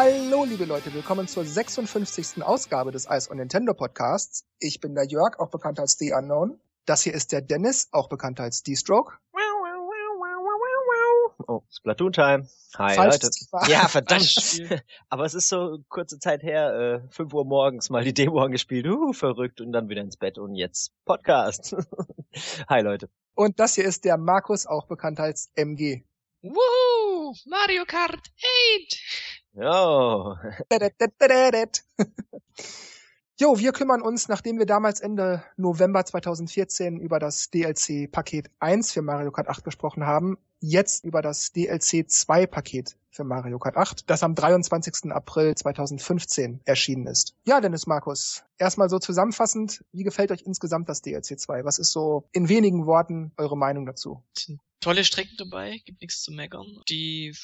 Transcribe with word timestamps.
Hallo, 0.00 0.44
liebe 0.44 0.64
Leute, 0.64 0.94
willkommen 0.94 1.26
zur 1.26 1.44
56. 1.44 2.40
Ausgabe 2.44 2.92
des 2.92 3.08
Ice 3.10 3.28
on 3.32 3.38
Nintendo 3.38 3.74
Podcasts. 3.74 4.44
Ich 4.60 4.78
bin 4.78 4.94
der 4.94 5.06
Jörg, 5.06 5.40
auch 5.40 5.50
bekannt 5.50 5.80
als 5.80 5.98
The 5.98 6.12
Unknown. 6.12 6.60
Das 6.86 7.02
hier 7.02 7.14
ist 7.14 7.32
der 7.32 7.40
Dennis, 7.40 7.88
auch 7.90 8.08
bekannt 8.08 8.38
als 8.38 8.62
D-Stroke. 8.62 9.14
Oh, 11.48 11.62
Splatoon 11.68 12.12
Time. 12.12 12.48
Hi 12.76 12.94
Falsch, 12.94 13.24
Leute. 13.24 13.72
Ja, 13.72 13.88
verdammt. 13.88 14.62
Aber 15.08 15.24
es 15.24 15.34
ist 15.34 15.48
so 15.48 15.78
kurze 15.88 16.20
Zeit 16.20 16.44
her, 16.44 17.02
äh, 17.02 17.12
5 17.12 17.34
Uhr 17.34 17.44
morgens 17.44 17.90
mal 17.90 18.04
die 18.04 18.14
Demo 18.14 18.38
angespielt, 18.38 18.86
uh, 18.86 19.12
verrückt 19.12 19.60
und 19.60 19.72
dann 19.72 19.88
wieder 19.88 20.02
ins 20.02 20.16
Bett 20.16 20.38
und 20.38 20.54
jetzt 20.54 20.92
Podcast. 21.06 21.74
Hi 22.68 22.82
Leute. 22.82 23.10
Und 23.34 23.58
das 23.58 23.74
hier 23.74 23.84
ist 23.84 24.04
der 24.04 24.16
Markus, 24.16 24.64
auch 24.64 24.86
bekannt 24.86 25.18
als 25.18 25.50
MG. 25.56 26.04
Woohoo! 26.42 27.34
Mario 27.46 27.84
Kart 27.84 28.14
8! 28.14 29.37
Jo. 29.54 30.36
Jo, 33.40 33.56
wir 33.56 33.72
kümmern 33.72 34.02
uns, 34.02 34.26
nachdem 34.26 34.58
wir 34.58 34.66
damals 34.66 34.98
Ende 34.98 35.44
November 35.56 36.04
2014 36.04 36.98
über 36.98 37.20
das 37.20 37.50
DLC 37.50 38.10
Paket 38.10 38.50
1 38.58 38.92
für 38.92 39.00
Mario 39.00 39.30
Kart 39.30 39.48
8 39.48 39.62
gesprochen 39.62 40.04
haben, 40.04 40.38
jetzt 40.58 41.04
über 41.04 41.22
das 41.22 41.52
DLC 41.52 42.10
2 42.10 42.48
Paket 42.48 42.96
für 43.10 43.22
Mario 43.22 43.60
Kart 43.60 43.76
8, 43.76 44.10
das 44.10 44.24
am 44.24 44.34
23. 44.34 45.12
April 45.12 45.54
2015 45.54 46.62
erschienen 46.64 47.06
ist. 47.06 47.36
Ja, 47.46 47.60
Dennis 47.60 47.86
Markus, 47.86 48.42
erstmal 48.58 48.90
so 48.90 48.98
zusammenfassend, 48.98 49.84
wie 49.92 50.02
gefällt 50.02 50.32
euch 50.32 50.42
insgesamt 50.42 50.88
das 50.88 51.02
DLC 51.02 51.38
2? 51.38 51.64
Was 51.64 51.78
ist 51.78 51.92
so 51.92 52.28
in 52.32 52.48
wenigen 52.48 52.86
Worten 52.86 53.30
eure 53.36 53.56
Meinung 53.56 53.86
dazu? 53.86 54.24
Tolle 54.80 55.04
Strecken 55.04 55.36
dabei, 55.38 55.80
gibt 55.84 56.00
nichts 56.00 56.22
zu 56.22 56.32
meckern. 56.32 56.66
Die 56.88 57.36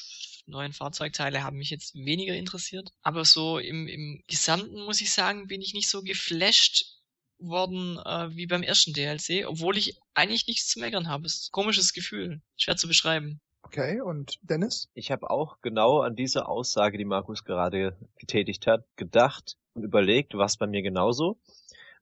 neuen 0.45 0.73
Fahrzeugteile 0.73 1.43
haben 1.43 1.57
mich 1.57 1.69
jetzt 1.69 1.95
weniger 1.95 2.35
interessiert. 2.35 2.91
Aber 3.01 3.25
so 3.25 3.59
im, 3.59 3.87
im 3.87 4.23
Gesamten 4.27 4.83
muss 4.83 5.01
ich 5.01 5.11
sagen, 5.11 5.47
bin 5.47 5.61
ich 5.61 5.73
nicht 5.73 5.89
so 5.89 6.01
geflasht 6.01 6.95
worden 7.37 7.99
äh, 8.05 8.35
wie 8.35 8.47
beim 8.47 8.63
ersten 8.63 8.93
DLC, 8.93 9.45
obwohl 9.47 9.77
ich 9.77 9.99
eigentlich 10.13 10.47
nichts 10.47 10.67
zu 10.67 10.79
meckern 10.79 11.09
habe. 11.09 11.25
Es 11.25 11.35
ist 11.35 11.49
ein 11.49 11.51
komisches 11.51 11.93
Gefühl, 11.93 12.41
schwer 12.55 12.77
zu 12.77 12.87
beschreiben. 12.87 13.41
Okay, 13.63 13.99
und 13.99 14.37
Dennis? 14.43 14.89
Ich 14.93 15.11
habe 15.11 15.29
auch 15.29 15.59
genau 15.61 16.01
an 16.01 16.15
diese 16.15 16.47
Aussage, 16.47 16.97
die 16.97 17.05
Markus 17.05 17.43
gerade 17.43 17.97
getätigt 18.15 18.67
hat, 18.67 18.85
gedacht 18.95 19.57
und 19.73 19.83
überlegt, 19.83 20.35
was 20.35 20.57
bei 20.57 20.67
mir 20.67 20.81
genauso. 20.81 21.39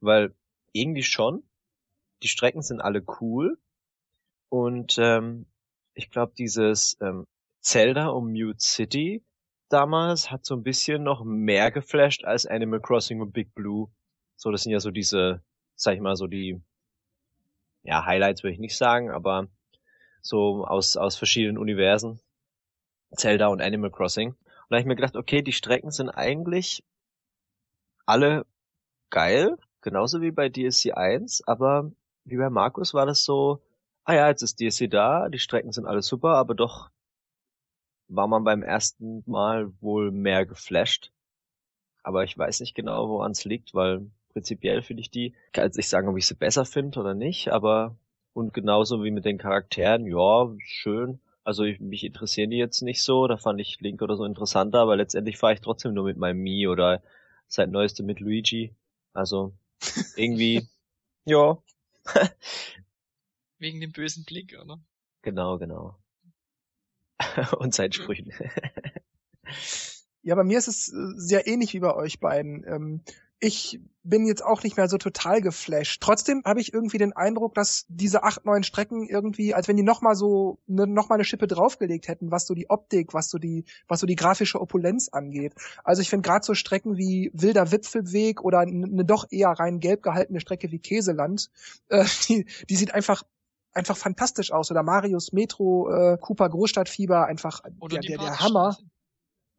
Weil 0.00 0.34
irgendwie 0.72 1.02
schon, 1.02 1.42
die 2.22 2.28
Strecken 2.28 2.62
sind 2.62 2.80
alle 2.80 3.02
cool 3.20 3.58
und 4.50 4.98
ähm, 4.98 5.46
ich 5.94 6.10
glaube, 6.10 6.34
dieses 6.36 6.96
ähm, 7.00 7.26
Zelda 7.64 8.08
um 8.08 8.30
Mute 8.32 8.60
City 8.60 9.24
damals 9.74 10.30
hat 10.30 10.44
so 10.44 10.54
ein 10.54 10.62
bisschen 10.62 11.02
noch 11.02 11.24
mehr 11.24 11.70
geflasht 11.70 12.24
als 12.24 12.46
Animal 12.46 12.80
Crossing 12.80 13.20
und 13.20 13.32
Big 13.32 13.54
Blue. 13.54 13.88
So, 14.36 14.50
das 14.50 14.62
sind 14.62 14.72
ja 14.72 14.80
so 14.80 14.90
diese, 14.90 15.42
sag 15.74 15.94
ich 15.94 16.00
mal, 16.00 16.14
so 16.14 16.26
die, 16.26 16.60
ja, 17.82 18.04
Highlights 18.04 18.42
würde 18.42 18.52
ich 18.54 18.60
nicht 18.60 18.76
sagen, 18.76 19.10
aber 19.10 19.48
so 20.22 20.64
aus, 20.64 20.96
aus 20.96 21.16
verschiedenen 21.16 21.58
Universen. 21.58 22.20
Zelda 23.16 23.48
und 23.48 23.60
Animal 23.60 23.90
Crossing. 23.90 24.30
Und 24.30 24.38
da 24.68 24.76
habe 24.76 24.80
ich 24.80 24.86
mir 24.86 24.96
gedacht, 24.96 25.16
okay, 25.16 25.42
die 25.42 25.52
Strecken 25.52 25.90
sind 25.90 26.10
eigentlich 26.10 26.84
alle 28.06 28.44
geil, 29.10 29.56
genauso 29.80 30.20
wie 30.20 30.30
bei 30.30 30.48
DLC 30.48 30.96
1, 30.96 31.46
aber 31.46 31.90
wie 32.24 32.36
bei 32.36 32.50
Markus 32.50 32.94
war 32.94 33.06
das 33.06 33.24
so, 33.24 33.62
ah 34.04 34.14
ja, 34.14 34.28
jetzt 34.28 34.42
ist 34.42 34.60
DLC 34.60 34.90
da, 34.90 35.28
die 35.28 35.38
Strecken 35.38 35.72
sind 35.72 35.86
alle 35.86 36.02
super, 36.02 36.36
aber 36.36 36.54
doch 36.54 36.90
war 38.08 38.28
man 38.28 38.44
beim 38.44 38.62
ersten 38.62 39.22
Mal 39.26 39.72
wohl 39.80 40.10
mehr 40.10 40.46
geflasht. 40.46 41.12
Aber 42.02 42.24
ich 42.24 42.36
weiß 42.36 42.60
nicht 42.60 42.74
genau, 42.74 43.08
woran 43.08 43.32
es 43.32 43.44
liegt, 43.44 43.74
weil 43.74 44.10
prinzipiell 44.30 44.82
finde 44.82 45.00
ich 45.00 45.10
die, 45.10 45.34
kann 45.52 45.64
jetzt 45.64 45.76
nicht 45.76 45.88
sagen, 45.88 46.08
ob 46.08 46.16
ich 46.18 46.26
sie 46.26 46.34
besser 46.34 46.64
finde 46.64 47.00
oder 47.00 47.14
nicht, 47.14 47.48
aber 47.48 47.96
und 48.34 48.52
genauso 48.52 49.02
wie 49.04 49.12
mit 49.12 49.24
den 49.24 49.38
Charakteren, 49.38 50.06
ja, 50.06 50.52
schön. 50.58 51.20
Also 51.44 51.62
ich, 51.64 51.78
mich 51.78 52.04
interessieren 52.04 52.50
die 52.50 52.56
jetzt 52.56 52.82
nicht 52.82 53.02
so, 53.02 53.26
da 53.28 53.36
fand 53.36 53.60
ich 53.60 53.80
Link 53.80 54.02
oder 54.02 54.16
so 54.16 54.24
interessanter, 54.24 54.80
aber 54.80 54.96
letztendlich 54.96 55.38
fahre 55.38 55.54
ich 55.54 55.60
trotzdem 55.60 55.94
nur 55.94 56.04
mit 56.04 56.16
meinem 56.16 56.40
Mii 56.40 56.68
oder 56.68 57.02
seit 57.48 57.70
neuestem 57.70 58.06
mit 58.06 58.20
Luigi. 58.20 58.74
Also 59.12 59.54
irgendwie, 60.16 60.66
ja. 61.24 61.58
Wegen 63.58 63.80
dem 63.80 63.92
bösen 63.92 64.24
Blick, 64.24 64.58
oder? 64.60 64.80
Genau, 65.22 65.58
genau. 65.58 65.96
und 67.58 67.74
seinen 67.74 67.92
Sprüchen. 67.92 68.32
ja, 70.22 70.34
bei 70.34 70.44
mir 70.44 70.58
ist 70.58 70.68
es 70.68 70.88
äh, 70.88 71.12
sehr 71.16 71.46
ähnlich 71.46 71.74
wie 71.74 71.80
bei 71.80 71.94
euch 71.94 72.20
beiden. 72.20 72.64
Ähm, 72.66 73.04
ich 73.40 73.80
bin 74.02 74.26
jetzt 74.26 74.42
auch 74.42 74.62
nicht 74.62 74.76
mehr 74.76 74.88
so 74.88 74.96
total 74.96 75.40
geflasht. 75.40 76.00
Trotzdem 76.02 76.42
habe 76.44 76.60
ich 76.60 76.72
irgendwie 76.72 76.98
den 76.98 77.12
Eindruck, 77.12 77.54
dass 77.54 77.84
diese 77.88 78.22
acht, 78.22 78.44
neun 78.44 78.62
Strecken 78.62 79.06
irgendwie, 79.06 79.54
als 79.54 79.68
wenn 79.68 79.76
die 79.76 79.82
nochmal 79.82 80.14
so, 80.14 80.58
ne, 80.66 80.86
noch 80.86 81.08
mal 81.08 81.16
eine 81.16 81.24
Schippe 81.24 81.46
draufgelegt 81.46 82.08
hätten, 82.08 82.30
was 82.30 82.46
so 82.46 82.54
die 82.54 82.70
Optik, 82.70 83.12
was 83.12 83.28
so 83.28 83.38
die, 83.38 83.64
was 83.88 84.00
so 84.00 84.06
die 84.06 84.16
grafische 84.16 84.60
Opulenz 84.60 85.08
angeht. 85.08 85.54
Also 85.84 86.00
ich 86.00 86.10
finde 86.10 86.26
gerade 86.26 86.44
so 86.44 86.54
Strecken 86.54 86.96
wie 86.96 87.30
Wilder 87.34 87.70
Wipfelweg 87.70 88.42
oder 88.42 88.60
eine 88.60 89.04
doch 89.04 89.26
eher 89.30 89.50
rein 89.50 89.80
gelb 89.80 90.02
gehaltene 90.02 90.40
Strecke 90.40 90.70
wie 90.70 90.78
Käseland, 90.78 91.50
äh, 91.88 92.04
die, 92.28 92.46
die 92.68 92.76
sieht 92.76 92.94
einfach 92.94 93.24
einfach 93.74 93.96
fantastisch 93.96 94.52
aus. 94.52 94.70
Oder 94.70 94.82
Marius 94.82 95.32
Metro, 95.32 95.90
äh, 95.90 96.18
Cooper 96.20 96.48
Großstadtfieber, 96.48 97.26
einfach 97.26 97.60
der, 97.90 98.00
der, 98.00 98.18
der 98.18 98.40
Hammer. 98.40 98.76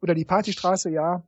Oder 0.02 0.14
die 0.14 0.24
Partystraße, 0.24 0.90
ja. 0.90 1.22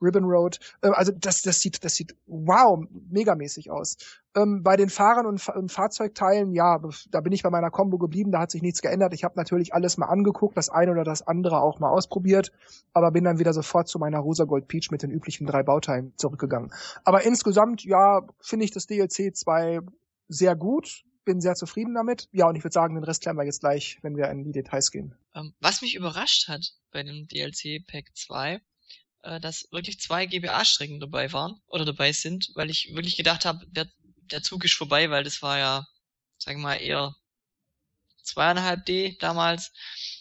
Ribbon 0.00 0.24
Road. 0.24 0.58
Äh, 0.82 0.88
also 0.88 1.12
das, 1.12 1.42
das 1.42 1.60
sieht, 1.60 1.84
das 1.84 1.94
sieht 1.94 2.16
wow, 2.26 2.84
megamäßig 3.10 3.70
aus. 3.70 3.96
Ähm, 4.36 4.62
bei 4.62 4.76
den 4.76 4.90
Fahrern 4.90 5.26
und, 5.26 5.46
und 5.48 5.72
Fahrzeugteilen, 5.72 6.52
ja, 6.52 6.80
da 7.10 7.20
bin 7.20 7.32
ich 7.32 7.42
bei 7.42 7.50
meiner 7.50 7.70
Combo 7.70 7.98
geblieben, 7.98 8.30
da 8.30 8.40
hat 8.40 8.50
sich 8.50 8.62
nichts 8.62 8.82
geändert. 8.82 9.14
Ich 9.14 9.24
habe 9.24 9.34
natürlich 9.36 9.74
alles 9.74 9.96
mal 9.96 10.06
angeguckt, 10.06 10.56
das 10.56 10.68
eine 10.68 10.92
oder 10.92 11.04
das 11.04 11.26
andere 11.26 11.60
auch 11.60 11.80
mal 11.80 11.90
ausprobiert, 11.90 12.52
aber 12.92 13.10
bin 13.10 13.24
dann 13.24 13.38
wieder 13.38 13.52
sofort 13.52 13.88
zu 13.88 13.98
meiner 13.98 14.18
Rosa 14.18 14.44
Gold 14.44 14.68
Peach 14.68 14.90
mit 14.90 15.02
den 15.02 15.10
üblichen 15.10 15.46
drei 15.46 15.62
Bauteilen 15.62 16.12
zurückgegangen. 16.16 16.72
Aber 17.04 17.22
insgesamt, 17.24 17.84
ja, 17.84 18.22
finde 18.40 18.64
ich 18.64 18.70
das 18.70 18.86
DLC 18.86 19.34
2 19.34 19.80
sehr 20.28 20.56
gut 20.56 21.04
bin 21.28 21.42
sehr 21.42 21.54
zufrieden 21.54 21.94
damit. 21.94 22.26
Ja, 22.32 22.48
und 22.48 22.56
ich 22.56 22.64
würde 22.64 22.72
sagen, 22.72 22.94
den 22.94 23.04
Rest 23.04 23.20
klären 23.20 23.36
wir 23.36 23.44
jetzt 23.44 23.60
gleich, 23.60 23.98
wenn 24.00 24.16
wir 24.16 24.30
in 24.30 24.44
die 24.44 24.52
Details 24.52 24.90
gehen. 24.90 25.14
Ähm, 25.34 25.54
was 25.60 25.82
mich 25.82 25.94
überrascht 25.94 26.48
hat 26.48 26.72
bei 26.90 27.02
dem 27.02 27.28
DLC 27.28 27.86
Pack 27.86 28.16
2, 28.16 28.62
äh, 29.24 29.38
dass 29.38 29.68
wirklich 29.70 30.00
zwei 30.00 30.24
GBA-Strecken 30.24 31.00
dabei 31.00 31.30
waren 31.34 31.60
oder 31.66 31.84
dabei 31.84 32.12
sind, 32.12 32.50
weil 32.54 32.70
ich 32.70 32.94
wirklich 32.94 33.18
gedacht 33.18 33.44
habe, 33.44 33.66
der, 33.66 33.86
der 34.30 34.42
Zug 34.42 34.64
ist 34.64 34.72
vorbei, 34.72 35.10
weil 35.10 35.22
das 35.22 35.42
war 35.42 35.58
ja, 35.58 35.86
sagen 36.38 36.60
wir 36.60 36.68
mal, 36.68 36.76
eher 36.76 37.14
zweieinhalb 38.22 38.86
D 38.86 39.18
damals 39.20 39.70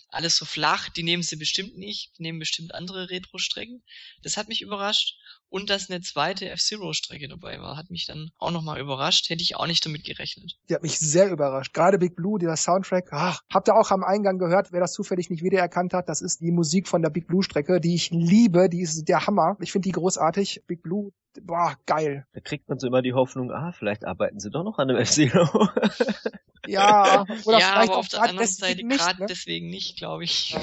alles 0.09 0.37
so 0.37 0.45
flach, 0.45 0.89
die 0.89 1.03
nehmen 1.03 1.23
sie 1.23 1.35
bestimmt 1.35 1.77
nicht, 1.77 2.17
die 2.17 2.23
nehmen 2.23 2.39
bestimmt 2.39 2.73
andere 2.73 3.09
Retro-Strecken. 3.09 3.83
Das 4.23 4.37
hat 4.37 4.47
mich 4.47 4.61
überrascht. 4.61 5.17
Und 5.49 5.69
dass 5.69 5.89
eine 5.89 6.01
zweite 6.01 6.49
F-Zero-Strecke 6.49 7.29
dabei 7.29 7.61
war, 7.61 7.77
hat 7.77 7.89
mich 7.89 8.05
dann 8.05 8.31
auch 8.37 8.51
nochmal 8.51 8.81
überrascht. 8.81 9.29
Hätte 9.29 9.43
ich 9.43 9.55
auch 9.55 9.67
nicht 9.67 9.85
damit 9.85 10.03
gerechnet. 10.03 10.57
Die 10.69 10.75
hat 10.75 10.83
mich 10.83 10.99
sehr 10.99 11.29
überrascht. 11.29 11.73
Gerade 11.73 11.97
Big 11.97 12.17
Blue, 12.17 12.37
dieser 12.37 12.57
Soundtrack. 12.57 13.09
Ach, 13.11 13.41
habt 13.49 13.69
ihr 13.69 13.75
auch 13.75 13.91
am 13.91 14.03
Eingang 14.03 14.39
gehört, 14.39 14.73
wer 14.73 14.81
das 14.81 14.91
zufällig 14.91 15.29
nicht 15.29 15.43
wiedererkannt 15.43 15.93
hat, 15.93 16.09
das 16.09 16.21
ist 16.21 16.41
die 16.41 16.51
Musik 16.51 16.87
von 16.87 17.01
der 17.01 17.09
Big 17.09 17.27
Blue-Strecke, 17.27 17.79
die 17.79 17.95
ich 17.95 18.09
liebe. 18.11 18.67
Die 18.67 18.81
ist 18.81 19.05
der 19.05 19.25
Hammer. 19.25 19.55
Ich 19.61 19.71
finde 19.71 19.87
die 19.87 19.93
großartig. 19.93 20.63
Big 20.67 20.83
Blue, 20.83 21.11
boah, 21.41 21.77
geil. 21.85 22.25
Da 22.33 22.41
kriegt 22.41 22.67
man 22.67 22.79
so 22.79 22.87
immer 22.87 23.01
die 23.01 23.13
Hoffnung, 23.13 23.51
ah, 23.51 23.71
vielleicht 23.71 24.05
arbeiten 24.05 24.39
sie 24.39 24.49
doch 24.49 24.63
noch 24.63 24.79
an 24.79 24.89
einem 24.89 24.99
F-Zero. 24.99 25.69
ja, 26.67 27.21
oder 27.45 27.59
ja, 27.59 27.67
vielleicht 27.71 27.89
aber 27.89 27.97
auf 27.97 28.07
der 28.07 28.21
anderen 28.21 28.47
Seite 28.47 28.83
gerade 28.83 29.21
ne? 29.21 29.25
deswegen 29.27 29.69
nicht, 29.69 29.97
glaube 29.97 30.23
ich. 30.23 30.57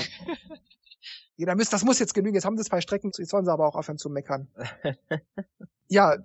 Ja. 1.37 1.55
Müsst, 1.57 1.73
das 1.73 1.85
muss 1.85 1.99
jetzt 1.99 2.15
genügen. 2.15 2.35
Jetzt 2.35 2.45
haben 2.45 2.57
sie 2.57 2.65
zwei 2.65 2.81
Strecken, 2.81 3.11
jetzt 3.17 3.31
sollen 3.31 3.45
sie 3.45 3.53
aber 3.53 3.67
auch 3.67 3.75
aufhören 3.75 3.99
zu 3.99 4.09
meckern. 4.09 4.49
ja, 5.89 6.17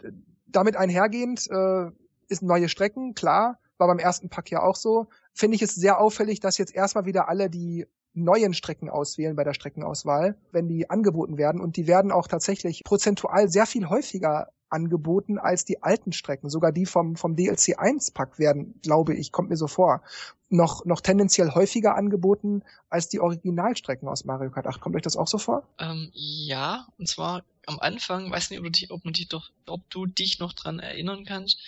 damit 0.45 0.75
einhergehend 0.75 1.47
äh, 1.49 1.89
ist 2.27 2.43
neue 2.43 2.69
Strecken, 2.69 3.15
klar, 3.15 3.59
war 3.77 3.87
beim 3.87 3.97
ersten 3.97 4.29
Pack 4.29 4.51
ja 4.51 4.61
auch 4.61 4.75
so. 4.75 5.07
Finde 5.33 5.55
ich 5.55 5.61
es 5.61 5.73
sehr 5.73 5.99
auffällig, 5.99 6.39
dass 6.39 6.57
jetzt 6.57 6.75
erstmal 6.75 7.05
wieder 7.05 7.27
alle 7.27 7.49
die 7.49 7.87
neuen 8.13 8.53
Strecken 8.53 8.89
auswählen 8.89 9.35
bei 9.35 9.43
der 9.43 9.53
Streckenauswahl, 9.53 10.37
wenn 10.51 10.67
die 10.67 10.89
angeboten 10.89 11.37
werden. 11.37 11.61
Und 11.61 11.77
die 11.77 11.87
werden 11.87 12.11
auch 12.11 12.27
tatsächlich 12.27 12.83
prozentual 12.83 13.49
sehr 13.49 13.65
viel 13.65 13.87
häufiger 13.89 14.49
angeboten 14.69 15.38
als 15.38 15.66
die 15.66 15.81
alten 15.83 16.12
Strecken. 16.12 16.50
Sogar 16.50 16.71
die 16.71 16.86
vom, 16.86 17.16
vom 17.16 17.36
DLC 17.36 17.77
1 17.77 18.12
Pack 18.12 18.39
werden, 18.39 18.80
glaube 18.81 19.16
ich, 19.16 19.31
kommt 19.31 19.50
mir 19.50 19.57
so 19.57 19.68
vor, 19.68 20.01
noch, 20.50 20.86
noch 20.86 21.01
tendenziell 21.01 21.51
häufiger 21.51 21.95
angeboten 21.95 22.63
als 22.89 23.10
die 23.10 23.19
Originalstrecken 23.19 24.07
aus 24.07 24.25
Mario 24.25 24.50
Kart 24.50 24.68
8. 24.68 24.81
Kommt 24.81 24.95
euch 24.95 25.01
das 25.01 25.18
auch 25.18 25.27
so 25.27 25.38
vor? 25.38 25.68
Ähm, 25.80 26.10
ja, 26.13 26.88
und 26.98 27.07
zwar 27.07 27.44
am 27.68 27.80
Anfang, 27.80 28.31
weiß 28.31 28.50
nicht, 28.50 28.60
ob 28.60 28.66
du, 28.66 28.71
dich, 28.71 28.92
ob, 28.92 29.04
dich 29.04 29.27
doch, 29.27 29.51
ob 29.68 29.88
du 29.89 30.06
dich 30.06 30.39
noch 30.39 30.54
dran 30.54 30.80
erinnern 30.80 31.24
kannst, 31.25 31.60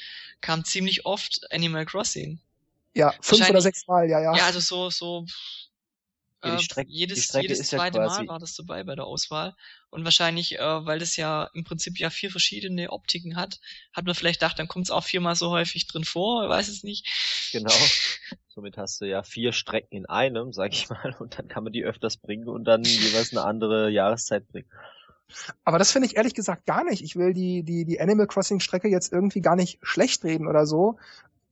kam 0.41 0.65
ziemlich 0.65 1.05
oft 1.05 1.47
Animal 1.51 1.85
Crossing. 1.85 2.39
Ja, 2.93 3.13
fünf 3.21 3.49
oder 3.49 3.61
sechs 3.61 3.87
Mal, 3.87 4.09
ja, 4.09 4.19
ja. 4.19 4.35
Ja, 4.35 4.45
also 4.45 4.59
so, 4.59 4.89
so 4.89 5.25
Ja, 6.43 6.51
die 6.55 6.55
Äh, 6.57 6.59
Streck- 6.65 6.87
jedes 6.89 7.15
die 7.17 7.21
Strecke 7.23 7.43
jedes 7.43 7.59
ist 7.59 7.71
ja 7.71 7.77
zweite 7.79 7.99
quasi- 7.99 8.21
Mal 8.23 8.27
war 8.29 8.39
das 8.39 8.55
dabei 8.55 8.83
bei 8.83 8.95
der 8.95 9.05
Auswahl. 9.05 9.55
Und 9.89 10.03
wahrscheinlich, 10.05 10.57
äh, 10.57 10.85
weil 10.85 10.99
das 10.99 11.15
ja 11.17 11.49
im 11.53 11.63
Prinzip 11.63 11.99
ja 11.99 12.09
vier 12.09 12.31
verschiedene 12.31 12.91
Optiken 12.91 13.35
hat, 13.35 13.59
hat 13.93 14.05
man 14.05 14.15
vielleicht 14.15 14.39
gedacht, 14.39 14.57
dann 14.57 14.67
kommt 14.67 14.85
es 14.85 14.91
auch 14.91 15.03
viermal 15.03 15.35
so 15.35 15.49
häufig 15.51 15.87
drin 15.87 16.03
vor, 16.05 16.47
weiß 16.49 16.67
es 16.69 16.83
nicht. 16.83 17.05
Genau. 17.51 17.69
Somit 18.47 18.77
hast 18.77 18.99
du 19.01 19.05
ja 19.05 19.23
vier 19.23 19.53
Strecken 19.53 19.95
in 19.95 20.05
einem, 20.07 20.51
sag 20.53 20.73
ich 20.73 20.89
mal, 20.89 21.15
und 21.19 21.37
dann 21.37 21.47
kann 21.47 21.63
man 21.63 21.71
die 21.73 21.83
öfters 21.83 22.17
bringen 22.17 22.47
und 22.49 22.65
dann 22.65 22.83
jeweils 22.83 23.31
eine 23.31 23.43
andere 23.43 23.89
Jahreszeit 23.89 24.47
bringen. 24.47 24.69
Aber 25.63 25.79
das 25.79 25.93
finde 25.93 26.07
ich 26.09 26.17
ehrlich 26.17 26.33
gesagt 26.33 26.65
gar 26.65 26.83
nicht. 26.83 27.01
Ich 27.01 27.15
will 27.15 27.33
die, 27.33 27.63
die, 27.63 27.85
die 27.85 28.01
Animal 28.01 28.27
Crossing 28.27 28.59
Strecke 28.59 28.89
jetzt 28.89 29.13
irgendwie 29.13 29.39
gar 29.39 29.55
nicht 29.55 29.79
schlecht 29.81 30.25
reden 30.25 30.45
oder 30.47 30.65
so. 30.65 30.97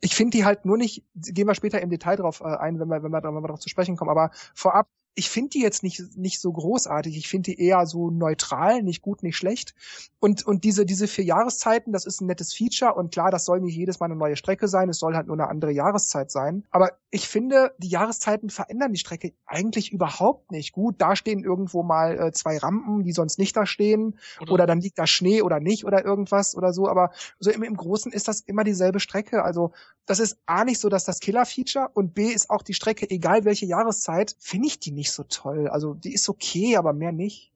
Ich 0.02 0.16
finde 0.16 0.38
die 0.38 0.46
halt 0.46 0.66
nur 0.66 0.78
nicht, 0.78 1.04
gehen 1.14 1.48
wir 1.48 1.56
später 1.56 1.82
im 1.82 1.90
Detail 1.90 2.16
drauf 2.16 2.42
äh, 2.42 2.46
ein, 2.46 2.80
wenn 2.80 2.88
wir, 2.88 3.04
wenn 3.04 3.12
wir, 3.12 3.24
wenn 3.24 3.34
wir 3.34 3.42
darauf 3.42 3.60
zu 3.60 3.70
sprechen 3.70 3.98
kommen, 3.98 4.12
aber 4.12 4.32
vorab, 4.54 4.88
ich 5.20 5.30
finde 5.30 5.50
die 5.50 5.62
jetzt 5.62 5.84
nicht, 5.84 6.16
nicht 6.16 6.40
so 6.40 6.50
großartig. 6.50 7.18
Ich 7.18 7.28
finde 7.28 7.52
die 7.52 7.62
eher 7.62 7.86
so 7.86 8.10
neutral, 8.10 8.82
nicht 8.84 9.02
gut, 9.02 9.22
nicht 9.22 9.36
schlecht. 9.36 9.76
Und, 10.20 10.46
und 10.48 10.64
diese, 10.64 10.86
diese 10.86 11.10
vier 11.10 11.26
Jahreszeiten, 11.26 11.92
das 11.92 12.06
ist 12.06 12.22
ein 12.22 12.28
nettes 12.28 12.54
Feature. 12.54 12.94
Und 12.96 13.12
klar, 13.12 13.30
das 13.30 13.44
soll 13.44 13.60
nicht 13.60 13.76
jedes 13.76 14.00
Mal 14.00 14.06
eine 14.06 14.16
neue 14.16 14.38
Strecke 14.38 14.70
sein. 14.70 14.88
Es 14.88 14.98
soll 14.98 15.16
halt 15.16 15.28
nur 15.28 15.36
eine 15.36 15.50
andere 15.50 15.74
Jahreszeit 15.74 16.32
sein. 16.32 16.64
Aber 16.72 16.92
ich 17.12 17.28
finde, 17.28 17.74
die 17.80 17.90
Jahreszeiten 17.90 18.50
verändern 18.50 18.94
die 18.94 19.00
Strecke 19.00 19.34
eigentlich 19.46 19.92
überhaupt 19.92 20.52
nicht. 20.52 20.72
Gut, 20.72 20.96
da 21.00 21.18
stehen 21.18 21.44
irgendwo 21.44 21.84
mal 21.84 22.18
äh, 22.18 22.32
zwei 22.32 22.58
Rampen, 22.58 23.04
die 23.04 23.12
sonst 23.12 23.40
nicht 23.40 23.58
da 23.58 23.66
stehen. 23.66 24.18
Oder 24.50 24.66
dann 24.68 24.80
liegt 24.80 25.00
da 25.00 25.06
Schnee 25.06 25.42
oder 25.42 25.60
nicht 25.60 25.84
oder 25.84 26.06
irgendwas 26.06 26.56
oder 26.56 26.72
so. 26.72 26.88
Aber 26.88 27.12
so 27.40 27.52
im, 27.52 27.64
im 27.64 27.76
Großen 27.76 28.14
ist 28.14 28.30
das 28.30 28.40
immer 28.40 28.64
dieselbe 28.64 29.02
Strecke. 29.02 29.44
Also 29.44 29.74
das 30.06 30.20
ist 30.20 30.38
A 30.46 30.64
nicht 30.64 30.80
so, 30.80 30.88
dass 30.88 31.04
das 31.04 31.20
Killer-Feature 31.20 31.90
und 31.94 32.14
B 32.14 32.28
ist 32.30 32.50
auch 32.50 32.62
die 32.62 32.74
Strecke, 32.74 33.10
egal 33.10 33.44
welche 33.44 33.66
Jahreszeit, 33.66 34.36
finde 34.40 34.68
ich 34.68 34.80
die 34.80 34.92
nicht 34.92 35.09
so 35.14 35.24
toll. 35.24 35.68
Also 35.68 35.94
die 35.94 36.14
ist 36.14 36.30
okay, 36.30 36.78
aber 36.78 36.94
mehr 36.94 37.12
nicht. 37.12 37.52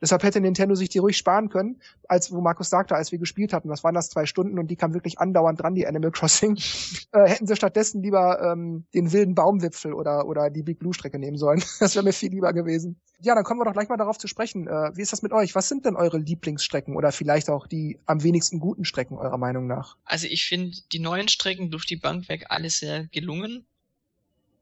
Deshalb 0.00 0.22
hätte 0.22 0.40
Nintendo 0.40 0.74
sich 0.74 0.88
die 0.88 0.98
ruhig 0.98 1.16
sparen 1.16 1.48
können, 1.48 1.80
als 2.06 2.30
wo 2.32 2.40
Markus 2.40 2.70
sagte, 2.70 2.94
als 2.94 3.10
wir 3.10 3.18
gespielt 3.18 3.52
hatten, 3.52 3.68
was 3.68 3.82
waren 3.82 3.94
das, 3.94 4.08
zwei 4.08 4.24
Stunden 4.26 4.58
und 4.58 4.68
die 4.68 4.76
kam 4.76 4.94
wirklich 4.94 5.18
andauernd 5.18 5.60
dran, 5.60 5.74
die 5.74 5.86
Animal 5.86 6.12
Crossing. 6.12 6.56
äh, 7.12 7.28
hätten 7.28 7.46
sie 7.46 7.56
stattdessen 7.56 8.02
lieber 8.02 8.40
ähm, 8.40 8.84
den 8.94 9.12
wilden 9.12 9.34
Baumwipfel 9.34 9.92
oder, 9.92 10.26
oder 10.26 10.50
die 10.50 10.62
Big 10.62 10.78
Blue 10.78 10.94
Strecke 10.94 11.18
nehmen 11.18 11.36
sollen. 11.36 11.62
das 11.80 11.94
wäre 11.94 12.04
mir 12.04 12.12
viel 12.12 12.30
lieber 12.30 12.52
gewesen. 12.52 13.00
Ja, 13.20 13.34
dann 13.34 13.42
kommen 13.42 13.60
wir 13.60 13.64
doch 13.64 13.72
gleich 13.72 13.88
mal 13.88 13.96
darauf 13.96 14.18
zu 14.18 14.28
sprechen. 14.28 14.68
Äh, 14.68 14.92
wie 14.94 15.02
ist 15.02 15.12
das 15.12 15.22
mit 15.22 15.32
euch? 15.32 15.54
Was 15.54 15.68
sind 15.68 15.84
denn 15.84 15.96
eure 15.96 16.18
Lieblingsstrecken 16.18 16.96
oder 16.96 17.10
vielleicht 17.10 17.50
auch 17.50 17.66
die 17.66 17.98
am 18.06 18.22
wenigsten 18.22 18.60
guten 18.60 18.84
Strecken 18.84 19.18
eurer 19.18 19.38
Meinung 19.38 19.66
nach? 19.66 19.96
Also 20.04 20.28
ich 20.28 20.46
finde 20.46 20.76
die 20.92 21.00
neuen 21.00 21.26
Strecken 21.26 21.70
durch 21.70 21.86
die 21.86 21.96
Bank 21.96 22.28
weg 22.28 22.46
alle 22.48 22.70
sehr 22.70 23.06
gelungen. 23.08 23.66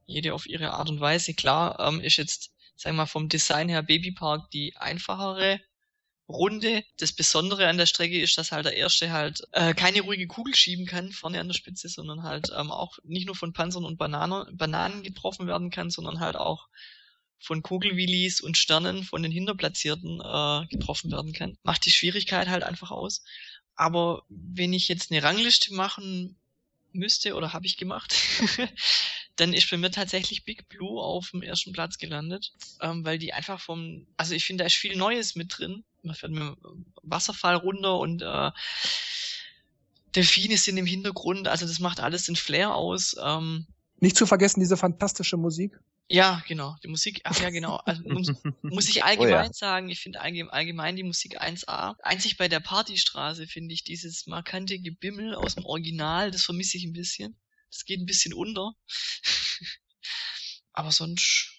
Jede 0.07 0.35
auf 0.35 0.47
ihre 0.47 0.73
Art 0.73 0.89
und 0.89 1.01
Weise. 1.01 1.35
Klar, 1.35 1.79
ähm, 1.81 2.01
ist 2.01 2.17
jetzt, 2.17 2.53
sagen 2.77 2.97
wir 2.97 3.03
mal, 3.03 3.07
vom 3.07 3.29
Design 3.29 3.69
her 3.69 3.83
Babypark 3.83 4.51
die 4.51 4.77
einfachere 4.77 5.61
Runde. 6.29 6.85
Das 6.99 7.13
Besondere 7.13 7.69
an 7.69 7.79
der 7.79 7.87
Strecke 7.87 8.21
ist, 8.21 8.37
dass 8.39 8.53
halt 8.53 8.67
der 8.67 8.77
erste 8.77 9.13
halt 9.13 9.43
äh, 9.53 9.75
keine 9.75 10.01
ruhige 10.01 10.27
Kugel 10.27 10.55
schieben 10.55 10.87
kann 10.87 11.13
vorne 11.13 11.41
an 11.41 11.49
der 11.49 11.55
Spitze, 11.55 11.89
sondern 11.89 12.23
halt 12.23 12.51
ähm, 12.57 12.71
auch 12.71 12.99
nicht 13.05 13.27
nur 13.27 13.37
von 13.37 13.53
Panzern 13.53 13.85
und 13.85 13.97
Bananen, 13.97 14.57
Bananen 14.57 15.03
getroffen 15.03 15.47
werden 15.47 15.71
kann, 15.71 15.91
sondern 15.91 16.21
halt 16.21 16.37
auch 16.37 16.69
von 17.39 17.63
Kugelwillis 17.63 18.41
und 18.41 18.57
Sternen 18.57 19.05
von 19.05 19.23
den 19.23 19.33
Hinterplatzierten 19.33 20.21
äh, 20.21 20.67
getroffen 20.69 21.13
werden 21.13 21.33
kann. 21.33 21.59
Macht 21.63 21.85
die 21.85 21.91
Schwierigkeit 21.91 22.49
halt 22.49 22.65
einfach 22.65 22.91
aus. 22.91 23.23
Aber 23.77 24.25
wenn 24.29 24.73
ich 24.73 24.89
jetzt 24.89 25.11
eine 25.11 25.23
Rangliste 25.23 25.75
machen 25.75 26.37
müsste 26.93 27.35
oder 27.35 27.53
habe 27.53 27.67
ich 27.67 27.77
gemacht, 27.77 28.15
dann 29.37 29.53
ist 29.53 29.71
bei 29.71 29.77
mir 29.77 29.91
tatsächlich 29.91 30.45
Big 30.45 30.69
Blue 30.69 31.01
auf 31.01 31.31
dem 31.31 31.43
ersten 31.43 31.73
Platz 31.73 31.99
gelandet, 31.99 32.53
ähm, 32.81 33.05
weil 33.05 33.19
die 33.19 33.33
einfach 33.33 33.61
vom, 33.61 34.07
also 34.17 34.35
ich 34.35 34.45
finde, 34.45 34.63
da 34.63 34.67
ist 34.67 34.77
viel 34.77 34.97
Neues 34.97 35.37
mit 35.37 35.57
drin. 35.57 35.85
Man 36.03 36.15
fährt 36.15 36.33
mit 36.33 36.43
dem 36.43 36.87
Wasserfall 37.03 37.57
runter 37.57 37.99
und 37.99 38.23
äh, 38.23 38.51
Delfine 40.15 40.57
sind 40.57 40.79
im 40.79 40.87
Hintergrund, 40.87 41.49
also 41.49 41.67
das 41.67 41.79
macht 41.79 42.01
alles 42.01 42.25
den 42.25 42.37
Flair 42.37 42.75
aus. 42.75 43.15
Ähm, 43.23 43.67
Nicht 44.01 44.17
zu 44.17 44.27
vergessen 44.27 44.61
diese 44.61 44.79
fantastische 44.79 45.37
Musik. 45.37 45.79
ja, 46.09 46.43
genau, 46.49 46.77
die 46.83 46.89
Musik, 46.89 47.21
ach 47.25 47.39
ja, 47.41 47.51
genau. 47.51 47.77
Also, 47.85 48.03
muss, 48.09 48.33
muss 48.63 48.89
ich 48.89 49.05
allgemein 49.05 49.53
sagen, 49.53 49.91
ich 49.91 50.01
finde 50.01 50.23
allgemein, 50.23 50.51
allgemein 50.51 50.97
die 50.97 51.03
Musik 51.03 51.43
1A. 51.43 51.97
Einzig 52.03 52.39
bei 52.39 52.49
der 52.49 52.61
Partystraße 52.61 53.47
finde 53.47 53.75
ich 53.75 53.85
dieses 53.85 54.27
markante 54.27 54.79
Gebimmel 54.79 55.35
aus 55.35 55.57
dem 55.57 55.67
Original, 55.67 56.31
das 56.31 56.45
vermisse 56.45 56.79
ich 56.79 56.85
ein 56.85 56.95
bisschen. 56.95 57.37
Das 57.71 57.85
geht 57.85 58.01
ein 58.01 58.07
bisschen 58.07 58.35
unter. 58.35 58.73
Aber 60.73 60.93
sonst, 60.93 61.53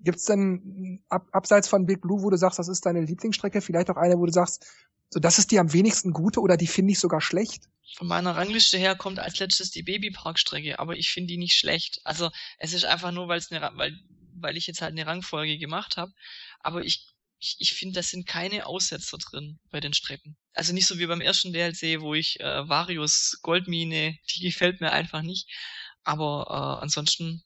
Gibt's 0.00 0.24
denn 0.24 1.02
ab, 1.08 1.28
abseits 1.32 1.68
von 1.68 1.86
Big 1.86 2.00
Blue, 2.02 2.22
wo 2.22 2.30
du 2.30 2.36
sagst, 2.36 2.58
das 2.58 2.68
ist 2.68 2.84
deine 2.84 3.00
Lieblingsstrecke, 3.00 3.60
vielleicht 3.60 3.90
auch 3.90 3.96
eine, 3.96 4.18
wo 4.18 4.26
du 4.26 4.32
sagst, 4.32 4.66
so 5.10 5.20
das 5.20 5.38
ist 5.38 5.50
die 5.50 5.58
am 5.58 5.72
wenigsten 5.72 6.12
gute 6.12 6.40
oder 6.40 6.56
die 6.56 6.66
finde 6.66 6.92
ich 6.92 6.98
sogar 6.98 7.20
schlecht? 7.20 7.68
von 7.96 8.08
meiner 8.08 8.34
Rangliste 8.36 8.76
her 8.78 8.96
kommt 8.96 9.18
als 9.20 9.38
letztes 9.38 9.70
die 9.70 9.82
Babyparkstrecke, 9.82 10.78
aber 10.78 10.96
ich 10.96 11.10
finde 11.10 11.28
die 11.28 11.36
nicht 11.38 11.54
schlecht. 11.56 12.00
Also 12.04 12.30
es 12.58 12.72
ist 12.72 12.84
einfach 12.84 13.12
nur, 13.12 13.28
weil 13.28 13.38
es 13.38 13.50
eine, 13.52 13.62
Ra- 13.62 13.72
weil, 13.76 13.96
weil 14.34 14.56
ich 14.56 14.66
jetzt 14.66 14.80
halt 14.82 14.92
eine 14.92 15.06
Rangfolge 15.06 15.58
gemacht 15.58 15.96
habe. 15.96 16.12
Aber 16.60 16.84
ich, 16.84 17.13
ich, 17.44 17.56
ich 17.58 17.74
finde, 17.74 17.94
das 17.94 18.08
sind 18.08 18.26
keine 18.26 18.66
Aussetzer 18.66 19.18
drin 19.18 19.58
bei 19.70 19.80
den 19.80 19.92
Strecken. 19.92 20.36
Also 20.54 20.72
nicht 20.72 20.86
so 20.86 20.98
wie 20.98 21.06
beim 21.06 21.20
ersten 21.20 21.52
DLC, 21.52 22.00
wo 22.00 22.14
ich 22.14 22.40
äh, 22.40 22.68
Varius 22.68 23.38
Goldmine, 23.42 24.16
die 24.30 24.40
gefällt 24.40 24.80
mir 24.80 24.92
einfach 24.92 25.22
nicht. 25.22 25.48
Aber 26.02 26.46
äh, 26.48 26.82
ansonsten 26.82 27.42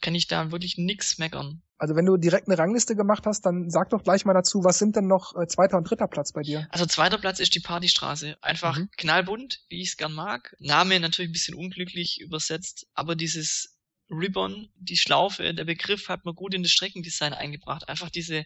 kann 0.00 0.14
ich 0.14 0.26
da 0.26 0.50
wirklich 0.50 0.78
nix 0.78 1.18
meckern. 1.18 1.62
Also 1.76 1.94
wenn 1.96 2.06
du 2.06 2.16
direkt 2.16 2.48
eine 2.48 2.58
Rangliste 2.58 2.94
gemacht 2.96 3.26
hast, 3.26 3.42
dann 3.42 3.70
sag 3.70 3.90
doch 3.90 4.02
gleich 4.02 4.24
mal 4.24 4.34
dazu, 4.34 4.64
was 4.64 4.78
sind 4.78 4.96
denn 4.96 5.06
noch 5.06 5.34
äh, 5.36 5.46
zweiter 5.46 5.76
und 5.76 5.88
dritter 5.88 6.08
Platz 6.08 6.32
bei 6.32 6.42
dir? 6.42 6.66
Also 6.70 6.86
zweiter 6.86 7.18
Platz 7.18 7.40
ist 7.40 7.54
die 7.54 7.60
Partystraße. 7.60 8.36
Einfach 8.42 8.78
Mhm. 8.78 8.90
knallbunt, 8.96 9.60
wie 9.68 9.82
ich 9.82 9.88
es 9.88 9.96
gern 9.96 10.12
mag. 10.12 10.54
Name 10.58 10.98
natürlich 11.00 11.30
ein 11.30 11.32
bisschen 11.32 11.54
unglücklich 11.54 12.20
übersetzt, 12.20 12.86
aber 12.94 13.16
dieses 13.16 13.76
Ribbon, 14.10 14.68
die 14.74 14.96
Schlaufe, 14.96 15.54
der 15.54 15.64
Begriff 15.64 16.08
hat 16.08 16.24
man 16.24 16.34
gut 16.34 16.52
in 16.54 16.62
das 16.62 16.72
Streckendesign 16.72 17.32
eingebracht. 17.32 17.88
Einfach 17.88 18.10
diese, 18.10 18.44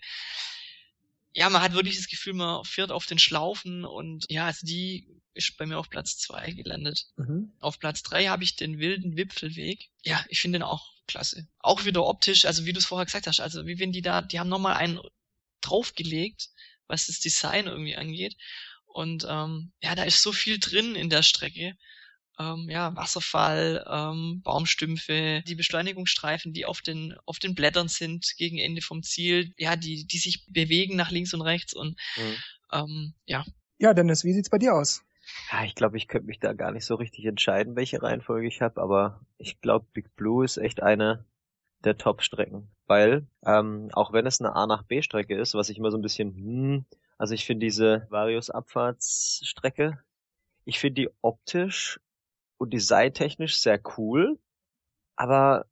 ja, 1.35 1.51
man 1.51 1.63
hat 1.63 1.75
wirklich 1.75 1.97
das 1.97 2.07
Gefühl, 2.07 2.35
man 2.35 2.65
fährt 2.65 2.93
auf 2.93 3.07
den 3.07 3.19
Schlaufen 3.19 3.85
und 3.85 4.25
ja, 4.31 4.47
also 4.47 4.65
die 4.65 5.09
ist 5.35 5.57
bei 5.57 5.67
mir 5.67 5.79
auf 5.79 5.91
Platz 5.91 6.17
zwei 6.17 6.53
gelandet. 6.53 7.07
Mhm. 7.17 7.53
Auf 7.59 7.81
Platz 7.81 8.03
drei 8.05 8.27
habe 8.27 8.45
ich 8.45 8.55
den 8.55 8.79
wilden 8.79 9.17
Wipfelweg. 9.17 9.91
Ja, 10.05 10.25
ich 10.29 10.41
finde 10.41 10.61
den 10.61 10.63
auch 10.63 10.93
klasse. 11.09 11.49
Auch 11.59 11.85
wieder 11.85 12.07
optisch, 12.07 12.45
also 12.45 12.65
wie 12.67 12.73
du 12.73 12.79
es 12.79 12.87
vorher 12.87 13.05
gesagt 13.05 13.27
hast, 13.27 13.41
also 13.41 13.67
wie 13.67 13.81
wenn 13.81 13.93
die 13.93 14.01
da, 14.01 14.23
die 14.23 14.39
haben 14.39 14.49
nochmal 14.49 14.77
einen 14.77 15.01
draufgelegt, 15.61 16.51
was 16.87 17.07
das 17.07 17.19
Design 17.19 17.67
irgendwie 17.67 17.97
angeht. 17.97 18.37
Und 18.87 19.27
ähm, 19.29 19.73
ja, 19.83 19.97
da 19.97 20.05
ist 20.05 20.23
so 20.23 20.33
viel 20.33 20.61
drin 20.61 20.95
in 20.95 21.11
der 21.11 21.25
Strecke. 21.25 21.77
Ähm, 22.39 22.69
ja, 22.69 22.95
Wasserfall, 22.97 23.85
ähm, 23.89 24.43
Baumstümpfe, 24.43 25.43
die 25.47 25.55
Beschleunigungsstreifen, 25.55 26.53
die 26.53 26.67
auf 26.67 26.81
den 26.83 27.15
auf 27.27 27.39
den 27.39 27.55
Blättern 27.55 27.89
sind 27.89 28.35
gegen 28.37 28.59
Ende 28.59 28.83
vom 28.83 29.03
Ziel, 29.03 29.55
ja, 29.57 29.77
die 29.77 30.07
die 30.07 30.19
sich 30.19 30.45
bewegen 30.49 30.97
nach 30.97 31.11
links 31.11 31.33
und 31.35 31.43
rechts 31.43 31.75
und 31.75 31.97
Mhm. 32.17 32.45
ähm, 32.73 33.15
ja, 33.27 33.45
Ja, 33.79 33.95
Dennis, 33.95 34.25
wie 34.25 34.33
sieht's 34.33 34.51
bei 34.51 34.59
dir 34.59 34.75
aus? 34.75 35.05
Ja, 35.51 35.65
ich 35.65 35.75
glaube, 35.75 35.97
ich 35.97 36.09
könnte 36.09 36.27
mich 36.27 36.41
da 36.41 36.53
gar 36.53 36.71
nicht 36.73 36.85
so 36.85 36.95
richtig 36.97 37.25
entscheiden, 37.27 37.77
welche 37.77 38.03
Reihenfolge 38.03 38.47
ich 38.47 38.61
habe, 38.63 38.81
aber 38.81 39.21
ich 39.39 39.61
glaube, 39.61 39.87
Big 39.93 40.15
Blue 40.17 40.45
ist 40.45 40.57
echt 40.57 40.83
eine 40.83 41.25
der 41.85 41.97
Top-Strecken. 41.99 42.69
Weil, 42.87 43.27
ähm, 43.47 43.91
auch 43.93 44.13
wenn 44.13 44.27
es 44.27 44.41
eine 44.41 44.55
A 44.55 44.67
nach 44.67 44.83
B-Strecke 44.85 45.39
ist, 45.39 45.55
was 45.55 45.69
ich 45.71 45.79
immer 45.79 45.91
so 45.91 45.99
ein 45.99 46.03
bisschen, 46.03 46.35
hm, 46.35 46.85
also 47.19 47.35
ich 47.35 47.45
finde 47.47 47.67
diese 47.67 48.07
Varius-Abfahrtsstrecke, 48.11 49.99
ich 50.65 50.79
finde 50.79 51.03
die 51.03 51.11
optisch 51.23 52.01
und 52.65 52.73
designtechnisch 52.73 53.59
sehr 53.61 53.81
cool, 53.97 54.39
aber 55.17 55.67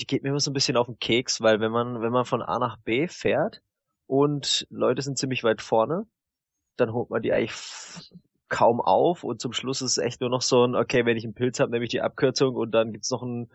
die 0.00 0.06
geht 0.06 0.22
mir 0.22 0.30
immer 0.30 0.40
so 0.40 0.50
ein 0.50 0.54
bisschen 0.54 0.76
auf 0.76 0.86
den 0.86 0.98
Keks, 0.98 1.40
weil 1.40 1.60
wenn 1.60 1.72
man, 1.72 2.00
wenn 2.00 2.12
man 2.12 2.24
von 2.24 2.42
A 2.42 2.58
nach 2.58 2.76
B 2.78 3.08
fährt 3.08 3.62
und 4.06 4.66
Leute 4.70 5.02
sind 5.02 5.18
ziemlich 5.18 5.44
weit 5.44 5.62
vorne, 5.62 6.06
dann 6.76 6.92
holt 6.92 7.10
man 7.10 7.22
die 7.22 7.32
eigentlich 7.32 7.54
kaum 8.48 8.80
auf 8.80 9.24
und 9.24 9.40
zum 9.40 9.52
Schluss 9.52 9.82
ist 9.82 9.92
es 9.92 9.98
echt 9.98 10.20
nur 10.20 10.30
noch 10.30 10.42
so 10.42 10.64
ein, 10.64 10.74
okay, 10.74 11.06
wenn 11.06 11.16
ich 11.16 11.24
einen 11.24 11.34
Pilz 11.34 11.60
habe, 11.60 11.70
nehme 11.70 11.84
ich 11.84 11.90
die 11.90 12.00
Abkürzung 12.02 12.56
und 12.56 12.72
dann 12.72 12.92
gibt's 12.92 13.10
noch 13.10 13.22
ein 13.22 13.50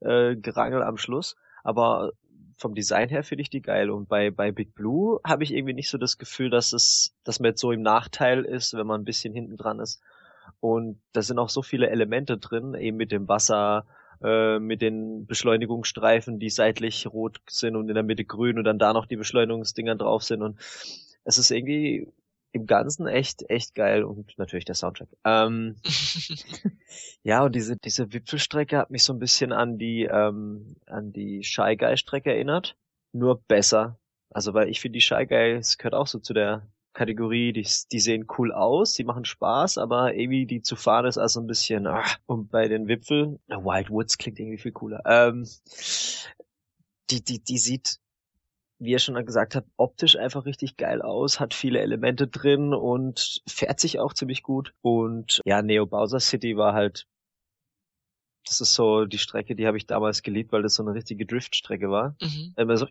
äh, 0.00 0.36
Gerangel 0.36 0.82
am 0.82 0.96
Schluss. 0.96 1.36
Aber 1.62 2.12
vom 2.56 2.74
Design 2.74 3.08
her 3.08 3.22
finde 3.22 3.42
ich 3.42 3.50
die 3.50 3.62
geil. 3.62 3.90
Und 3.90 4.08
bei, 4.08 4.30
bei 4.30 4.52
Big 4.52 4.74
Blue 4.74 5.20
habe 5.24 5.44
ich 5.44 5.54
irgendwie 5.54 5.74
nicht 5.74 5.90
so 5.90 5.98
das 5.98 6.18
Gefühl, 6.18 6.50
dass 6.50 6.72
es, 6.72 7.14
dass 7.24 7.40
man 7.40 7.50
jetzt 7.50 7.60
so 7.60 7.72
im 7.72 7.82
Nachteil 7.82 8.44
ist, 8.44 8.74
wenn 8.74 8.86
man 8.86 9.02
ein 9.02 9.04
bisschen 9.04 9.32
hinten 9.32 9.56
dran 9.56 9.80
ist. 9.80 10.02
Und 10.60 11.00
da 11.12 11.22
sind 11.22 11.38
auch 11.38 11.48
so 11.48 11.62
viele 11.62 11.90
Elemente 11.90 12.38
drin, 12.38 12.74
eben 12.74 12.96
mit 12.96 13.12
dem 13.12 13.28
Wasser, 13.28 13.86
äh, 14.22 14.58
mit 14.58 14.82
den 14.82 15.26
Beschleunigungsstreifen, 15.26 16.38
die 16.40 16.50
seitlich 16.50 17.06
rot 17.06 17.40
sind 17.48 17.76
und 17.76 17.88
in 17.88 17.94
der 17.94 18.02
Mitte 18.02 18.24
grün 18.24 18.58
und 18.58 18.64
dann 18.64 18.78
da 18.78 18.92
noch 18.92 19.06
die 19.06 19.16
Beschleunigungsdinger 19.16 19.94
drauf 19.94 20.24
sind. 20.24 20.42
Und 20.42 20.58
es 21.24 21.38
ist 21.38 21.50
irgendwie 21.50 22.12
im 22.52 22.66
Ganzen 22.66 23.06
echt, 23.06 23.48
echt 23.48 23.74
geil 23.74 24.02
und 24.02 24.36
natürlich 24.38 24.64
der 24.64 24.74
Soundtrack. 24.74 25.08
Ähm, 25.24 25.76
ja, 27.22 27.44
und 27.44 27.54
diese, 27.54 27.76
diese 27.76 28.12
Wipfelstrecke 28.12 28.78
hat 28.78 28.90
mich 28.90 29.04
so 29.04 29.12
ein 29.12 29.18
bisschen 29.18 29.52
an 29.52 29.78
die, 29.78 30.04
ähm, 30.04 30.76
an 30.86 31.12
die 31.12 31.44
Shy 31.44 31.76
Guy 31.76 31.96
Strecke 31.96 32.32
erinnert. 32.32 32.76
Nur 33.12 33.40
besser. 33.42 33.98
Also, 34.30 34.54
weil 34.54 34.68
ich 34.68 34.80
finde, 34.80 34.98
die 34.98 35.02
Shy 35.02 35.26
Guys 35.26 35.78
gehört 35.78 35.94
auch 35.94 36.06
so 36.06 36.18
zu 36.18 36.34
der 36.34 36.66
Kategorie, 36.98 37.52
die, 37.52 37.66
die 37.92 38.00
sehen 38.00 38.26
cool 38.36 38.52
aus, 38.52 38.92
die 38.92 39.04
machen 39.04 39.24
Spaß, 39.24 39.78
aber 39.78 40.14
irgendwie 40.14 40.46
die 40.46 40.62
zu 40.62 40.74
fahren 40.74 41.06
ist 41.06 41.16
also 41.16 41.40
ein 41.40 41.46
bisschen, 41.46 41.86
ah, 41.86 42.04
und 42.26 42.50
bei 42.50 42.66
den 42.66 42.88
Wipfel, 42.88 43.38
Wild 43.46 43.90
Woods 43.90 44.18
klingt 44.18 44.40
irgendwie 44.40 44.58
viel 44.58 44.72
cooler, 44.72 45.02
ähm, 45.06 45.46
die, 47.10 47.22
die, 47.22 47.42
die 47.42 47.58
sieht 47.58 48.00
wie 48.80 48.90
ihr 48.92 48.98
schon 48.98 49.24
gesagt 49.26 49.56
habt, 49.56 49.68
optisch 49.76 50.16
einfach 50.16 50.44
richtig 50.44 50.76
geil 50.76 51.02
aus, 51.02 51.40
hat 51.40 51.52
viele 51.52 51.80
Elemente 51.80 52.28
drin 52.28 52.72
und 52.72 53.42
fährt 53.48 53.80
sich 53.80 53.98
auch 53.98 54.14
ziemlich 54.14 54.42
gut. 54.42 54.72
Und 54.82 55.40
ja, 55.44 55.62
Neo 55.62 55.86
Bowser 55.86 56.20
City 56.20 56.56
war 56.56 56.74
halt, 56.74 57.06
das 58.48 58.60
ist 58.62 58.74
so 58.74 59.04
die 59.04 59.18
Strecke, 59.18 59.54
die 59.54 59.66
habe 59.66 59.76
ich 59.76 59.86
damals 59.86 60.22
geliebt, 60.22 60.52
weil 60.52 60.62
das 60.62 60.74
so 60.74 60.82
eine 60.82 60.94
richtige 60.94 61.26
Driftstrecke 61.26 61.90
war. 61.90 62.16
Mhm. 62.20 62.54
Immer 62.56 62.76
so, 62.78 62.86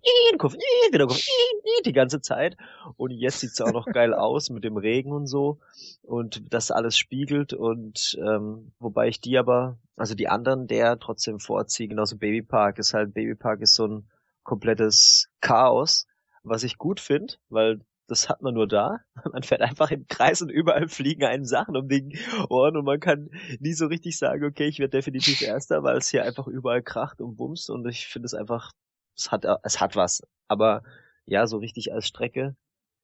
die 1.85 1.93
ganze 1.93 2.21
Zeit. 2.21 2.57
Und 2.95 3.11
jetzt 3.11 3.39
sieht's 3.39 3.59
auch 3.61 3.71
noch 3.71 3.85
geil 3.85 4.13
aus 4.13 4.49
mit 4.49 4.63
dem 4.63 4.77
Regen 4.77 5.11
und 5.11 5.27
so. 5.27 5.59
Und 6.03 6.53
das 6.53 6.69
alles 6.71 6.97
spiegelt 6.97 7.53
und 7.53 8.17
ähm, 8.21 8.71
wobei 8.79 9.07
ich 9.07 9.19
die 9.19 9.37
aber, 9.37 9.77
also 9.95 10.13
die 10.13 10.27
anderen 10.27 10.67
der 10.67 10.99
trotzdem 10.99 11.39
vorziehe, 11.39 11.87
genauso 11.89 12.17
Baby 12.17 12.43
Park 12.43 12.77
ist 12.77 12.93
halt, 12.93 13.13
Baby 13.13 13.35
Park 13.35 13.61
ist 13.61 13.73
so 13.73 13.87
ein 13.87 14.07
komplettes 14.43 15.29
Chaos, 15.41 16.07
was 16.43 16.63
ich 16.63 16.77
gut 16.77 16.99
finde, 16.99 17.33
weil 17.49 17.81
das 18.07 18.29
hat 18.29 18.41
man 18.41 18.53
nur 18.53 18.67
da. 18.67 18.99
Man 19.31 19.43
fährt 19.43 19.61
einfach 19.61 19.91
im 19.91 20.07
Kreis 20.07 20.41
und 20.41 20.49
überall 20.49 20.87
fliegen 20.87 21.25
einen 21.25 21.45
Sachen 21.45 21.75
um 21.75 21.87
die 21.87 22.17
Ohren 22.49 22.77
und 22.77 22.85
man 22.85 22.99
kann 22.99 23.29
nie 23.59 23.73
so 23.73 23.87
richtig 23.87 24.17
sagen, 24.17 24.45
okay, 24.45 24.65
ich 24.67 24.79
werde 24.79 24.97
definitiv 24.97 25.41
Erster, 25.41 25.83
weil 25.83 25.97
es 25.97 26.09
hier 26.09 26.23
einfach 26.23 26.47
überall 26.47 26.81
kracht 26.81 27.21
und 27.21 27.35
bumst 27.35 27.69
und 27.69 27.87
ich 27.87 28.07
finde 28.07 28.25
es 28.25 28.33
einfach, 28.33 28.71
es 29.15 29.31
hat, 29.31 29.45
es 29.63 29.81
hat 29.81 29.95
was. 29.95 30.21
Aber 30.47 30.83
ja, 31.25 31.45
so 31.47 31.57
richtig 31.57 31.93
als 31.93 32.07
Strecke 32.07 32.55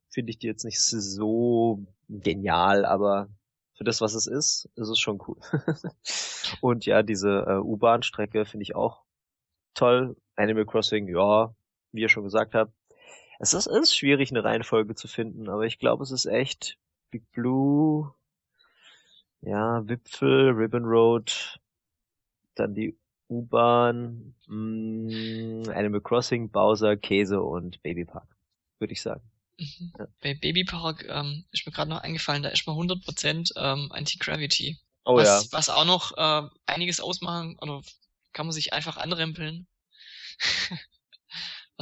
finde 0.09 0.31
ich 0.31 0.39
die 0.39 0.47
jetzt 0.47 0.63
nicht 0.63 0.79
so 0.79 1.85
genial, 2.07 2.85
aber 2.85 3.27
für 3.75 3.83
das, 3.83 4.01
was 4.01 4.13
es 4.13 4.27
ist, 4.27 4.69
ist 4.75 4.89
es 4.89 4.99
schon 4.99 5.19
cool. 5.27 5.37
und 6.61 6.85
ja, 6.85 7.03
diese 7.03 7.45
äh, 7.47 7.57
U-Bahn-Strecke 7.57 8.45
finde 8.45 8.63
ich 8.63 8.75
auch 8.75 9.03
toll. 9.73 10.15
Animal 10.35 10.65
Crossing, 10.65 11.07
ja, 11.07 11.53
wie 11.91 12.01
ihr 12.01 12.09
schon 12.09 12.23
gesagt 12.23 12.55
habt, 12.55 12.73
es 13.43 13.53
ist, 13.53 13.67
es 13.67 13.89
ist 13.89 13.95
schwierig, 13.95 14.31
eine 14.31 14.43
Reihenfolge 14.43 14.95
zu 14.95 15.07
finden, 15.07 15.49
aber 15.49 15.65
ich 15.65 15.77
glaube, 15.77 16.03
es 16.03 16.11
ist 16.11 16.25
echt 16.25 16.77
Big 17.11 17.29
Blue, 17.33 18.13
ja, 19.41 19.85
Wipfel, 19.87 20.51
Ribbon 20.51 20.85
Road, 20.85 21.59
dann 22.55 22.73
die 22.73 22.97
U-Bahn, 23.29 24.33
mm, 24.47 25.69
Animal 25.69 26.01
Crossing, 26.01 26.49
Bowser, 26.49 26.95
Käse 26.95 27.41
und 27.41 27.83
Baby 27.83 28.05
Park, 28.05 28.27
würde 28.79 28.93
ich 28.93 29.01
sagen. 29.01 29.21
Mhm. 29.59 29.93
Ja. 29.99 30.07
Bei 30.21 30.33
Baby 30.35 30.63
Park 30.63 31.05
ähm, 31.09 31.43
ist 31.51 31.65
mir 31.65 31.73
gerade 31.73 31.89
noch 31.89 32.01
eingefallen, 32.01 32.43
da 32.43 32.49
ist 32.49 32.65
mal 32.65 32.77
100% 32.77 33.51
ähm, 33.57 33.91
Anti-Gravity. 33.91 34.79
Oh 35.03 35.17
was, 35.17 35.27
ja. 35.27 35.57
Was 35.57 35.69
auch 35.69 35.85
noch 35.85 36.17
äh, 36.17 36.47
einiges 36.65 37.01
ausmachen, 37.01 37.57
oder 37.59 37.81
kann 38.31 38.45
man 38.45 38.53
sich 38.53 38.71
einfach 38.71 38.95
anrempeln. 38.95 39.67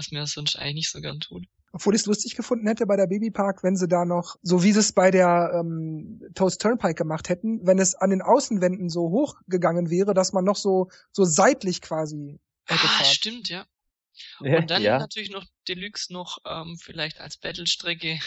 Was 0.01 0.11
mir 0.11 0.25
sonst 0.25 0.55
eigentlich 0.55 0.73
nicht 0.75 0.89
so 0.91 0.99
gern 0.99 1.19
tut. 1.19 1.45
Obwohl 1.73 1.93
ich 1.93 2.01
es 2.01 2.07
lustig 2.07 2.35
gefunden 2.35 2.67
hätte 2.67 2.87
bei 2.87 2.97
der 2.97 3.05
Babypark, 3.05 3.61
wenn 3.63 3.75
sie 3.75 3.87
da 3.87 4.03
noch, 4.03 4.35
so 4.41 4.63
wie 4.63 4.71
sie 4.71 4.79
es 4.79 4.93
bei 4.93 5.11
der 5.11 5.51
ähm, 5.53 6.19
Toast 6.33 6.59
Turnpike 6.59 6.95
gemacht 6.95 7.29
hätten, 7.29 7.65
wenn 7.67 7.77
es 7.77 7.93
an 7.93 8.09
den 8.09 8.23
Außenwänden 8.23 8.89
so 8.89 9.11
hochgegangen 9.11 9.91
wäre, 9.91 10.15
dass 10.15 10.33
man 10.33 10.43
noch 10.43 10.55
so, 10.55 10.89
so 11.11 11.23
seitlich 11.23 11.81
quasi 11.81 12.39
hätte 12.65 12.83
Ah, 12.83 12.87
fahren. 12.87 13.05
stimmt, 13.05 13.49
ja. 13.49 13.65
Und 14.39 14.71
dann 14.71 14.81
ja. 14.81 14.97
natürlich 14.97 15.29
noch 15.31 15.45
Deluxe 15.67 16.11
noch 16.11 16.39
ähm, 16.45 16.77
vielleicht 16.81 17.21
als 17.21 17.37
Battle-Strecke. 17.37 18.19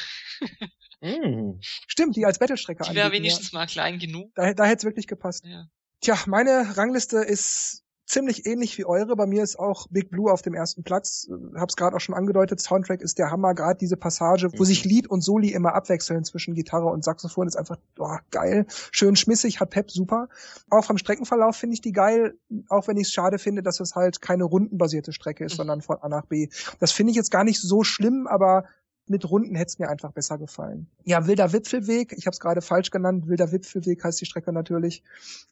mm. 1.01 1.59
Stimmt, 1.61 2.17
die 2.17 2.25
als 2.25 2.39
Battle-Strecke 2.39 2.85
Die 2.89 2.95
wäre 2.95 3.13
wenigstens 3.13 3.51
ja. 3.51 3.59
mal 3.59 3.67
klein 3.67 3.99
genug. 3.99 4.33
Da, 4.37 4.55
da 4.55 4.65
hätte 4.65 4.79
es 4.79 4.85
wirklich 4.85 5.07
gepasst. 5.09 5.45
Ja. 5.45 5.67
Tja, 6.01 6.19
meine 6.27 6.77
Rangliste 6.77 7.19
ist 7.19 7.84
ziemlich 8.15 8.47
ähnlich 8.47 8.79
wie 8.79 8.85
eure. 8.85 9.17
Bei 9.17 9.27
mir 9.27 9.43
ist 9.43 9.59
auch 9.59 9.89
Big 9.91 10.09
Blue 10.09 10.33
auf 10.33 10.41
dem 10.41 10.55
ersten 10.55 10.85
Platz. 10.85 11.29
Hab's 11.57 11.77
gerade 11.77 11.97
auch 11.97 12.01
schon 12.01 12.15
angedeutet. 12.15 12.61
Soundtrack 12.61 13.03
ist 13.03 13.19
der 13.19 13.31
Hammer. 13.31 13.55
Gerade 13.55 13.79
diese 13.79 13.97
Passage, 13.97 14.51
wo 14.53 14.63
mhm. 14.63 14.65
sich 14.65 14.85
Lied 14.85 15.09
und 15.09 15.23
Soli 15.23 15.53
immer 15.53 15.75
abwechseln 15.75 16.25
zwischen 16.25 16.55
Gitarre 16.55 16.87
und 16.87 17.05
Saxophon, 17.05 17.49
ist 17.49 17.57
einfach 17.57 17.77
oh, 17.99 18.17
geil. 18.31 18.67
Schön 18.93 19.17
schmissig, 19.17 19.59
hat 19.61 19.71
Pep 19.71 19.91
super. 19.91 20.29
Auch 20.71 20.85
vom 20.85 20.97
Streckenverlauf 20.97 21.57
finde 21.57 21.75
ich 21.75 21.81
die 21.81 21.93
geil. 21.93 22.39
Auch 22.69 22.87
wenn 22.87 22.97
ich 22.97 23.09
es 23.09 23.13
schade 23.13 23.39
finde, 23.39 23.63
dass 23.63 23.81
es 23.81 23.97
halt 23.97 24.23
keine 24.23 24.45
rundenbasierte 24.45 25.13
Strecke 25.13 25.45
ist, 25.45 25.55
mhm. 25.55 25.57
sondern 25.57 25.83
von 25.83 25.99
A 26.01 26.09
nach 26.09 26.27
B. 26.27 26.49
Das 26.79 26.93
finde 26.93 27.11
ich 27.11 27.17
jetzt 27.17 27.33
gar 27.33 27.45
nicht 27.45 27.61
so 27.61 27.83
schlimm, 27.83 28.29
aber 28.29 28.65
mit 29.07 29.29
Runden 29.29 29.55
hätte 29.55 29.69
es 29.69 29.79
mir 29.79 29.89
einfach 29.89 30.13
besser 30.13 30.39
gefallen. 30.39 30.87
Ja, 31.05 31.27
Wilder 31.27 31.53
Wipfelweg, 31.53 32.13
ich 32.17 32.27
habe 32.27 32.35
es 32.35 32.41
gerade 32.41 32.63
falsch 32.63 32.91
genannt, 32.91 33.29
Wilder 33.29 33.53
Wipfelweg 33.53 34.03
heißt 34.03 34.21
die 34.21 34.27
Strecke 34.27 34.53
natürlich. 34.53 35.03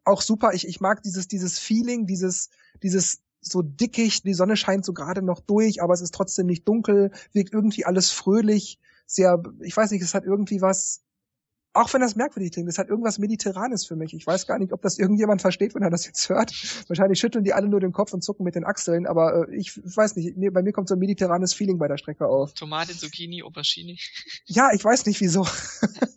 Auch 0.04 0.22
super, 0.22 0.52
ich, 0.54 0.66
ich 0.66 0.80
mag 0.80 1.02
dieses, 1.02 1.28
dieses 1.28 1.58
Feeling, 1.58 2.06
dieses, 2.06 2.50
dieses 2.82 3.20
so 3.40 3.60
dickig, 3.60 4.22
die 4.22 4.34
Sonne 4.34 4.56
scheint 4.56 4.84
so 4.84 4.92
gerade 4.92 5.20
noch 5.20 5.40
durch, 5.40 5.82
aber 5.82 5.92
es 5.92 6.00
ist 6.00 6.14
trotzdem 6.14 6.46
nicht 6.46 6.66
dunkel, 6.66 7.10
wirkt 7.32 7.52
irgendwie 7.52 7.84
alles 7.84 8.10
fröhlich, 8.10 8.78
sehr, 9.06 9.42
ich 9.60 9.76
weiß 9.76 9.90
nicht, 9.90 10.02
es 10.02 10.14
hat 10.14 10.24
irgendwie 10.24 10.62
was, 10.62 11.02
auch 11.74 11.92
wenn 11.92 12.00
das 12.00 12.16
merkwürdig 12.16 12.52
klingt, 12.52 12.68
das 12.68 12.78
hat 12.78 12.88
irgendwas 12.88 13.18
Mediterranes 13.18 13.86
für 13.86 13.96
mich. 13.96 14.12
Ich 14.14 14.26
weiß 14.26 14.46
gar 14.46 14.58
nicht, 14.58 14.72
ob 14.72 14.82
das 14.82 14.98
irgendjemand 14.98 15.40
versteht, 15.40 15.74
wenn 15.74 15.82
er 15.82 15.90
das 15.90 16.06
jetzt 16.06 16.28
hört. 16.28 16.52
Wahrscheinlich 16.88 17.18
schütteln 17.18 17.44
die 17.44 17.54
alle 17.54 17.68
nur 17.68 17.80
den 17.80 17.92
Kopf 17.92 18.12
und 18.12 18.22
zucken 18.22 18.44
mit 18.44 18.54
den 18.54 18.64
Achseln, 18.64 19.06
aber 19.06 19.48
äh, 19.48 19.56
ich 19.56 19.76
weiß 19.76 20.16
nicht, 20.16 20.36
nee, 20.36 20.50
bei 20.50 20.62
mir 20.62 20.72
kommt 20.72 20.88
so 20.88 20.94
ein 20.94 20.98
mediterranes 20.98 21.54
Feeling 21.54 21.78
bei 21.78 21.88
der 21.88 21.96
Strecke 21.96 22.26
auf. 22.26 22.52
Tomate, 22.54 22.96
Zucchini, 22.96 23.42
Aubergine. 23.42 23.96
Ja, 24.46 24.70
ich 24.72 24.84
weiß 24.84 25.06
nicht 25.06 25.20
wieso. 25.20 25.46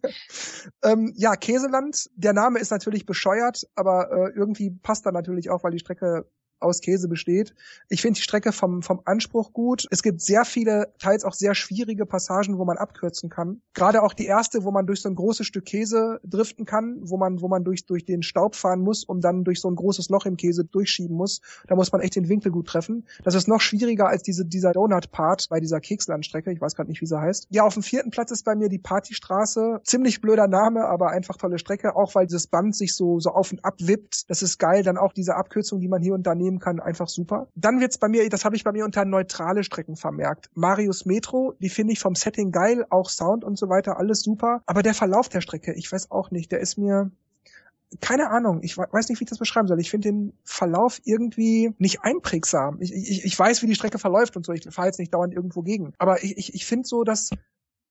ähm, 0.83 1.13
ja, 1.15 1.35
Käseland, 1.35 2.09
der 2.15 2.33
Name 2.33 2.59
ist 2.59 2.71
natürlich 2.71 3.05
bescheuert, 3.05 3.67
aber 3.75 4.11
äh, 4.11 4.31
irgendwie 4.35 4.71
passt 4.71 5.05
da 5.05 5.11
natürlich 5.11 5.49
auch, 5.49 5.63
weil 5.63 5.71
die 5.71 5.79
Strecke 5.79 6.25
aus 6.59 6.81
Käse 6.81 7.07
besteht. 7.07 7.53
Ich 7.89 8.01
finde 8.01 8.17
die 8.17 8.23
Strecke 8.23 8.51
vom, 8.51 8.81
vom 8.81 9.01
Anspruch 9.05 9.53
gut. 9.53 9.85
Es 9.91 10.03
gibt 10.03 10.21
sehr 10.21 10.45
viele, 10.45 10.93
teils 10.99 11.23
auch 11.23 11.33
sehr 11.33 11.55
schwierige 11.55 12.05
Passagen, 12.05 12.57
wo 12.57 12.65
man 12.65 12.77
abkürzen 12.77 13.29
kann. 13.29 13.61
Gerade 13.73 14.03
auch 14.03 14.13
die 14.13 14.25
erste, 14.25 14.63
wo 14.63 14.71
man 14.71 14.87
durch 14.87 15.01
so 15.01 15.09
ein 15.09 15.15
großes 15.15 15.45
Stück 15.45 15.65
Käse 15.65 16.19
driften 16.23 16.65
kann, 16.65 16.97
wo 17.01 17.17
man, 17.17 17.41
wo 17.41 17.47
man 17.47 17.63
durch, 17.63 17.85
durch 17.85 18.05
den 18.05 18.23
Staub 18.23 18.55
fahren 18.55 18.81
muss, 18.81 19.03
um 19.03 19.21
dann 19.21 19.43
durch 19.43 19.61
so 19.61 19.69
ein 19.69 19.75
großes 19.75 20.09
Loch 20.09 20.25
im 20.25 20.37
Käse 20.37 20.63
durchschieben 20.63 21.15
muss. 21.15 21.41
Da 21.67 21.75
muss 21.75 21.91
man 21.91 22.01
echt 22.01 22.15
den 22.15 22.29
Winkel 22.29 22.51
gut 22.51 22.67
treffen. 22.67 23.05
Das 23.23 23.35
ist 23.35 23.47
noch 23.47 23.61
schwieriger 23.61 24.07
als 24.07 24.23
diese, 24.23 24.45
dieser 24.45 24.71
Donut-Part 24.71 25.47
bei 25.49 25.59
dieser 25.59 25.79
Kekslandstrecke. 25.79 26.51
Ich 26.51 26.61
weiß 26.61 26.75
gerade 26.75 26.89
nicht, 26.89 27.01
wie 27.01 27.05
sie 27.05 27.19
heißt. 27.19 27.47
Ja, 27.49 27.63
auf 27.63 27.73
dem 27.73 27.83
vierten 27.83 28.11
Platz 28.11 28.31
ist 28.31 28.43
bei 28.43 28.55
mir 28.55 28.69
die 28.69 28.79
Partystraße. 28.79 29.81
Ziemlich 29.83 30.21
blöder 30.21 30.47
Name, 30.47 30.85
aber 30.85 31.09
einfach 31.09 31.37
tolle 31.37 31.59
Strecke. 31.59 31.95
Auch 31.95 32.15
weil 32.15 32.25
dieses 32.25 32.47
Band 32.47 32.75
sich 32.75 32.95
so, 32.95 33.19
so 33.19 33.31
auf 33.31 33.51
und 33.51 33.63
ab 33.65 33.75
wippt. 33.79 34.29
Das 34.29 34.41
ist 34.41 34.57
geil. 34.57 34.83
Dann 34.83 34.97
auch 34.97 35.13
diese 35.13 35.35
Abkürzung, 35.35 35.79
die 35.79 35.87
man 35.87 36.01
hier 36.01 36.13
und 36.13 36.25
da 36.25 36.35
nehmen 36.45 36.59
kann, 36.59 36.79
einfach 36.79 37.07
super. 37.07 37.47
Dann 37.55 37.79
wird's 37.79 37.97
bei 37.97 38.07
mir, 38.07 38.27
das 38.29 38.45
habe 38.45 38.55
ich 38.55 38.63
bei 38.63 38.71
mir 38.71 38.85
unter 38.85 39.03
neutrale 39.05 39.63
Strecken 39.63 39.95
vermerkt. 39.95 40.49
Marius 40.53 41.05
Metro, 41.05 41.53
die 41.59 41.69
finde 41.69 41.93
ich 41.93 41.99
vom 41.99 42.15
Setting 42.15 42.51
geil, 42.51 42.85
auch 42.89 43.09
Sound 43.09 43.43
und 43.43 43.57
so 43.57 43.69
weiter, 43.69 43.97
alles 43.97 44.21
super. 44.21 44.61
Aber 44.65 44.83
der 44.83 44.93
Verlauf 44.93 45.29
der 45.29 45.41
Strecke, 45.41 45.73
ich 45.73 45.91
weiß 45.91 46.11
auch 46.11 46.31
nicht, 46.31 46.51
der 46.51 46.59
ist 46.59 46.77
mir, 46.77 47.11
keine 48.01 48.29
Ahnung, 48.29 48.59
ich 48.61 48.77
weiß 48.77 49.09
nicht, 49.09 49.19
wie 49.19 49.23
ich 49.23 49.29
das 49.29 49.39
beschreiben 49.39 49.67
soll. 49.67 49.79
Ich 49.79 49.89
finde 49.89 50.09
den 50.09 50.33
Verlauf 50.43 50.99
irgendwie 51.03 51.73
nicht 51.77 52.01
einprägsam. 52.03 52.81
Ich, 52.81 52.93
ich, 52.93 53.25
ich 53.25 53.37
weiß, 53.37 53.61
wie 53.61 53.67
die 53.67 53.75
Strecke 53.75 53.99
verläuft 53.99 54.35
und 54.35 54.45
so. 54.45 54.53
Ich 54.53 54.67
fahre 54.69 54.87
jetzt 54.87 54.99
nicht 54.99 55.13
dauernd 55.13 55.33
irgendwo 55.33 55.61
gegen. 55.61 55.93
Aber 55.97 56.23
ich, 56.23 56.37
ich, 56.37 56.53
ich 56.53 56.65
finde 56.65 56.87
so, 56.87 57.03
dass 57.03 57.29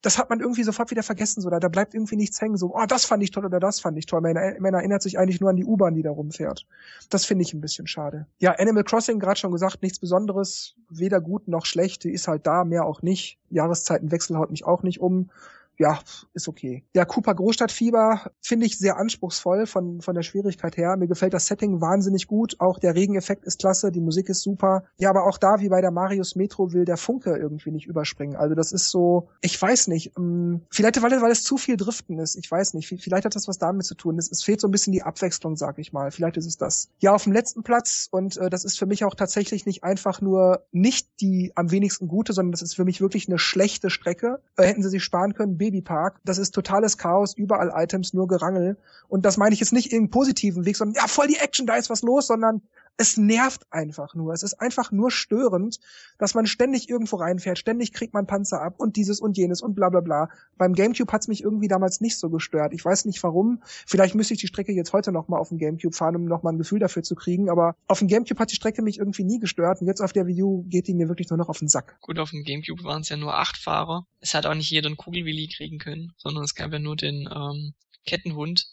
das 0.05 0.19
hat 0.19 0.29
man 0.29 0.41
irgendwie 0.41 0.65
sofort 0.65 0.91
wieder 0.91 1.03
vergessen, 1.03 1.41
so 1.41 1.49
da, 1.49 1.59
da 1.59 1.69
bleibt 1.69 1.95
irgendwie 1.95 2.17
nichts 2.17 2.39
hängen, 2.39 2.59
so, 2.59 2.75
oh, 2.75 2.85
das 2.87 3.07
fand 3.07 3.23
ich 3.23 3.31
toll 3.31 3.47
oder 3.47 3.59
das 3.59 3.81
fand 3.81 3.97
ich 3.97 4.05
toll. 4.05 4.21
Man, 4.21 4.35
man 4.59 4.75
erinnert 4.75 5.01
sich 5.01 5.19
eigentlich 5.19 5.41
nur 5.41 5.49
an 5.49 5.57
die 5.57 5.65
U-Bahn, 5.65 5.95
die 5.95 6.03
da 6.03 6.11
rumfährt. 6.11 6.67
Das 7.09 7.25
finde 7.25 7.43
ich 7.43 7.55
ein 7.55 7.63
bisschen 7.63 7.87
schade. 7.87 8.27
Ja, 8.39 8.53
Animal 8.59 8.85
Crossing, 8.85 9.19
gerade 9.19 9.41
schon 9.41 9.53
gesagt, 9.53 9.83
nichts 9.83 9.99
Besonderes, 9.99 10.75
weder 10.91 11.23
gut 11.23 11.49
noch 11.49 11.65
schlecht, 11.65 12.05
die 12.05 12.11
ist 12.11 12.29
halt 12.29 12.47
da, 12.47 12.65
mehr 12.65 12.85
auch 12.85 13.01
nicht. 13.01 13.39
Jahreszeitenwechsel 13.49 14.37
haut 14.37 14.51
mich 14.51 14.67
auch 14.67 14.83
nicht 14.83 15.01
um 15.01 15.31
ja, 15.79 15.99
ist 16.35 16.49
okay. 16.49 16.85
Ja, 16.95 17.05
Cooper 17.05 17.35
Großstadtfieber 17.35 18.33
finde 18.41 18.67
ich 18.67 18.79
sehr 18.79 18.97
anspruchsvoll 18.97 19.67
von, 19.67 20.01
von 20.01 20.15
der 20.15 20.23
Schwierigkeit 20.23 20.77
her. 20.77 20.97
Mir 20.97 21.09
gefällt 21.09 21.35
das 21.35 21.47
Setting 21.47 21.81
wahnsinnig 21.81 22.27
gut. 22.27 22.57
Auch 22.61 22.79
der 22.79 22.95
Regeneffekt 22.95 23.45
ist 23.45 23.61
klasse, 23.61 23.91
die 23.91 24.01
Musik 24.01 24.29
ist 24.29 24.43
super. 24.43 24.85
Ja, 24.99 25.11
aber 25.11 25.27
auch 25.27 25.39
da, 25.39 25.61
wie 25.61 25.69
bei 25.69 25.81
der 25.81 25.91
Marius 25.91 26.37
Metro, 26.37 26.73
will 26.73 26.85
der 26.85 26.97
Funke 26.97 27.37
irgendwie 27.37 27.71
nicht 27.71 27.87
überspringen. 27.87 28.37
Also 28.37 28.55
das 28.55 28.73
ist 28.73 28.91
so, 28.91 29.29
ich 29.41 29.61
weiß 29.61 29.89
nicht, 29.89 30.13
ähm, 30.17 30.63
vielleicht 30.71 31.01
weil, 31.03 31.21
weil 31.21 31.33
es 31.33 31.43
zu 31.43 31.57
viel 31.57 31.77
Driften 31.77 32.19
ist. 32.19 32.37
Ich 32.37 32.51
weiß 32.51 32.75
nicht. 32.75 32.89
Vielleicht 32.89 33.25
hat 33.25 33.35
das 33.35 33.49
was 33.49 33.59
damit 33.59 33.85
zu 33.85 33.95
tun. 33.95 34.19
Es, 34.19 34.31
es 34.31 34.43
fehlt 34.43 34.61
so 34.61 34.69
ein 34.69 34.71
bisschen 34.71 34.93
die 34.93 35.03
Abwechslung, 35.03 35.57
sag 35.57 35.79
ich 35.79 35.93
mal. 35.93 36.11
Vielleicht 36.11 36.37
ist 36.37 36.47
es 36.47 36.57
das. 36.57 36.89
Ja, 36.99 37.15
auf 37.15 37.25
dem 37.25 37.33
letzten 37.33 37.63
Platz, 37.63 38.09
und 38.11 38.37
äh, 38.37 38.51
das 38.51 38.65
ist 38.65 38.79
für 38.79 38.87
mich 38.87 39.05
auch 39.05 39.15
tatsächlich 39.15 39.67
nicht 39.67 39.85
einfach 39.85 40.21
nur 40.21 40.65
nicht 40.73 41.09
die 41.21 41.53
am 41.55 41.71
wenigsten 41.71 42.09
gute, 42.09 42.33
sondern 42.33 42.53
das 42.53 42.63
ist 42.63 42.75
für 42.75 42.85
mich 42.85 43.01
wirklich 43.01 43.29
eine 43.29 43.39
schlechte 43.39 43.91
Strecke. 43.91 44.41
Äh, 44.57 44.67
hätten 44.67 44.83
sie 44.83 44.89
sich 44.89 45.05
sparen 45.05 45.35
können, 45.35 45.59
Babypark. 45.65 46.21
Das 46.25 46.37
ist 46.37 46.51
totales 46.51 46.99
Chaos, 46.99 47.35
überall 47.35 47.73
Items, 47.75 48.13
nur 48.13 48.29
Gerangel. 48.29 48.77
Und 49.09 49.25
das 49.25 49.39
meine 49.39 49.55
ich 49.55 49.61
jetzt 49.61 49.73
nicht 49.73 49.93
in 49.93 50.11
positiven 50.11 50.67
Weg, 50.67 50.77
sondern 50.77 50.97
ja, 50.97 51.09
voll 51.09 51.27
die 51.27 51.37
Action, 51.37 51.67
da 51.67 51.77
ist 51.77 51.89
was 51.89 52.03
los, 52.03 52.27
sondern 52.27 52.61
es 52.97 53.17
nervt 53.17 53.67
einfach 53.71 54.15
nur. 54.15 54.33
Es 54.33 54.43
ist 54.43 54.61
einfach 54.61 54.93
nur 54.93 55.11
störend, 55.11 55.81
dass 56.19 56.35
man 56.35 56.47
ständig 56.47 56.89
irgendwo 56.89 57.17
reinfährt, 57.17 57.59
ständig 57.59 57.93
kriegt 57.93 58.15
man 58.15 58.27
Panzer 58.27 58.63
ab 58.63 58.75
und 58.79 58.97
dieses 58.97 59.21
und 59.21 59.37
jenes 59.37 59.63
und 59.63 59.75
bla 59.75 59.89
bla 59.89 60.01
bla. 60.01 60.29
Beim 60.57 60.75
Gamecube 60.75 61.11
hat's 61.13 61.29
mich 61.29 61.43
irgendwie 61.43 61.69
damals 61.69 62.01
nicht 62.01 62.19
so 62.19 62.31
gestört. 62.31 62.73
Ich 62.73 62.85
weiß 62.85 63.05
nicht 63.07 63.23
warum. 63.23 63.63
Vielleicht 63.87 64.15
müsste 64.15 64.35
ich 64.35 64.41
die 64.41 64.47
Strecke 64.47 64.73
jetzt 64.73 64.93
heute 64.93 65.11
nochmal 65.11 65.41
auf 65.41 65.49
dem 65.49 65.59
Gamecube 65.59 65.95
fahren, 65.95 66.17
um 66.17 66.25
nochmal 66.25 66.53
ein 66.53 66.59
Gefühl 66.59 66.79
dafür 66.79 67.03
zu 67.03 67.15
kriegen. 67.15 67.51
Aber 67.51 67.75
auf 67.89 67.99
dem 67.99 68.09
Gamecube 68.09 68.39
hat 68.39 68.53
die 68.53 68.57
Strecke 68.57 68.83
mich 68.83 68.99
irgendwie 68.99 69.25
nie 69.25 69.41
gestört 69.41 69.81
und 69.81 69.87
jetzt 69.89 70.01
auf 70.01 70.13
der 70.13 70.27
Wii 70.27 70.43
U 70.43 70.63
geht 70.69 70.87
die 70.87 70.95
mir 70.95 71.09
wirklich 71.09 71.31
nur 71.31 71.39
noch 71.39 71.49
auf 71.49 71.59
den 71.59 71.69
Sack. 71.69 71.97
Gut, 72.01 72.19
auf 72.19 72.31
dem 72.31 72.45
Gamecube 72.45 72.85
waren 72.85 73.03
es 73.03 73.09
ja 73.09 73.17
nur 73.17 73.35
acht 73.35 73.57
Fahrer. 73.57 74.07
Es 74.21 74.35
hat 74.35 74.47
auch 74.47 74.55
nicht 74.55 74.71
jeder 74.71 74.87
einen 74.87 74.97
Kugelwilli 74.97 75.49
kriegen 75.49 75.79
können, 75.79 76.13
sondern 76.17 76.45
es 76.45 76.55
gab 76.55 76.73
ja 76.73 76.79
nur 76.79 76.97
den 76.97 77.29
ähm, 77.35 77.75
Kettenhund 78.07 78.67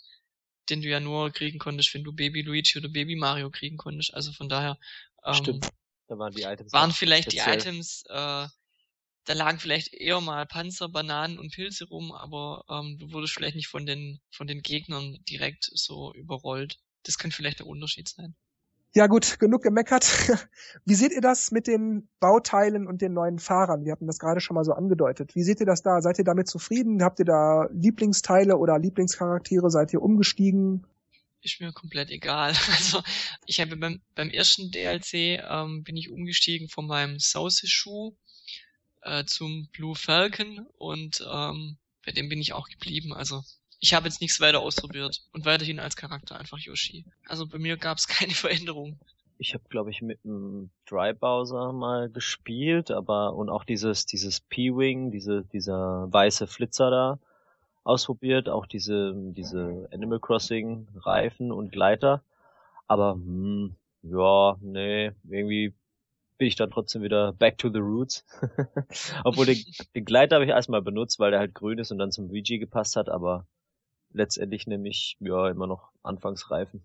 den 0.71 0.81
du 0.81 0.87
ja 0.87 0.99
nur 0.99 1.31
kriegen 1.31 1.59
konntest, 1.59 1.93
wenn 1.93 2.03
du 2.03 2.13
Baby 2.13 2.41
Luigi 2.41 2.79
oder 2.79 2.89
Baby 2.89 3.15
Mario 3.15 3.51
kriegen 3.51 3.77
konntest. 3.77 4.13
Also 4.13 4.31
von 4.31 4.49
daher 4.49 4.79
ähm, 5.23 5.35
Stimmt. 5.35 5.69
Da 6.07 6.17
waren 6.17 6.33
die 6.33 6.41
Items. 6.41 6.73
waren 6.73 6.91
vielleicht 6.91 7.31
speziell. 7.31 7.57
die 7.57 7.67
Items, 7.69 8.03
äh, 8.09 8.47
da 9.25 9.33
lagen 9.33 9.59
vielleicht 9.59 9.93
eher 9.93 10.19
mal 10.19 10.45
Panzer, 10.45 10.89
Bananen 10.89 11.39
und 11.39 11.53
Pilze 11.53 11.87
rum, 11.87 12.11
aber 12.11 12.65
ähm, 12.69 12.97
du 12.97 13.11
wurdest 13.11 13.33
vielleicht 13.33 13.55
nicht 13.55 13.67
von 13.67 13.85
den 13.85 14.19
von 14.31 14.47
den 14.47 14.61
Gegnern 14.61 15.17
direkt 15.29 15.69
so 15.73 16.13
überrollt. 16.13 16.79
Das 17.03 17.17
könnte 17.17 17.37
vielleicht 17.37 17.59
der 17.59 17.67
Unterschied 17.67 18.09
sein. 18.09 18.35
Ja 18.93 19.07
gut, 19.07 19.39
genug 19.39 19.63
gemeckert. 19.63 20.03
Wie 20.85 20.95
seht 20.95 21.13
ihr 21.13 21.21
das 21.21 21.51
mit 21.51 21.65
den 21.65 22.09
Bauteilen 22.19 22.87
und 22.87 23.01
den 23.01 23.13
neuen 23.13 23.39
Fahrern? 23.39 23.85
Wir 23.85 23.93
hatten 23.93 24.05
das 24.05 24.19
gerade 24.19 24.41
schon 24.41 24.55
mal 24.55 24.65
so 24.65 24.73
angedeutet. 24.73 25.33
Wie 25.33 25.43
seht 25.43 25.61
ihr 25.61 25.65
das 25.65 25.81
da? 25.81 26.01
Seid 26.01 26.19
ihr 26.19 26.25
damit 26.25 26.49
zufrieden? 26.49 27.01
Habt 27.01 27.19
ihr 27.19 27.25
da 27.25 27.69
Lieblingsteile 27.71 28.57
oder 28.57 28.77
Lieblingscharaktere? 28.77 29.69
Seid 29.71 29.93
ihr 29.93 30.01
umgestiegen? 30.01 30.85
Ist 31.41 31.61
mir 31.61 31.71
komplett 31.71 32.11
egal. 32.11 32.53
Also 32.67 33.01
ich 33.45 33.61
habe 33.61 33.77
beim, 33.77 34.01
beim 34.13 34.29
ersten 34.29 34.71
DLC 34.71 35.39
ähm, 35.49 35.83
bin 35.83 35.95
ich 35.95 36.11
umgestiegen 36.11 36.67
von 36.67 36.85
meinem 36.85 37.17
Sauce-Schuh 37.17 38.13
äh, 39.03 39.23
zum 39.23 39.69
Blue 39.71 39.95
Falcon 39.95 40.67
und 40.77 41.25
ähm, 41.31 41.77
bei 42.05 42.11
dem 42.11 42.27
bin 42.27 42.41
ich 42.41 42.51
auch 42.51 42.67
geblieben. 42.67 43.13
Also 43.13 43.41
ich 43.81 43.95
habe 43.95 44.07
jetzt 44.07 44.21
nichts 44.21 44.39
weiter 44.39 44.61
ausprobiert 44.61 45.23
und 45.33 45.43
weiterhin 45.45 45.79
als 45.79 45.95
Charakter 45.95 46.39
einfach 46.39 46.59
Yoshi. 46.59 47.03
Also 47.27 47.47
bei 47.47 47.57
mir 47.57 47.77
gab 47.77 47.97
es 47.97 48.07
keine 48.07 48.33
Veränderung. 48.33 48.99
Ich 49.39 49.55
habe, 49.55 49.63
glaube 49.69 49.89
ich, 49.89 50.03
mit 50.03 50.23
dem 50.23 50.69
Dry 50.87 51.13
Bowser 51.13 51.73
mal 51.73 52.09
gespielt, 52.09 52.91
aber 52.91 53.33
und 53.33 53.49
auch 53.49 53.65
dieses 53.65 54.05
dieses 54.05 54.39
P-Wing, 54.39 55.11
diese 55.11 55.43
dieser 55.51 56.07
weiße 56.13 56.45
Flitzer 56.45 56.91
da 56.91 57.19
ausprobiert, 57.83 58.49
auch 58.49 58.67
diese 58.67 59.13
diese 59.15 59.89
Animal 59.91 60.19
Crossing 60.19 60.87
Reifen 60.95 61.51
und 61.51 61.71
Gleiter. 61.71 62.23
Aber 62.87 63.13
hm, 63.13 63.75
ja, 64.03 64.57
nee, 64.61 65.11
irgendwie 65.27 65.73
bin 66.37 66.47
ich 66.47 66.55
dann 66.55 66.69
trotzdem 66.69 67.01
wieder 67.01 67.33
back 67.33 67.57
to 67.57 67.69
the 67.69 67.79
roots. 67.79 68.25
Obwohl 69.23 69.47
den, 69.47 69.57
den 69.95 70.05
Gleiter 70.05 70.35
habe 70.35 70.45
ich 70.45 70.51
erstmal 70.51 70.83
benutzt, 70.83 71.19
weil 71.19 71.31
der 71.31 71.39
halt 71.39 71.55
grün 71.55 71.79
ist 71.79 71.91
und 71.91 71.97
dann 71.97 72.11
zum 72.11 72.29
VG 72.29 72.59
gepasst 72.59 72.95
hat, 72.95 73.09
aber 73.09 73.47
letztendlich 74.13 74.67
nämlich 74.67 75.17
ja 75.19 75.49
immer 75.49 75.67
noch 75.67 75.91
Anfangsreifen. 76.03 76.83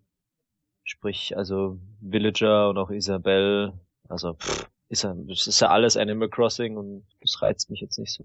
Sprich, 0.85 1.37
also 1.37 1.79
Villager 2.01 2.71
und 2.71 2.79
auch 2.79 2.91
Isabelle, 2.91 3.79
also 4.09 4.35
pff, 4.35 4.69
ist 4.89 5.03
ja, 5.03 5.15
das 5.15 5.47
ist 5.47 5.61
ja 5.61 5.69
alles 5.69 5.97
Animal 5.97 6.29
Crossing 6.29 6.77
und 6.77 7.05
das 7.21 7.43
reizt 7.43 7.71
mich 7.71 7.81
jetzt 7.81 7.99
nicht 7.99 8.13
so. 8.13 8.25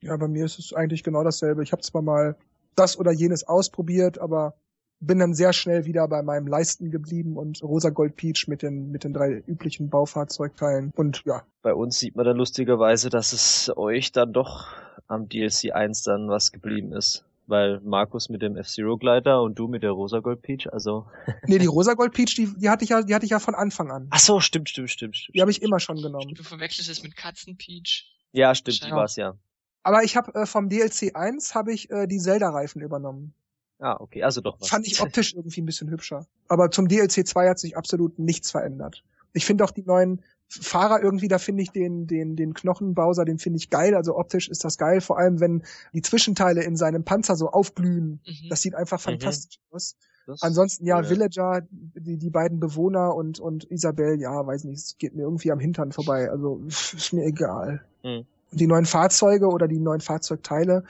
Ja, 0.00 0.16
bei 0.16 0.28
mir 0.28 0.44
ist 0.44 0.58
es 0.58 0.72
eigentlich 0.72 1.02
genau 1.02 1.24
dasselbe. 1.24 1.62
Ich 1.62 1.72
habe 1.72 1.82
zwar 1.82 2.02
mal 2.02 2.36
das 2.76 2.96
oder 2.98 3.10
jenes 3.10 3.42
ausprobiert, 3.42 4.18
aber 4.20 4.54
bin 5.00 5.18
dann 5.18 5.34
sehr 5.34 5.52
schnell 5.52 5.84
wieder 5.84 6.06
bei 6.08 6.22
meinem 6.22 6.46
Leisten 6.46 6.90
geblieben 6.90 7.36
und 7.36 7.62
Rosa 7.62 7.90
Gold 7.90 8.16
Peach 8.16 8.46
mit 8.48 8.62
den 8.62 8.90
mit 8.90 9.04
den 9.04 9.12
drei 9.12 9.42
üblichen 9.46 9.90
Baufahrzeugteilen 9.90 10.92
und 10.96 11.22
ja. 11.24 11.44
Bei 11.62 11.74
uns 11.74 11.98
sieht 11.98 12.16
man 12.16 12.24
dann 12.24 12.36
lustigerweise, 12.36 13.08
dass 13.08 13.32
es 13.32 13.72
euch 13.76 14.12
dann 14.12 14.32
doch 14.32 14.68
am 15.06 15.28
DLC 15.28 15.72
1 15.72 16.02
dann 16.02 16.28
was 16.28 16.52
geblieben 16.52 16.92
ist. 16.92 17.24
Weil 17.48 17.80
Markus 17.80 18.28
mit 18.28 18.42
dem 18.42 18.56
F-Zero-Gleiter 18.56 19.40
und 19.40 19.58
du 19.58 19.68
mit 19.68 19.82
der 19.82 19.90
Rosa 19.92 20.20
Gold 20.20 20.42
Peach, 20.42 20.70
also. 20.70 21.06
Nee, 21.46 21.58
die 21.58 21.66
Rosa 21.66 21.94
Gold 21.94 22.12
Peach, 22.12 22.34
die, 22.36 22.46
die 22.56 22.68
hatte 22.68 22.84
ich 22.84 22.90
ja, 22.90 23.02
die 23.02 23.14
hatte 23.14 23.24
ich 23.24 23.30
ja 23.30 23.38
von 23.40 23.54
Anfang 23.54 23.90
an. 23.90 24.06
Ach 24.10 24.18
so, 24.18 24.38
stimmt, 24.40 24.68
stimmt, 24.68 24.90
stimmt, 24.90 25.16
stimmt. 25.16 25.34
Die 25.34 25.40
habe 25.40 25.50
ich 25.50 25.62
immer 25.62 25.80
schon 25.80 25.96
genommen. 25.96 26.34
Du 26.34 26.42
verwechselst 26.42 26.90
es 26.90 27.02
mit 27.02 27.16
Katzen 27.16 27.56
Peach. 27.56 28.14
Ja, 28.32 28.54
stimmt, 28.54 28.82
die 28.82 28.84
Genau. 28.84 28.96
war's 28.96 29.16
ja. 29.16 29.34
Aber 29.82 30.04
ich 30.04 30.16
habe 30.16 30.34
äh, 30.34 30.44
vom 30.44 30.68
DLC 30.68 31.16
1 31.16 31.54
habe 31.54 31.72
ich 31.72 31.90
äh, 31.90 32.06
die 32.06 32.18
Zelda-Reifen 32.18 32.82
übernommen. 32.82 33.32
Ah, 33.78 33.96
okay, 33.98 34.22
also 34.22 34.42
doch 34.42 34.60
was. 34.60 34.68
Fand 34.68 34.86
ich 34.86 35.00
optisch 35.00 35.32
irgendwie 35.34 35.62
ein 35.62 35.66
bisschen 35.66 35.88
hübscher. 35.88 36.26
Aber 36.48 36.70
zum 36.70 36.86
DLC 36.88 37.26
2 37.26 37.48
hat 37.48 37.58
sich 37.58 37.78
absolut 37.78 38.18
nichts 38.18 38.50
verändert. 38.50 39.02
Ich 39.32 39.46
finde 39.46 39.64
auch 39.64 39.70
die 39.70 39.84
neuen 39.84 40.22
Fahrer 40.48 41.02
irgendwie, 41.02 41.28
da 41.28 41.38
finde 41.38 41.62
ich 41.62 41.70
den, 41.70 42.06
den, 42.06 42.34
den 42.34 42.54
Knochenbowser, 42.54 43.24
den 43.24 43.38
finde 43.38 43.58
ich 43.58 43.68
geil. 43.70 43.94
Also 43.94 44.16
optisch 44.16 44.48
ist 44.48 44.64
das 44.64 44.78
geil, 44.78 45.00
vor 45.00 45.18
allem 45.18 45.40
wenn 45.40 45.62
die 45.92 46.02
Zwischenteile 46.02 46.62
in 46.64 46.76
seinem 46.76 47.04
Panzer 47.04 47.36
so 47.36 47.50
aufglühen. 47.50 48.20
Mhm. 48.26 48.48
Das 48.48 48.62
sieht 48.62 48.74
einfach 48.74 49.00
fantastisch 49.00 49.58
aus. 49.70 49.96
Das- 50.26 50.42
Ansonsten 50.42 50.84
ja, 50.84 50.98
cool, 50.98 51.08
Villager, 51.08 51.62
die, 51.70 52.18
die 52.18 52.30
beiden 52.30 52.60
Bewohner 52.60 53.14
und, 53.14 53.40
und 53.40 53.64
Isabel, 53.70 54.20
ja, 54.20 54.46
weiß 54.46 54.64
nicht, 54.64 54.78
es 54.78 54.98
geht 54.98 55.14
mir 55.14 55.22
irgendwie 55.22 55.52
am 55.52 55.58
Hintern 55.58 55.92
vorbei. 55.92 56.30
Also 56.30 56.62
ist 56.66 57.12
mir 57.12 57.24
egal. 57.24 57.82
Hm. 58.02 58.26
Und 58.50 58.60
die 58.60 58.66
neuen 58.66 58.84
Fahrzeuge 58.86 59.48
oder 59.48 59.68
die 59.68 59.78
neuen 59.78 60.00
Fahrzeugteile, 60.00 60.84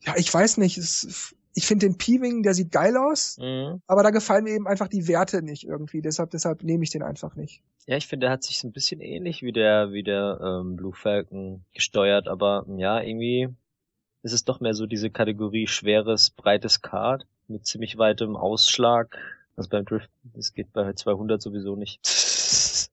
ja, 0.00 0.14
ich 0.16 0.32
weiß 0.32 0.56
nicht, 0.56 0.78
es, 0.78 1.34
ich 1.54 1.66
finde 1.66 1.86
den 1.86 1.98
Peewing, 1.98 2.42
der 2.42 2.54
sieht 2.54 2.72
geil 2.72 2.96
aus, 2.96 3.36
Mhm. 3.38 3.82
aber 3.86 4.02
da 4.02 4.10
gefallen 4.10 4.44
mir 4.44 4.54
eben 4.54 4.66
einfach 4.66 4.88
die 4.88 5.06
Werte 5.08 5.42
nicht 5.42 5.64
irgendwie. 5.64 6.00
Deshalb, 6.02 6.30
deshalb 6.30 6.62
nehme 6.62 6.84
ich 6.84 6.90
den 6.90 7.02
einfach 7.02 7.34
nicht. 7.36 7.62
Ja, 7.86 7.96
ich 7.96 8.06
finde, 8.06 8.26
der 8.26 8.32
hat 8.32 8.42
sich 8.42 8.58
so 8.58 8.68
ein 8.68 8.72
bisschen 8.72 9.00
ähnlich 9.00 9.42
wie 9.42 9.52
der, 9.52 9.92
wie 9.92 10.02
der 10.02 10.38
ähm, 10.42 10.76
Blue 10.76 10.94
Falcon 10.94 11.64
gesteuert, 11.74 12.28
aber 12.28 12.64
ja, 12.76 13.00
irgendwie 13.00 13.48
ist 14.22 14.32
es 14.32 14.44
doch 14.44 14.60
mehr 14.60 14.74
so 14.74 14.86
diese 14.86 15.10
Kategorie 15.10 15.66
schweres, 15.66 16.30
breites 16.30 16.80
Kart 16.80 17.26
mit 17.48 17.66
ziemlich 17.66 17.98
weitem 17.98 18.36
Ausschlag. 18.36 19.18
Also 19.56 19.68
beim 19.68 19.84
Driften, 19.84 20.32
das 20.34 20.54
geht 20.54 20.72
bei 20.72 20.92
200 20.92 21.40
sowieso 21.42 21.76
nicht. 21.76 22.00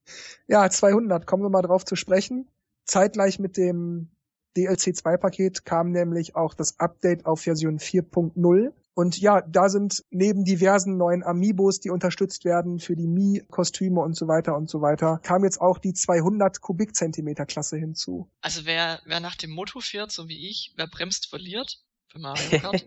Ja, 0.52 0.67
200, 0.67 1.28
kommen 1.28 1.43
wir 1.43 1.50
mal 1.52 1.62
drauf 1.62 1.86
zu 1.86 1.95
sprechen. 1.95 2.48
Zeitgleich 2.86 3.38
mit 3.38 3.56
dem 3.56 4.10
DLC 4.57 4.95
2 4.95 5.17
Paket 5.17 5.65
kam 5.65 5.91
nämlich 5.91 6.35
auch 6.35 6.53
das 6.53 6.79
Update 6.79 7.25
auf 7.25 7.41
Version 7.41 7.79
4.0. 7.79 8.73
Und 8.93 9.17
ja, 9.17 9.41
da 9.41 9.69
sind 9.69 10.03
neben 10.09 10.43
diversen 10.43 10.97
neuen 10.97 11.23
Amiibos, 11.23 11.79
die 11.79 11.89
unterstützt 11.89 12.43
werden 12.43 12.79
für 12.79 12.97
die 12.97 13.07
Mii-Kostüme 13.07 14.01
und 14.01 14.15
so 14.15 14.27
weiter 14.27 14.57
und 14.57 14.69
so 14.69 14.81
weiter, 14.81 15.19
kam 15.23 15.45
jetzt 15.45 15.62
auch 15.62 15.77
die 15.77 15.93
200 15.93 16.59
Kubikzentimeter 16.59 17.45
Klasse 17.45 17.77
hinzu. 17.77 18.29
Also 18.41 18.65
wer, 18.65 18.99
wer 19.05 19.21
nach 19.21 19.35
dem 19.35 19.51
Motto 19.51 19.79
fährt, 19.79 20.12
so 20.12 20.27
wie 20.27 20.49
ich, 20.49 20.73
wer 20.75 20.88
bremst, 20.88 21.27
verliert, 21.27 21.79
für 22.07 22.19
Mario 22.19 22.59
Kart, 22.59 22.85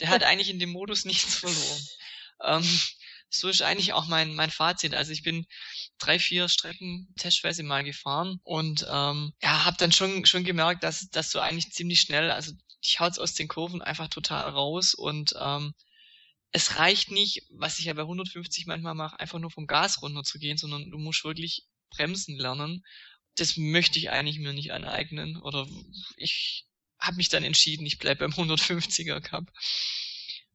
der 0.00 0.08
hat 0.08 0.22
eigentlich 0.22 0.50
in 0.50 0.60
dem 0.60 0.70
Modus 0.70 1.04
nichts 1.04 1.34
verloren. 1.34 1.80
Ähm, 2.42 2.80
so 3.30 3.48
ist 3.48 3.62
eigentlich 3.62 3.92
auch 3.92 4.06
mein, 4.06 4.34
mein 4.34 4.50
Fazit. 4.50 4.94
Also 4.94 5.12
ich 5.12 5.22
bin 5.22 5.46
drei, 5.98 6.18
vier 6.18 6.48
Strecken 6.48 7.08
testweise 7.16 7.62
mal 7.62 7.84
gefahren 7.84 8.40
und 8.42 8.86
ähm, 8.90 9.32
ja, 9.42 9.64
habe 9.64 9.76
dann 9.78 9.92
schon 9.92 10.26
schon 10.26 10.44
gemerkt, 10.44 10.82
dass, 10.82 11.08
dass 11.10 11.30
du 11.30 11.38
eigentlich 11.38 11.72
ziemlich 11.72 12.00
schnell, 12.00 12.30
also 12.30 12.52
dich 12.84 13.00
haut's 13.00 13.18
aus 13.18 13.34
den 13.34 13.48
Kurven 13.48 13.82
einfach 13.82 14.08
total 14.08 14.50
raus 14.50 14.94
und 14.94 15.34
ähm, 15.40 15.74
es 16.52 16.78
reicht 16.78 17.10
nicht, 17.12 17.46
was 17.50 17.78
ich 17.78 17.84
ja 17.84 17.94
bei 17.94 18.02
150 18.02 18.66
manchmal 18.66 18.94
mache, 18.94 19.20
einfach 19.20 19.38
nur 19.38 19.50
vom 19.50 19.66
Gas 19.66 20.02
runter 20.02 20.24
zu 20.24 20.38
gehen, 20.38 20.58
sondern 20.58 20.90
du 20.90 20.98
musst 20.98 21.24
wirklich 21.24 21.66
bremsen 21.90 22.36
lernen. 22.36 22.84
Das 23.36 23.56
möchte 23.56 23.98
ich 23.98 24.10
eigentlich 24.10 24.38
mir 24.40 24.52
nicht 24.52 24.72
aneignen 24.72 25.36
oder 25.36 25.68
ich 26.16 26.66
habe 26.98 27.16
mich 27.16 27.28
dann 27.28 27.44
entschieden, 27.44 27.86
ich 27.86 27.98
bleib 27.98 28.18
beim 28.18 28.32
150er 28.32 29.20
Cup. 29.20 29.50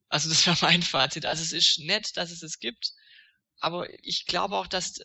Also 0.10 0.30
das 0.30 0.46
war 0.48 0.58
mein 0.62 0.84
Fazit. 0.84 1.26
Also 1.26 1.44
es 1.44 1.52
ist 1.52 1.80
nett, 1.80 2.18
dass 2.18 2.32
es 2.32 2.44
es 2.44 2.60
gibt, 2.60 2.94
aber 3.60 3.88
ich 4.04 4.26
glaube 4.26 4.56
auch, 4.56 4.68
dass 4.68 5.00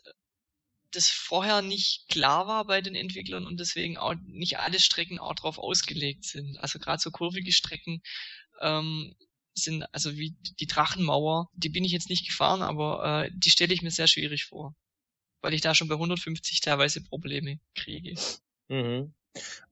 das 0.91 1.07
vorher 1.07 1.61
nicht 1.61 2.07
klar 2.09 2.47
war 2.47 2.65
bei 2.65 2.81
den 2.81 2.95
Entwicklern 2.95 3.45
und 3.45 3.59
deswegen 3.59 3.97
auch 3.97 4.15
nicht 4.25 4.59
alle 4.59 4.79
Strecken 4.79 5.19
auch 5.19 5.35
drauf 5.35 5.57
ausgelegt 5.57 6.25
sind. 6.25 6.57
Also 6.57 6.79
gerade 6.79 7.01
so 7.01 7.11
kurvige 7.11 7.51
Strecken 7.51 8.01
ähm, 8.59 9.15
sind, 9.53 9.83
also 9.93 10.17
wie 10.17 10.35
die 10.59 10.67
Drachenmauer, 10.67 11.49
die 11.53 11.69
bin 11.69 11.83
ich 11.83 11.91
jetzt 11.91 12.09
nicht 12.09 12.27
gefahren, 12.27 12.61
aber 12.61 13.25
äh, 13.25 13.31
die 13.33 13.51
stelle 13.51 13.73
ich 13.73 13.81
mir 13.81 13.91
sehr 13.91 14.07
schwierig 14.07 14.45
vor. 14.45 14.75
Weil 15.41 15.53
ich 15.53 15.61
da 15.61 15.73
schon 15.73 15.87
bei 15.87 15.95
150 15.95 16.61
teilweise 16.61 17.01
Probleme 17.01 17.59
kriege. 17.73 18.15
Mhm. 18.67 19.13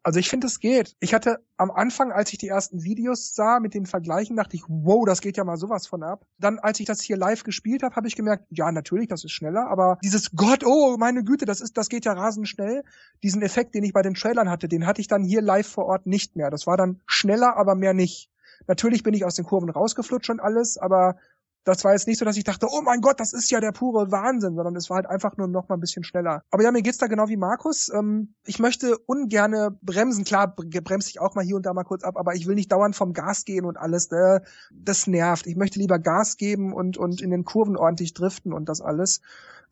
Also 0.02 0.20
ich 0.20 0.30
finde, 0.30 0.48
es 0.48 0.60
geht. 0.60 0.96
Ich 1.00 1.14
hatte 1.14 1.40
am 1.58 1.72
Anfang, 1.72 2.12
als 2.12 2.32
ich 2.32 2.38
die 2.38 2.48
ersten 2.48 2.84
Videos 2.84 3.36
sah 3.36 3.60
mit 3.60 3.74
den 3.74 3.86
Vergleichen, 3.86 4.38
dachte 4.38 4.56
ich, 4.56 4.64
wow, 4.68 5.06
das 5.06 5.20
geht 5.20 5.36
ja 5.36 5.44
mal 5.44 5.58
sowas 5.58 5.88
von 5.88 6.04
ab. 6.04 6.26
Dann, 6.38 6.58
als 6.60 6.80
ich 6.80 6.86
das 6.86 7.02
hier 7.02 7.18
live 7.18 7.44
gespielt 7.44 7.84
habe, 7.84 7.96
habe 7.96 8.08
ich 8.08 8.16
gemerkt, 8.16 8.46
ja, 8.50 8.72
natürlich, 8.72 9.10
das 9.10 9.24
ist 9.26 9.34
schneller, 9.34 9.68
aber 9.70 9.98
dieses 10.04 10.32
Gott, 10.32 10.64
oh, 10.66 10.96
meine 10.98 11.24
Güte, 11.24 11.46
das 11.46 11.60
ist, 11.60 11.78
das 11.78 11.90
geht 11.90 12.06
ja 12.06 12.14
rasend 12.14 12.48
schnell. 12.48 12.84
Diesen 13.24 13.42
Effekt, 13.42 13.76
den 13.76 13.84
ich 13.84 13.94
bei 13.94 14.02
den 14.02 14.14
Trailern 14.14 14.50
hatte, 14.50 14.70
den 14.70 14.86
hatte 14.86 15.02
ich 15.02 15.08
dann 15.08 15.24
hier 15.24 15.42
live 15.42 15.68
vor 15.68 15.86
Ort 15.86 16.06
nicht 16.06 16.36
mehr. 16.36 16.50
Das 16.50 16.66
war 16.66 16.78
dann 16.78 17.02
schneller, 17.06 17.58
aber 17.58 17.76
mehr 17.76 17.94
nicht. 17.94 18.32
Natürlich 18.68 19.04
bin 19.04 19.14
ich 19.14 19.26
aus 19.26 19.36
den 19.36 19.46
Kurven 19.46 19.70
rausgeflutscht 19.70 20.30
und 20.30 20.40
alles, 20.40 20.78
aber 20.78 21.18
das 21.64 21.84
war 21.84 21.94
jetzt 21.94 22.08
nicht 22.08 22.18
so, 22.18 22.26
dass 22.26 22.38
ich 22.38 22.44
dachte, 22.44 22.68
oh 22.70 22.82
mein 22.82 23.02
Gott, 23.02 23.20
das 23.20 23.34
ist 23.34 23.52
ja 23.52 23.60
der 23.60 23.72
pure 23.72 24.12
Wahnsinn, 24.12 24.56
sondern 24.56 24.76
es 24.76 24.90
war 24.90 24.96
halt 24.98 25.06
einfach 25.06 25.38
nur 25.38 25.48
noch 25.48 25.70
mal 25.70 25.76
ein 25.76 25.82
bisschen 25.82 26.04
schneller. 26.04 26.44
Aber 26.52 26.64
ja, 26.64 26.72
mir 26.72 26.82
geht's 26.82 26.98
da 26.98 27.08
genau 27.08 27.28
wie 27.28 27.38
Markus. 27.38 27.90
Ähm, 27.94 28.34
ich 28.46 28.60
möchte 28.60 28.98
ungerne 29.06 29.78
bremsen. 29.82 30.24
Klar, 30.24 30.56
bremse 30.56 31.10
ich 31.10 31.20
auch 31.20 31.36
mal 31.36 31.44
hier 31.44 31.56
und 31.56 31.66
da 31.66 31.74
mal 31.74 31.84
kurz 31.84 32.04
ab, 32.04 32.16
aber 32.18 32.36
ich 32.36 32.48
will 32.48 32.56
nicht 32.56 32.72
dauernd 32.72 32.96
vom 32.96 33.14
Gas 33.14 33.46
gehen 33.46 33.66
und 33.66 33.78
alles. 33.78 34.12
Äh, 34.12 34.42
das 34.72 35.08
nervt. 35.08 35.48
Ich 35.48 35.56
möchte 35.56 35.80
lieber 35.80 36.00
Gas 36.00 36.38
geben 36.38 36.74
und, 36.74 36.98
und 36.98 37.22
in 37.22 37.32
den 37.32 37.44
Kurven 37.44 37.78
ordentlich 37.78 38.14
driften 38.14 38.54
und 38.54 38.70
das 38.70 38.82
alles. 38.82 39.22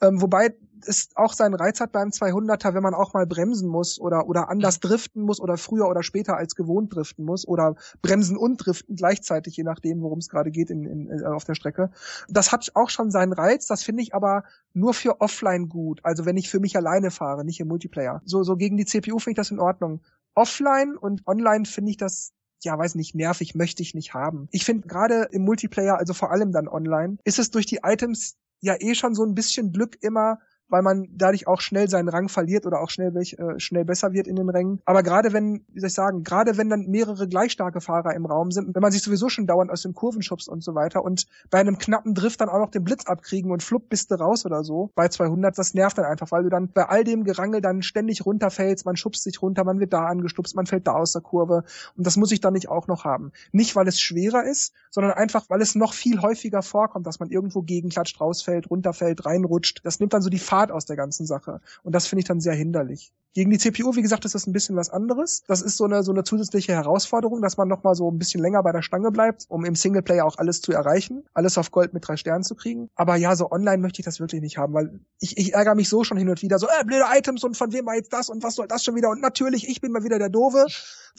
Ähm, 0.02 0.22
wobei 0.22 0.56
es 0.86 1.10
auch 1.16 1.34
seinen 1.34 1.56
Reiz 1.56 1.80
hat 1.80 1.92
beim 1.92 2.10
200er, 2.10 2.74
wenn 2.74 2.84
man 2.84 2.94
auch 2.94 3.14
mal 3.14 3.26
bremsen 3.26 3.68
muss 3.68 4.00
oder, 4.00 4.28
oder 4.28 4.50
anders 4.50 4.80
driften 4.80 5.24
muss 5.24 5.40
oder 5.40 5.58
früher 5.58 5.88
oder 5.88 6.04
später 6.04 6.38
als 6.38 6.56
gewohnt 6.56 6.96
driften 6.96 7.26
muss 7.26 7.48
oder 7.48 7.76
bremsen 8.02 8.38
und 8.38 8.58
driften 8.58 8.96
gleichzeitig, 8.96 9.58
je 9.58 9.64
nachdem, 9.64 10.02
worum 10.02 10.20
es 10.20 10.30
gerade 10.30 10.52
geht 10.52 10.70
in, 10.70 10.86
in, 10.86 11.10
in, 11.10 11.24
auf 11.26 11.46
der 11.46 11.56
Strecke. 11.56 11.92
Das 12.30 12.52
hat 12.52 12.72
auch 12.76 12.90
schon 12.90 13.12
seinen 13.12 13.34
Reiz, 13.34 13.66
das 13.68 13.84
finde 13.84 14.04
ich 14.04 14.14
aber 14.14 14.44
nur 14.74 14.94
für 14.94 15.22
offline 15.22 15.70
gut. 15.70 16.00
Also 16.04 16.26
wenn 16.26 16.38
ich 16.38 16.50
für 16.50 16.60
mich 16.60 16.76
alleine 16.78 17.12
fahre, 17.12 17.44
nicht 17.44 17.60
im 17.60 17.68
Multiplayer. 17.68 18.22
So, 18.26 18.44
so 18.44 18.56
gegen 18.56 18.78
die 18.78 18.86
CPU 18.86 19.20
finde 19.20 19.32
ich 19.32 19.38
das 19.38 19.52
in 19.52 19.60
Ordnung. 19.60 20.02
Offline 20.36 20.96
und 20.96 21.26
online 21.26 21.66
finde 21.66 21.92
ich 21.92 21.98
das 21.98 22.34
ja, 22.64 22.76
weiß 22.76 22.96
nicht, 22.96 23.14
nervig, 23.14 23.54
möchte 23.54 23.84
ich 23.84 23.94
nicht 23.94 24.16
haben. 24.16 24.48
Ich 24.52 24.66
finde 24.66 24.88
gerade 24.88 25.28
im 25.32 25.44
Multiplayer, 25.44 26.00
also 26.00 26.16
vor 26.16 26.32
allem 26.32 26.52
dann 26.52 26.68
online, 26.68 27.18
ist 27.24 27.38
es 27.38 27.52
durch 27.52 27.68
die 27.68 27.82
Items 27.84 28.36
ja 28.62 28.76
eh 28.80 28.96
schon 28.96 29.16
so 29.16 29.24
ein 29.24 29.36
bisschen 29.36 29.72
Glück 29.72 29.98
immer, 30.02 30.40
weil 30.70 30.82
man 30.82 31.08
dadurch 31.12 31.48
auch 31.48 31.62
schnell 31.62 31.90
seinen 31.90 32.10
Rang 32.10 32.30
verliert 32.30 32.66
oder 32.66 32.82
auch 32.82 32.90
schnell, 32.90 33.16
äh, 33.16 33.60
schnell 33.60 33.86
besser 33.86 34.14
wird 34.14 34.28
in 34.28 34.36
den 34.36 34.50
Rängen. 34.50 34.82
Aber 34.86 35.04
gerade 35.04 35.34
wenn, 35.34 35.66
wie 35.74 35.80
soll 35.80 35.88
ich 35.88 35.94
sagen, 35.94 36.24
gerade 36.24 36.58
wenn 36.58 36.70
dann 36.70 36.88
mehrere 36.88 37.28
gleich 37.28 37.52
starke 37.52 37.82
Fahrer 37.82 38.14
im 38.14 38.26
Raum 38.26 38.52
sind, 38.52 38.76
wenn 38.76 38.82
man 38.82 38.92
sich 38.92 39.02
sowieso 39.02 39.30
schon 39.30 39.48
dauernd 39.48 39.72
aus 39.72 39.82
den 39.82 39.94
Kurven 39.94 40.22
schubst 40.22 40.50
und 40.50 40.64
so 40.64 40.76
weiter 40.76 41.04
und 41.04 41.28
bei 41.50 41.60
einem 41.60 41.78
knappen 41.78 42.14
Drift 42.14 42.42
dann 42.42 42.50
auch 42.50 42.60
noch 42.60 42.72
den 42.72 42.84
Blitz 42.84 43.06
abkriegen 43.06 43.52
und 43.52 43.64
flupp 43.64 43.90
bist 43.90 44.12
du 44.12 44.16
raus 44.16 44.46
oder 44.46 44.64
so, 44.64 44.92
bei 44.96 45.08
200, 45.08 45.58
das 45.58 45.74
nervt 45.74 45.98
dann 45.98 46.06
einfach, 46.06 46.32
weil 46.32 46.44
du 46.44 46.50
dann 46.50 46.70
bei 46.72 46.88
all 46.88 47.04
dem 47.04 47.24
Gerangel 47.24 47.62
dann 47.62 47.82
ständig 47.82 48.26
runterfällst, 48.26 48.86
man 48.86 48.98
schubst 48.98 49.24
sich 49.24 49.42
runter, 49.42 49.64
man 49.64 49.80
wird 49.80 49.94
da 49.94 50.06
angestupst, 50.06 50.56
man 50.56 50.66
fällt 50.66 50.88
da 50.88 50.94
aus 50.94 51.14
der 51.14 51.22
Kurve 51.22 51.64
und 51.96 52.06
das 52.06 52.18
muss 52.18 52.32
ich 52.32 52.42
dann 52.42 52.54
nicht 52.54 52.70
auch 52.70 52.88
noch 52.88 53.06
haben. 53.06 53.32
Nicht, 53.52 53.76
weil 53.76 53.88
es 53.88 54.00
schwerer 54.00 54.44
ist, 54.44 54.74
sondern 54.90 55.14
einfach, 55.14 55.50
weil 55.50 55.62
es 55.62 55.76
noch 55.76 55.94
viel 55.94 56.22
häufiger 56.22 56.62
vorkommt, 56.62 57.08
dass 57.08 57.20
man 57.20 57.30
irgendwo 57.30 57.62
gegenklatscht, 57.62 58.20
rausfällt, 58.20 58.70
runterfällt, 58.70 59.26
reinrutscht. 59.26 59.82
Das 59.84 60.00
nimmt 60.00 60.14
dann 60.14 60.22
so 60.22 60.30
die 60.30 60.40
Fahrt 60.40 60.57
aus 60.72 60.86
der 60.86 60.96
ganzen 60.96 61.26
Sache. 61.26 61.62
Und 61.84 61.94
das 61.94 62.08
finde 62.08 62.22
ich 62.22 62.28
dann 62.28 62.42
sehr 62.42 62.54
hinderlich. 62.54 63.14
Gegen 63.38 63.52
die 63.52 63.60
CPU, 63.60 63.96
wie 63.96 64.02
gesagt, 64.02 64.26
ist 64.26 64.34
das 64.34 64.48
ein 64.48 64.52
bisschen 64.52 64.76
was 64.78 64.90
anderes. 64.90 65.44
Das 65.44 65.62
ist 65.62 65.78
so 65.78 65.84
eine, 65.84 66.02
so 66.02 66.12
eine 66.12 66.24
zusätzliche 66.24 66.74
Herausforderung, 66.74 67.40
dass 67.44 67.56
man 67.56 67.68
nochmal 67.68 67.94
so 67.94 68.10
ein 68.10 68.18
bisschen 68.18 68.42
länger 68.42 68.64
bei 68.64 68.72
der 68.72 68.82
Stange 68.82 69.12
bleibt, 69.12 69.46
um 69.48 69.64
im 69.64 69.76
Singleplayer 69.76 70.26
auch 70.26 70.40
alles 70.40 70.60
zu 70.62 70.72
erreichen, 70.72 71.24
alles 71.36 71.60
auf 71.60 71.70
Gold 71.70 71.94
mit 71.94 72.08
drei 72.08 72.18
Sternen 72.18 72.44
zu 72.44 72.56
kriegen. 72.56 72.90
Aber 72.96 73.16
ja, 73.16 73.36
so 73.36 73.52
online 73.52 73.78
möchte 73.78 74.02
ich 74.02 74.06
das 74.06 74.20
wirklich 74.20 74.42
nicht 74.42 74.58
haben, 74.58 74.74
weil 74.74 75.00
ich, 75.20 75.38
ich 75.38 75.54
ärgere 75.54 75.76
mich 75.76 75.88
so 75.88 76.04
schon 76.04 76.18
hin 76.18 76.30
und 76.30 76.42
wieder, 76.42 76.58
so, 76.58 76.66
äh, 76.66 76.84
blöde 76.84 77.06
Items 77.16 77.44
und 77.44 77.56
von 77.56 77.72
wem 77.74 77.86
war 77.86 77.96
jetzt 77.96 78.12
das 78.12 78.30
und 78.30 78.42
was 78.42 78.56
soll 78.56 78.68
das 78.68 78.84
schon 78.84 78.96
wieder? 78.96 79.12
Und 79.12 79.22
natürlich, 79.22 79.70
ich 79.70 79.82
bin 79.82 79.92
mal 79.92 80.04
wieder 80.04 80.18
der 80.18 80.30
Doofe. 80.30 80.66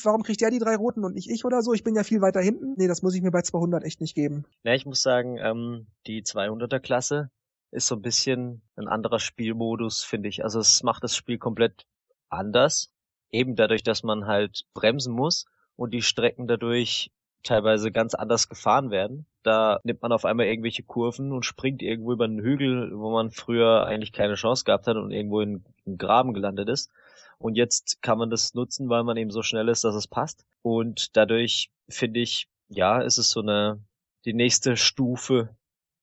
Warum 0.03 0.25
kriegt 0.25 0.41
der 0.41 0.51
die 0.51 0.59
drei 0.59 0.75
roten 0.75 1.05
und 1.05 1.15
nicht 1.15 1.31
ich 1.31 1.45
oder 1.45 1.63
so? 1.63 1.73
Ich 1.73 1.85
bin 1.85 1.95
ja 1.95 2.03
viel 2.03 2.21
weiter 2.21 2.41
hinten. 2.41 2.75
Nee, 2.77 2.89
das 2.89 3.03
muss 3.03 3.15
ich 3.15 3.23
mir 3.23 3.31
bei 3.31 3.43
200 3.43 3.85
echt 3.85 4.01
nicht 4.01 4.17
geben. 4.17 4.45
Ja, 4.65 4.75
ich 4.75 4.87
muss 4.87 5.03
sagen, 5.03 5.39
ähm, 5.39 5.87
die 6.09 6.25
200er 6.25 6.81
Klasse, 6.81 7.31
ist 7.71 7.87
so 7.87 7.97
ein 7.97 8.03
bisschen 8.03 8.63
ein 8.77 8.89
anderer 8.89 9.19
Spielmodus, 9.19 10.03
finde 10.03 10.29
ich. 10.29 10.45
Also 10.45 10.61
es 10.61 10.83
macht 10.83 11.05
das 11.05 11.17
Spiel 11.17 11.39
komplett 11.39 11.87
anders. 12.29 12.91
Eben 13.31 13.57
dadurch, 13.57 13.83
dass 13.83 14.03
man 14.03 14.27
halt 14.27 14.65
bremsen 14.75 15.13
muss 15.13 15.47
und 15.77 15.93
die 15.93 16.03
Strecken 16.03 16.47
dadurch 16.47 17.11
teilweise 17.43 17.93
ganz 17.93 18.15
anders 18.15 18.49
gefahren 18.49 18.91
werden. 18.91 19.27
Da 19.43 19.81
nimmt 19.85 20.03
man 20.03 20.13
auf 20.13 20.25
einmal 20.25 20.47
irgendwelche 20.47 20.83
Kurven 20.83 21.33
und 21.33 21.45
springt 21.45 21.83
irgendwo 21.83 22.13
über 22.13 22.25
einen 22.25 22.41
Hügel, 22.41 22.91
wo 22.99 23.11
man 23.11 23.31
früher 23.31 23.87
eigentlich 23.87 24.13
keine 24.13 24.35
Chance 24.35 24.65
gehabt 24.65 24.87
hat 24.87 24.97
und 24.97 25.11
irgendwo 25.11 25.41
in 25.41 25.65
einen 25.87 25.99
Graben 25.99 26.35
gelandet 26.35 26.69
ist. 26.69 26.91
Und 27.39 27.55
jetzt 27.57 28.03
kann 28.03 28.19
man 28.19 28.31
das 28.31 28.55
nutzen, 28.55 28.89
weil 28.89 29.05
man 29.05 29.17
eben 29.17 29.31
so 29.31 29.43
schnell 29.43 29.69
ist, 29.69 29.85
dass 29.85 29.95
es 29.95 30.09
passt. 30.09 30.45
Und 30.63 31.17
dadurch 31.17 31.71
finde 31.89 32.21
ich, 32.21 32.49
ja, 32.69 33.01
ist 33.01 33.19
es 33.19 33.31
so 33.31 33.41
eine, 33.41 33.81
die 34.25 34.35
nächste 34.35 34.77
Stufe 34.77 35.57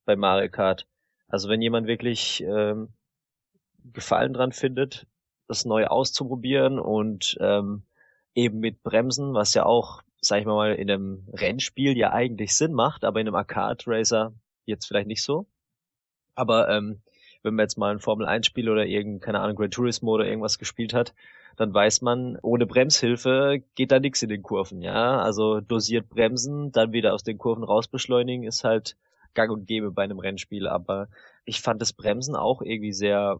bei 0.05 0.15
Mario 0.15 0.49
Kart. 0.49 0.87
Also 1.27 1.49
wenn 1.49 1.61
jemand 1.61 1.87
wirklich 1.87 2.43
ähm, 2.47 2.89
Gefallen 3.93 4.33
dran 4.33 4.51
findet, 4.51 5.07
das 5.47 5.65
neu 5.65 5.85
auszuprobieren 5.85 6.79
und 6.79 7.37
ähm, 7.39 7.83
eben 8.33 8.59
mit 8.59 8.83
Bremsen, 8.83 9.33
was 9.33 9.53
ja 9.53 9.65
auch, 9.65 10.01
sag 10.21 10.39
ich 10.39 10.45
mal, 10.45 10.73
in 10.75 10.89
einem 10.89 11.27
Rennspiel 11.33 11.97
ja 11.97 12.11
eigentlich 12.11 12.55
Sinn 12.55 12.73
macht, 12.73 13.03
aber 13.03 13.19
in 13.19 13.27
einem 13.27 13.35
Arcade 13.35 13.83
Racer 13.87 14.33
jetzt 14.65 14.85
vielleicht 14.85 15.07
nicht 15.07 15.21
so. 15.21 15.45
Aber 16.35 16.69
ähm, 16.69 17.01
wenn 17.43 17.55
man 17.55 17.63
jetzt 17.63 17.77
mal 17.77 17.91
ein 17.91 17.99
Formel 17.99 18.25
1 18.25 18.45
Spiel 18.45 18.69
oder 18.69 18.85
irgendein, 18.85 19.21
keine 19.21 19.39
Ahnung, 19.39 19.55
Gran 19.55 19.71
Turismo 19.71 20.11
oder 20.11 20.25
irgendwas 20.25 20.57
gespielt 20.57 20.93
hat, 20.93 21.13
dann 21.55 21.73
weiß 21.73 22.01
man, 22.01 22.37
ohne 22.41 22.65
Bremshilfe 22.65 23.63
geht 23.75 23.91
da 23.91 23.99
nichts 23.99 24.21
in 24.23 24.29
den 24.29 24.43
Kurven, 24.43 24.81
ja. 24.81 25.19
Also 25.21 25.61
dosiert 25.61 26.09
bremsen, 26.09 26.71
dann 26.71 26.91
wieder 26.91 27.13
aus 27.13 27.23
den 27.23 27.37
Kurven 27.37 27.63
rausbeschleunigen, 27.63 28.45
ist 28.45 28.63
halt 28.63 28.97
gang 29.35 29.51
und 29.51 29.67
gäbe 29.67 29.91
bei 29.91 30.03
einem 30.03 30.19
Rennspiel, 30.19 30.67
aber 30.67 31.09
ich 31.45 31.61
fand 31.61 31.81
das 31.81 31.93
Bremsen 31.93 32.35
auch 32.35 32.61
irgendwie 32.61 32.93
sehr 32.93 33.39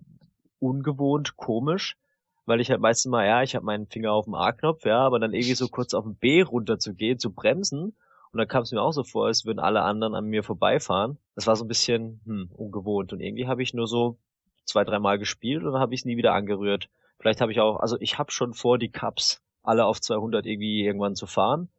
ungewohnt, 0.59 1.37
komisch, 1.37 1.97
weil 2.45 2.61
ich 2.61 2.69
halt 2.69 2.81
meistens 2.81 3.09
mal, 3.09 3.25
ja, 3.25 3.41
ich 3.41 3.55
habe 3.55 3.65
meinen 3.65 3.87
Finger 3.87 4.11
auf 4.11 4.25
dem 4.25 4.35
A-Knopf, 4.35 4.85
ja, 4.85 4.99
aber 4.99 5.19
dann 5.19 5.33
irgendwie 5.33 5.55
so 5.55 5.67
kurz 5.67 5.93
auf 5.93 6.03
dem 6.03 6.15
B 6.15 6.41
runter 6.41 6.77
zu 6.77 6.93
gehen, 6.93 7.17
zu 7.17 7.33
bremsen, 7.33 7.95
und 8.35 8.39
dann 8.39 8.49
kam 8.49 8.63
es 8.63 8.73
mir 8.73 8.81
auch 8.81 8.91
so 8.91 9.05
vor, 9.05 9.27
als 9.27 9.45
würden 9.45 9.59
alle 9.59 9.83
anderen 9.83 10.13
an 10.13 10.25
mir 10.25 10.43
vorbeifahren. 10.43 11.17
Das 11.35 11.47
war 11.47 11.55
so 11.55 11.63
ein 11.63 11.69
bisschen 11.69 12.19
hm, 12.25 12.49
ungewohnt. 12.51 13.13
Und 13.13 13.21
irgendwie 13.21 13.47
habe 13.47 13.63
ich 13.63 13.73
nur 13.73 13.87
so 13.87 14.17
zwei, 14.65 14.83
dreimal 14.83 15.17
gespielt 15.17 15.63
und 15.63 15.71
dann 15.71 15.79
habe 15.79 15.93
ich 15.93 16.01
es 16.01 16.05
nie 16.05 16.17
wieder 16.17 16.33
angerührt. 16.33 16.89
Vielleicht 17.17 17.39
habe 17.39 17.53
ich 17.53 17.61
auch, 17.61 17.79
also 17.79 17.95
ich 18.01 18.19
habe 18.19 18.33
schon 18.33 18.53
vor, 18.53 18.77
die 18.77 18.91
Cups 18.91 19.41
alle 19.63 19.85
auf 19.85 20.01
200 20.01 20.45
irgendwie 20.45 20.83
irgendwann 20.83 21.15
zu 21.15 21.27
fahren. 21.27 21.69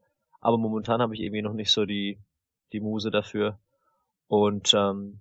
Aber 0.41 0.57
momentan 0.57 1.03
habe 1.03 1.13
ich 1.13 1.21
irgendwie 1.21 1.43
noch 1.43 1.53
nicht 1.53 1.71
so 1.71 1.85
die, 1.85 2.19
die 2.73 2.81
Muse 2.81 3.11
dafür. 3.11 3.59
Und 4.29 4.75
ähm, 4.75 5.21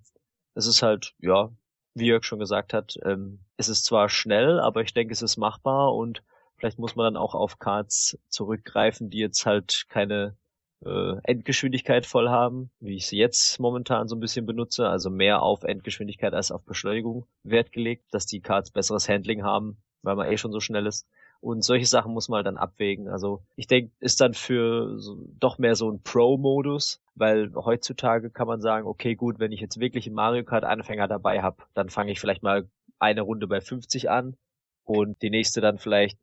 es 0.54 0.66
ist 0.66 0.82
halt, 0.82 1.14
ja, 1.18 1.50
wie 1.94 2.06
Jörg 2.06 2.24
schon 2.24 2.38
gesagt 2.38 2.72
hat, 2.72 2.96
ähm, 3.04 3.40
es 3.56 3.68
ist 3.68 3.84
zwar 3.84 4.08
schnell, 4.08 4.60
aber 4.60 4.82
ich 4.82 4.94
denke, 4.94 5.12
es 5.12 5.22
ist 5.22 5.36
machbar 5.36 5.94
und 5.94 6.22
vielleicht 6.56 6.78
muss 6.78 6.96
man 6.96 7.04
dann 7.04 7.16
auch 7.22 7.34
auf 7.34 7.58
Cards 7.58 8.18
zurückgreifen, 8.28 9.10
die 9.10 9.18
jetzt 9.18 9.46
halt 9.46 9.86
keine 9.88 10.36
äh, 10.84 11.16
Endgeschwindigkeit 11.24 12.06
voll 12.06 12.28
haben, 12.28 12.70
wie 12.80 12.96
ich 12.96 13.06
sie 13.06 13.16
jetzt 13.16 13.58
momentan 13.60 14.08
so 14.08 14.16
ein 14.16 14.20
bisschen 14.20 14.46
benutze, 14.46 14.88
also 14.88 15.10
mehr 15.10 15.42
auf 15.42 15.62
Endgeschwindigkeit 15.62 16.34
als 16.34 16.50
auf 16.50 16.64
Beschleunigung 16.64 17.26
Wert 17.42 17.72
gelegt, 17.72 18.04
dass 18.12 18.26
die 18.26 18.40
Cards 18.40 18.70
besseres 18.70 19.08
Handling 19.08 19.42
haben, 19.42 19.78
weil 20.02 20.16
man 20.16 20.30
eh 20.30 20.36
schon 20.36 20.52
so 20.52 20.60
schnell 20.60 20.86
ist. 20.86 21.06
Und 21.46 21.62
solche 21.62 21.86
Sachen 21.86 22.12
muss 22.12 22.28
man 22.28 22.44
dann 22.44 22.56
abwägen. 22.56 23.08
Also 23.08 23.40
ich 23.54 23.68
denke, 23.68 23.92
ist 24.00 24.20
dann 24.20 24.34
für 24.34 24.98
so, 24.98 25.16
doch 25.38 25.58
mehr 25.58 25.76
so 25.76 25.88
ein 25.88 26.02
Pro-Modus, 26.02 27.00
weil 27.14 27.54
heutzutage 27.54 28.30
kann 28.30 28.48
man 28.48 28.60
sagen, 28.60 28.84
okay, 28.84 29.14
gut, 29.14 29.38
wenn 29.38 29.52
ich 29.52 29.60
jetzt 29.60 29.78
wirklich 29.78 30.06
einen 30.06 30.16
Mario 30.16 30.42
Kart 30.42 30.64
Anfänger 30.64 31.06
dabei 31.06 31.42
habe, 31.42 31.58
dann 31.72 31.88
fange 31.88 32.10
ich 32.10 32.18
vielleicht 32.18 32.42
mal 32.42 32.68
eine 32.98 33.20
Runde 33.20 33.46
bei 33.46 33.60
50 33.60 34.10
an 34.10 34.36
und 34.82 35.22
die 35.22 35.30
nächste 35.30 35.60
dann 35.60 35.78
vielleicht 35.78 36.18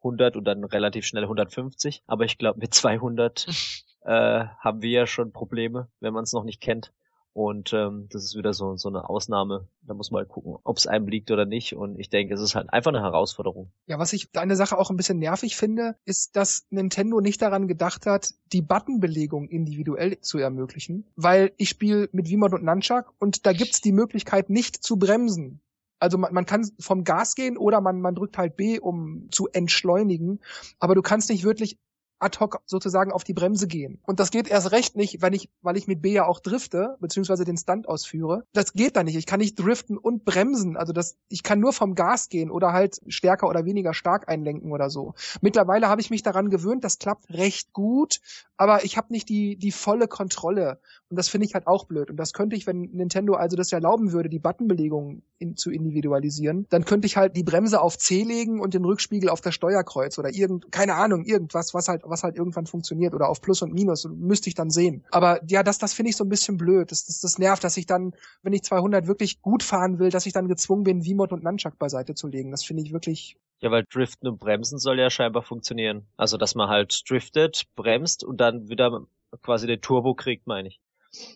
100 0.00 0.36
und 0.36 0.44
dann 0.44 0.62
relativ 0.64 1.06
schnell 1.06 1.22
150. 1.22 2.02
Aber 2.06 2.26
ich 2.26 2.36
glaube, 2.36 2.58
mit 2.58 2.74
200 2.74 3.46
äh, 4.04 4.44
haben 4.58 4.82
wir 4.82 4.90
ja 4.90 5.06
schon 5.06 5.32
Probleme, 5.32 5.88
wenn 6.00 6.12
man 6.12 6.24
es 6.24 6.34
noch 6.34 6.44
nicht 6.44 6.60
kennt. 6.60 6.92
Und 7.32 7.72
ähm, 7.72 8.08
das 8.10 8.24
ist 8.24 8.36
wieder 8.36 8.52
so, 8.52 8.76
so 8.76 8.88
eine 8.88 9.08
Ausnahme. 9.08 9.68
Da 9.82 9.94
muss 9.94 10.10
man 10.10 10.20
halt 10.20 10.28
gucken, 10.28 10.56
ob 10.64 10.76
es 10.76 10.86
einem 10.86 11.06
liegt 11.06 11.30
oder 11.30 11.44
nicht. 11.44 11.74
Und 11.74 11.98
ich 11.98 12.10
denke, 12.10 12.34
es 12.34 12.40
ist 12.40 12.54
halt 12.54 12.72
einfach 12.72 12.90
eine 12.90 13.00
Herausforderung. 13.00 13.70
Ja, 13.86 13.98
was 13.98 14.12
ich 14.12 14.28
eine 14.36 14.56
Sache 14.56 14.76
auch 14.76 14.90
ein 14.90 14.96
bisschen 14.96 15.18
nervig 15.18 15.56
finde, 15.56 15.96
ist, 16.04 16.36
dass 16.36 16.66
Nintendo 16.70 17.20
nicht 17.20 17.40
daran 17.40 17.68
gedacht 17.68 18.06
hat, 18.06 18.34
die 18.52 18.62
Buttonbelegung 18.62 19.48
individuell 19.48 20.20
zu 20.20 20.38
ermöglichen. 20.38 21.06
Weil 21.14 21.52
ich 21.58 21.68
spiele 21.68 22.08
mit 22.12 22.28
Wiimote 22.28 22.56
und 22.56 22.64
Nunchuck 22.64 23.14
und 23.18 23.46
da 23.46 23.52
gibt's 23.52 23.80
die 23.80 23.92
Möglichkeit, 23.92 24.50
nicht 24.50 24.82
zu 24.82 24.96
bremsen. 24.96 25.60
Also 26.00 26.18
man, 26.18 26.32
man 26.32 26.46
kann 26.46 26.68
vom 26.78 27.04
Gas 27.04 27.34
gehen 27.34 27.56
oder 27.56 27.80
man, 27.80 28.00
man 28.00 28.14
drückt 28.14 28.38
halt 28.38 28.56
B, 28.56 28.78
um 28.78 29.28
zu 29.30 29.48
entschleunigen. 29.48 30.40
Aber 30.78 30.94
du 30.94 31.02
kannst 31.02 31.30
nicht 31.30 31.44
wirklich 31.44 31.78
ad 32.18 32.38
hoc 32.40 32.60
sozusagen 32.66 33.12
auf 33.12 33.24
die 33.24 33.34
Bremse 33.34 33.66
gehen. 33.66 34.00
Und 34.06 34.20
das 34.20 34.30
geht 34.30 34.48
erst 34.48 34.72
recht 34.72 34.96
nicht, 34.96 35.22
wenn 35.22 35.32
ich, 35.32 35.50
weil 35.62 35.76
ich 35.76 35.86
mit 35.86 36.02
B 36.02 36.12
ja 36.12 36.26
auch 36.26 36.40
drifte, 36.40 36.96
beziehungsweise 37.00 37.44
den 37.44 37.56
Stunt 37.56 37.88
ausführe. 37.88 38.44
Das 38.52 38.72
geht 38.72 38.96
da 38.96 39.04
nicht. 39.04 39.16
Ich 39.16 39.26
kann 39.26 39.40
nicht 39.40 39.54
driften 39.56 39.96
und 39.96 40.24
bremsen. 40.24 40.76
Also 40.76 40.92
das, 40.92 41.16
ich 41.28 41.42
kann 41.42 41.60
nur 41.60 41.72
vom 41.72 41.94
Gas 41.94 42.28
gehen 42.28 42.50
oder 42.50 42.72
halt 42.72 43.00
stärker 43.08 43.48
oder 43.48 43.64
weniger 43.64 43.94
stark 43.94 44.28
einlenken 44.28 44.72
oder 44.72 44.90
so. 44.90 45.14
Mittlerweile 45.40 45.88
habe 45.88 46.00
ich 46.00 46.10
mich 46.10 46.22
daran 46.22 46.50
gewöhnt, 46.50 46.84
das 46.84 46.98
klappt 46.98 47.30
recht 47.30 47.72
gut, 47.72 48.20
aber 48.56 48.84
ich 48.84 48.96
habe 48.96 49.12
nicht 49.12 49.28
die, 49.28 49.56
die 49.56 49.72
volle 49.72 50.08
Kontrolle. 50.08 50.80
Und 51.10 51.16
das 51.16 51.28
finde 51.28 51.46
ich 51.46 51.54
halt 51.54 51.66
auch 51.66 51.86
blöd. 51.86 52.10
Und 52.10 52.16
das 52.16 52.32
könnte 52.32 52.54
ich, 52.54 52.66
wenn 52.66 52.82
Nintendo 52.92 53.34
also 53.34 53.56
das 53.56 53.72
erlauben 53.72 54.12
würde, 54.12 54.28
die 54.28 54.38
Buttonbelegung 54.38 55.22
in, 55.38 55.56
zu 55.56 55.70
individualisieren, 55.70 56.66
dann 56.68 56.84
könnte 56.84 57.06
ich 57.06 57.16
halt 57.16 57.34
die 57.34 57.42
Bremse 57.42 57.80
auf 57.80 57.96
C 57.96 58.24
legen 58.24 58.60
und 58.60 58.74
den 58.74 58.84
Rückspiegel 58.84 59.30
auf 59.30 59.40
das 59.40 59.54
Steuerkreuz 59.54 60.18
oder 60.18 60.30
irgend, 60.34 60.70
keine 60.70 60.94
Ahnung, 60.94 61.24
irgendwas, 61.24 61.72
was 61.72 61.88
halt, 61.88 62.02
was 62.04 62.24
halt 62.24 62.36
irgendwann 62.36 62.66
funktioniert 62.66 63.14
oder 63.14 63.28
auf 63.28 63.40
Plus 63.40 63.62
und 63.62 63.72
Minus, 63.72 64.06
müsste 64.06 64.48
ich 64.48 64.54
dann 64.54 64.68
sehen. 64.68 65.04
Aber 65.10 65.40
ja, 65.48 65.62
das, 65.62 65.78
das 65.78 65.94
finde 65.94 66.10
ich 66.10 66.16
so 66.16 66.24
ein 66.24 66.28
bisschen 66.28 66.58
blöd. 66.58 66.92
Das, 66.92 67.06
das, 67.06 67.20
das 67.20 67.38
nervt, 67.38 67.64
dass 67.64 67.76
ich 67.78 67.86
dann, 67.86 68.12
wenn 68.42 68.52
ich 68.52 68.62
200 68.62 69.06
wirklich 69.06 69.40
gut 69.40 69.62
fahren 69.62 69.98
will, 69.98 70.10
dass 70.10 70.26
ich 70.26 70.34
dann 70.34 70.48
gezwungen 70.48 70.82
bin, 70.82 71.04
V-Mod 71.04 71.32
und 71.32 71.42
Nunchuck 71.42 71.78
beiseite 71.78 72.14
zu 72.14 72.28
legen. 72.28 72.50
Das 72.50 72.64
finde 72.64 72.82
ich 72.82 72.92
wirklich 72.92 73.36
ja, 73.60 73.72
weil 73.72 73.84
Driften 73.90 74.28
und 74.28 74.38
Bremsen 74.38 74.78
soll 74.78 75.00
ja 75.00 75.10
scheinbar 75.10 75.42
funktionieren. 75.42 76.06
Also, 76.16 76.36
dass 76.36 76.54
man 76.54 76.68
halt 76.68 77.02
driftet, 77.08 77.64
bremst 77.74 78.22
und 78.22 78.40
dann 78.40 78.68
wieder 78.68 79.04
quasi 79.42 79.66
den 79.66 79.80
Turbo 79.80 80.14
kriegt, 80.14 80.46
meine 80.46 80.68
ich. 80.68 80.80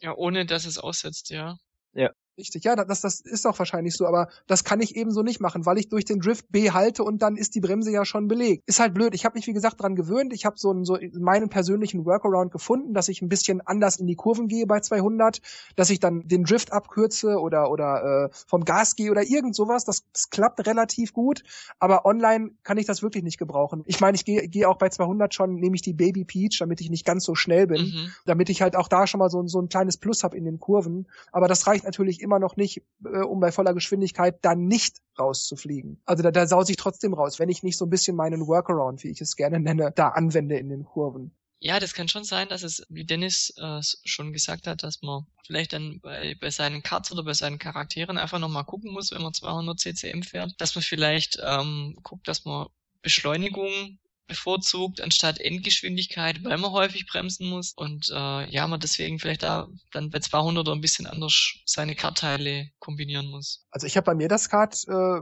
Ja, 0.03 0.15
ohne 0.17 0.45
dass 0.47 0.65
es 0.65 0.79
aussetzt, 0.79 1.31
ja. 1.31 1.57
Ja. 1.95 2.13
Richtig, 2.39 2.65
ja, 2.65 2.75
das, 2.77 3.03
das 3.03 3.21
ist 3.21 3.47
auch 3.47 3.59
wahrscheinlich 3.59 3.95
so, 3.95 4.07
aber 4.07 4.29
das 4.47 4.65
kann 4.65 4.81
ich 4.81 4.97
ebenso 4.97 5.23
nicht 5.23 5.41
machen, 5.41 5.67
weil 5.67 5.77
ich 5.77 5.91
durch 5.91 6.07
den 6.07 6.19
Drift 6.19 6.51
B 6.51 6.71
halte 6.71 7.05
und 7.05 7.21
dann 7.21 7.37
ist 7.37 7.55
die 7.55 7.61
Bremse 7.61 7.91
ja 7.91 8.07
schon 8.07 8.27
belegt. 8.27 8.63
Ist 8.67 8.81
halt 8.81 8.95
blöd. 8.95 9.15
Ich 9.15 9.27
habe 9.27 9.37
mich, 9.37 9.47
wie 9.47 9.53
gesagt, 9.53 9.83
dran 9.83 9.97
gewöhnt. 9.97 10.33
Ich 10.33 10.47
habe 10.47 10.57
so, 10.59 10.71
einen, 10.71 10.87
so 10.87 10.97
meinen 11.13 11.51
persönlichen 11.51 12.07
Workaround 12.07 12.51
gefunden, 12.51 12.95
dass 12.95 13.09
ich 13.09 13.21
ein 13.21 13.29
bisschen 13.29 13.61
anders 13.61 13.97
in 13.97 14.07
die 14.07 14.15
Kurven 14.15 14.49
gehe 14.49 14.67
bei 14.67 14.81
200, 14.81 15.43
dass 15.77 15.91
ich 15.91 16.01
dann 16.01 16.27
den 16.27 16.45
Drift 16.45 16.73
abkürze 16.73 17.39
oder, 17.39 17.71
oder 17.71 18.31
äh, 18.31 18.35
vom 18.47 18.65
Gas 18.65 18.97
gehe 18.97 19.11
oder 19.11 19.25
irgend 19.25 19.55
sowas. 19.55 19.85
Das, 19.85 20.05
das 20.15 20.31
klappt 20.31 20.67
relativ 20.67 21.13
gut, 21.13 21.43
aber 21.79 22.07
online 22.07 22.53
kann 22.63 22.79
ich 22.79 22.87
das 22.87 23.03
wirklich 23.03 23.25
nicht 23.25 23.37
gebrauchen. 23.37 23.83
Ich 23.85 24.01
meine, 24.01 24.15
ich 24.15 24.25
gehe 24.25 24.49
geh 24.49 24.65
auch 24.65 24.79
bei 24.79 24.89
200 24.89 25.35
schon, 25.35 25.57
nehme 25.57 25.77
ich 25.77 25.83
die 25.83 25.93
Baby 25.93 26.25
Peach, 26.25 26.57
damit 26.61 26.81
ich 26.81 26.89
nicht 26.89 27.05
ganz 27.05 27.25
so 27.25 27.35
schnell 27.35 27.67
bin, 27.67 27.83
mhm. 27.83 28.13
damit 28.25 28.49
ich 28.49 28.63
halt 28.63 28.75
auch 28.75 28.89
da 28.89 29.07
schon 29.07 29.19
mal 29.19 29.29
so, 29.29 29.47
so 29.49 29.61
ein 29.61 29.69
kleines 29.69 29.99
Plus 29.99 30.25
habe 30.25 30.35
in 30.35 30.47
den 30.47 30.61
Kurven. 30.61 31.07
Aber 31.31 31.47
das 31.47 31.67
reicht 31.67 31.85
natürlich 31.85 32.22
immer 32.23 32.39
noch 32.39 32.57
nicht, 32.57 32.83
äh, 33.05 33.19
um 33.19 33.41
bei 33.41 33.53
voller 33.53 33.75
Geschwindigkeit 33.75 34.39
dann 34.43 34.67
nicht 34.67 35.01
rauszufliegen. 35.19 36.01
Also 36.07 36.23
da, 36.23 36.31
da 36.31 36.47
sause 36.47 36.73
ich 36.73 36.77
trotzdem 36.77 37.15
raus, 37.15 37.39
wenn 37.39 37.49
ich 37.49 37.63
nicht 37.63 37.77
so 37.77 37.87
ein 37.87 37.91
bisschen 37.91 38.17
meinen 38.17 38.47
Workaround, 38.47 39.05
wie 39.05 39.11
ich 39.11 39.21
es 39.21 39.37
gerne 39.37 39.61
nenne, 39.61 39.93
da 39.95 40.09
anwende 40.09 40.57
in 40.57 40.69
den 40.69 40.85
Kurven. 40.85 41.33
Ja, 41.65 41.79
das 41.79 41.95
kann 41.95 42.09
schon 42.09 42.25
sein, 42.25 42.49
dass 42.49 42.65
es, 42.65 42.85
wie 42.89 43.05
Dennis 43.05 43.55
äh, 43.57 43.81
schon 44.05 44.33
gesagt 44.33 44.67
hat, 44.67 44.83
dass 44.83 45.01
man 45.03 45.27
vielleicht 45.47 45.73
dann 45.73 46.01
bei, 46.01 46.37
bei 46.41 46.51
seinen 46.51 46.83
Cards 46.83 47.13
oder 47.13 47.23
bei 47.23 47.35
seinen 47.35 47.61
Charakteren 47.61 48.19
einfach 48.19 48.41
nochmal 48.41 48.65
gucken 48.65 48.93
muss, 48.93 49.13
wenn 49.13 49.23
man 49.23 49.33
200 49.33 49.79
CCM 49.79 50.25
fährt, 50.25 50.55
dass 50.59 50.75
man 50.75 50.83
vielleicht 50.83 51.39
ähm, 51.41 51.97
guckt, 52.03 52.27
dass 52.27 52.45
man 52.45 52.67
Beschleunigung 53.01 53.99
bevorzugt 54.27 55.01
anstatt 55.01 55.41
Endgeschwindigkeit, 55.41 56.43
weil 56.45 56.59
man 56.59 56.73
häufig 56.73 57.07
bremsen 57.07 57.49
muss 57.49 57.73
und 57.75 58.11
äh, 58.11 58.51
ja, 58.51 58.67
man 58.67 58.81
deswegen 58.81 59.19
vielleicht 59.19 59.43
da 59.43 59.69
dann 59.93 60.11
bei 60.11 60.21
200 60.21 60.67
oder 60.67 60.77
ein 60.77 60.81
bisschen 60.81 61.07
anders 61.07 61.57
seine 61.67 61.95
Kartteile 61.95 62.69
kombinieren 62.79 63.29
muss. 63.29 63.67
Also 63.71 63.87
ich 63.87 63.97
habe 63.97 64.07
bei 64.07 64.15
mir 64.15 64.29
das 64.29 64.49
Kart 64.49 64.85
äh, 64.89 65.21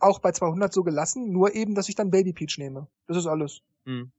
auch 0.00 0.18
bei 0.18 0.32
200 0.32 0.72
so 0.72 0.82
gelassen, 0.82 1.30
nur 1.32 1.54
eben, 1.54 1.74
dass 1.74 1.88
ich 1.88 1.94
dann 1.94 2.10
Baby 2.10 2.32
Peach 2.32 2.58
nehme. 2.58 2.88
Das 3.06 3.16
ist 3.16 3.26
alles. 3.26 3.60
Hm. 3.84 4.10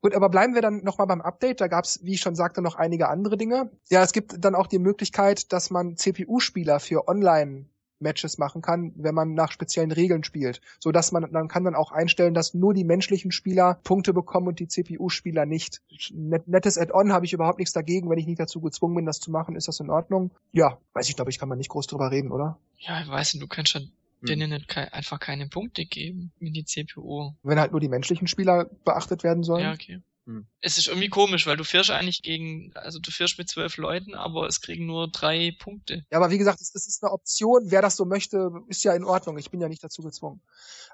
Gut, 0.00 0.14
aber 0.14 0.28
bleiben 0.28 0.54
wir 0.54 0.62
dann 0.62 0.84
nochmal 0.84 1.06
beim 1.06 1.20
Update. 1.20 1.60
Da 1.60 1.66
gab's, 1.66 2.00
wie 2.02 2.14
ich 2.14 2.20
schon 2.20 2.36
sagte, 2.36 2.62
noch 2.62 2.76
einige 2.76 3.08
andere 3.08 3.36
Dinge. 3.36 3.72
Ja, 3.88 4.02
es 4.02 4.12
gibt 4.12 4.36
dann 4.38 4.54
auch 4.54 4.68
die 4.68 4.78
Möglichkeit, 4.78 5.52
dass 5.52 5.70
man 5.70 5.96
CPU-Spieler 5.96 6.78
für 6.78 7.08
Online 7.08 7.66
Matches 7.98 8.38
machen 8.38 8.62
kann, 8.62 8.92
wenn 8.96 9.14
man 9.14 9.34
nach 9.34 9.52
speziellen 9.52 9.92
Regeln 9.92 10.24
spielt, 10.24 10.60
so 10.78 10.92
dass 10.92 11.12
man 11.12 11.30
dann 11.32 11.48
kann 11.48 11.64
dann 11.64 11.74
auch 11.74 11.92
einstellen, 11.92 12.34
dass 12.34 12.54
nur 12.54 12.74
die 12.74 12.84
menschlichen 12.84 13.32
Spieler 13.32 13.80
Punkte 13.84 14.12
bekommen 14.12 14.48
und 14.48 14.60
die 14.60 14.68
CPU-Spieler 14.68 15.46
nicht. 15.46 15.82
Net, 16.12 16.46
nettes 16.48 16.78
Add-on 16.78 17.12
habe 17.12 17.24
ich 17.24 17.32
überhaupt 17.32 17.58
nichts 17.58 17.72
dagegen, 17.72 18.10
wenn 18.10 18.18
ich 18.18 18.26
nicht 18.26 18.40
dazu 18.40 18.60
gezwungen 18.60 18.96
bin, 18.96 19.06
das 19.06 19.20
zu 19.20 19.30
machen, 19.30 19.56
ist 19.56 19.68
das 19.68 19.80
in 19.80 19.90
Ordnung? 19.90 20.30
Ja, 20.52 20.78
weiß 20.92 21.08
ich, 21.08 21.16
glaube 21.16 21.30
ich, 21.30 21.38
kann 21.38 21.48
man 21.48 21.58
nicht 21.58 21.70
groß 21.70 21.86
drüber 21.86 22.10
reden, 22.10 22.32
oder? 22.32 22.58
Ja, 22.78 23.00
ich 23.00 23.08
weiß 23.08 23.34
nicht, 23.34 23.42
du 23.42 23.48
kannst 23.48 23.72
schon 23.72 23.82
hm. 23.82 24.26
denen 24.26 24.50
nicht 24.50 24.76
einfach 24.76 25.20
keine 25.20 25.48
Punkte 25.48 25.84
geben 25.86 26.32
in 26.38 26.52
die 26.52 26.64
CPU. 26.64 27.32
Wenn 27.42 27.58
halt 27.58 27.72
nur 27.72 27.80
die 27.80 27.88
menschlichen 27.88 28.26
Spieler 28.26 28.70
beachtet 28.84 29.24
werden 29.24 29.42
sollen. 29.42 29.64
Ja, 29.64 29.72
okay. 29.72 30.00
Hm. 30.26 30.44
Es 30.60 30.76
ist 30.76 30.88
irgendwie 30.88 31.08
komisch, 31.08 31.46
weil 31.46 31.56
du 31.56 31.62
fährst 31.62 31.90
eigentlich 31.90 32.22
gegen, 32.22 32.72
also 32.74 32.98
du 32.98 33.12
fährst 33.12 33.38
mit 33.38 33.48
zwölf 33.48 33.76
Leuten, 33.76 34.14
aber 34.14 34.48
es 34.48 34.60
kriegen 34.60 34.84
nur 34.84 35.08
drei 35.08 35.54
Punkte. 35.56 36.04
Ja, 36.10 36.18
aber 36.18 36.30
wie 36.30 36.38
gesagt, 36.38 36.60
das, 36.60 36.74
ist 36.74 37.02
eine 37.02 37.12
Option. 37.12 37.70
Wer 37.70 37.80
das 37.80 37.96
so 37.96 38.04
möchte, 38.04 38.50
ist 38.66 38.82
ja 38.82 38.92
in 38.94 39.04
Ordnung. 39.04 39.38
Ich 39.38 39.50
bin 39.50 39.60
ja 39.60 39.68
nicht 39.68 39.84
dazu 39.84 40.02
gezwungen. 40.02 40.40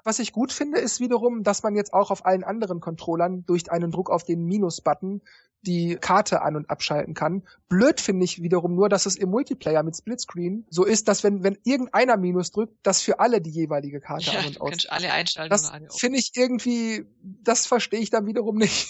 Was 0.03 0.19
ich 0.19 0.33
gut 0.33 0.53
finde, 0.53 0.79
ist 0.79 0.99
wiederum, 0.99 1.43
dass 1.43 1.63
man 1.63 1.75
jetzt 1.75 1.93
auch 1.93 2.11
auf 2.11 2.25
allen 2.25 2.43
anderen 2.43 2.79
Controllern 2.79 3.43
durch 3.45 3.71
einen 3.71 3.89
Druck 3.89 4.11
auf 4.11 4.23
den 4.23 4.45
Minus-Button 4.45 5.21
die 5.65 5.95
Karte 5.95 6.41
an- 6.41 6.57
und 6.57 6.69
abschalten 6.69 7.13
kann. 7.13 7.43
Blöd 7.69 8.01
finde 8.01 8.25
ich 8.25 8.41
wiederum 8.41 8.75
nur, 8.75 8.89
dass 8.89 9.05
es 9.05 9.15
im 9.15 9.29
Multiplayer 9.29 9.81
mit 9.81 9.95
Splitscreen 9.95 10.67
so 10.69 10.83
ist, 10.83 11.07
dass 11.07 11.23
wenn, 11.23 11.41
wenn 11.43 11.57
irgendeiner 11.63 12.17
Minus 12.17 12.51
drückt, 12.51 12.75
dass 12.85 13.01
für 13.01 13.19
alle 13.19 13.41
die 13.41 13.49
jeweilige 13.49 14.01
Karte 14.01 14.31
ja, 14.31 14.39
an- 14.39 14.57
und 14.57 14.73
aus. 14.73 14.85
alle 14.87 15.11
einstellen. 15.11 15.49
Das 15.49 15.71
finde 15.95 16.19
ich 16.19 16.31
irgendwie, 16.35 17.05
das 17.21 17.65
verstehe 17.65 18.01
ich 18.01 18.09
dann 18.09 18.27
wiederum 18.27 18.57
nicht. 18.57 18.89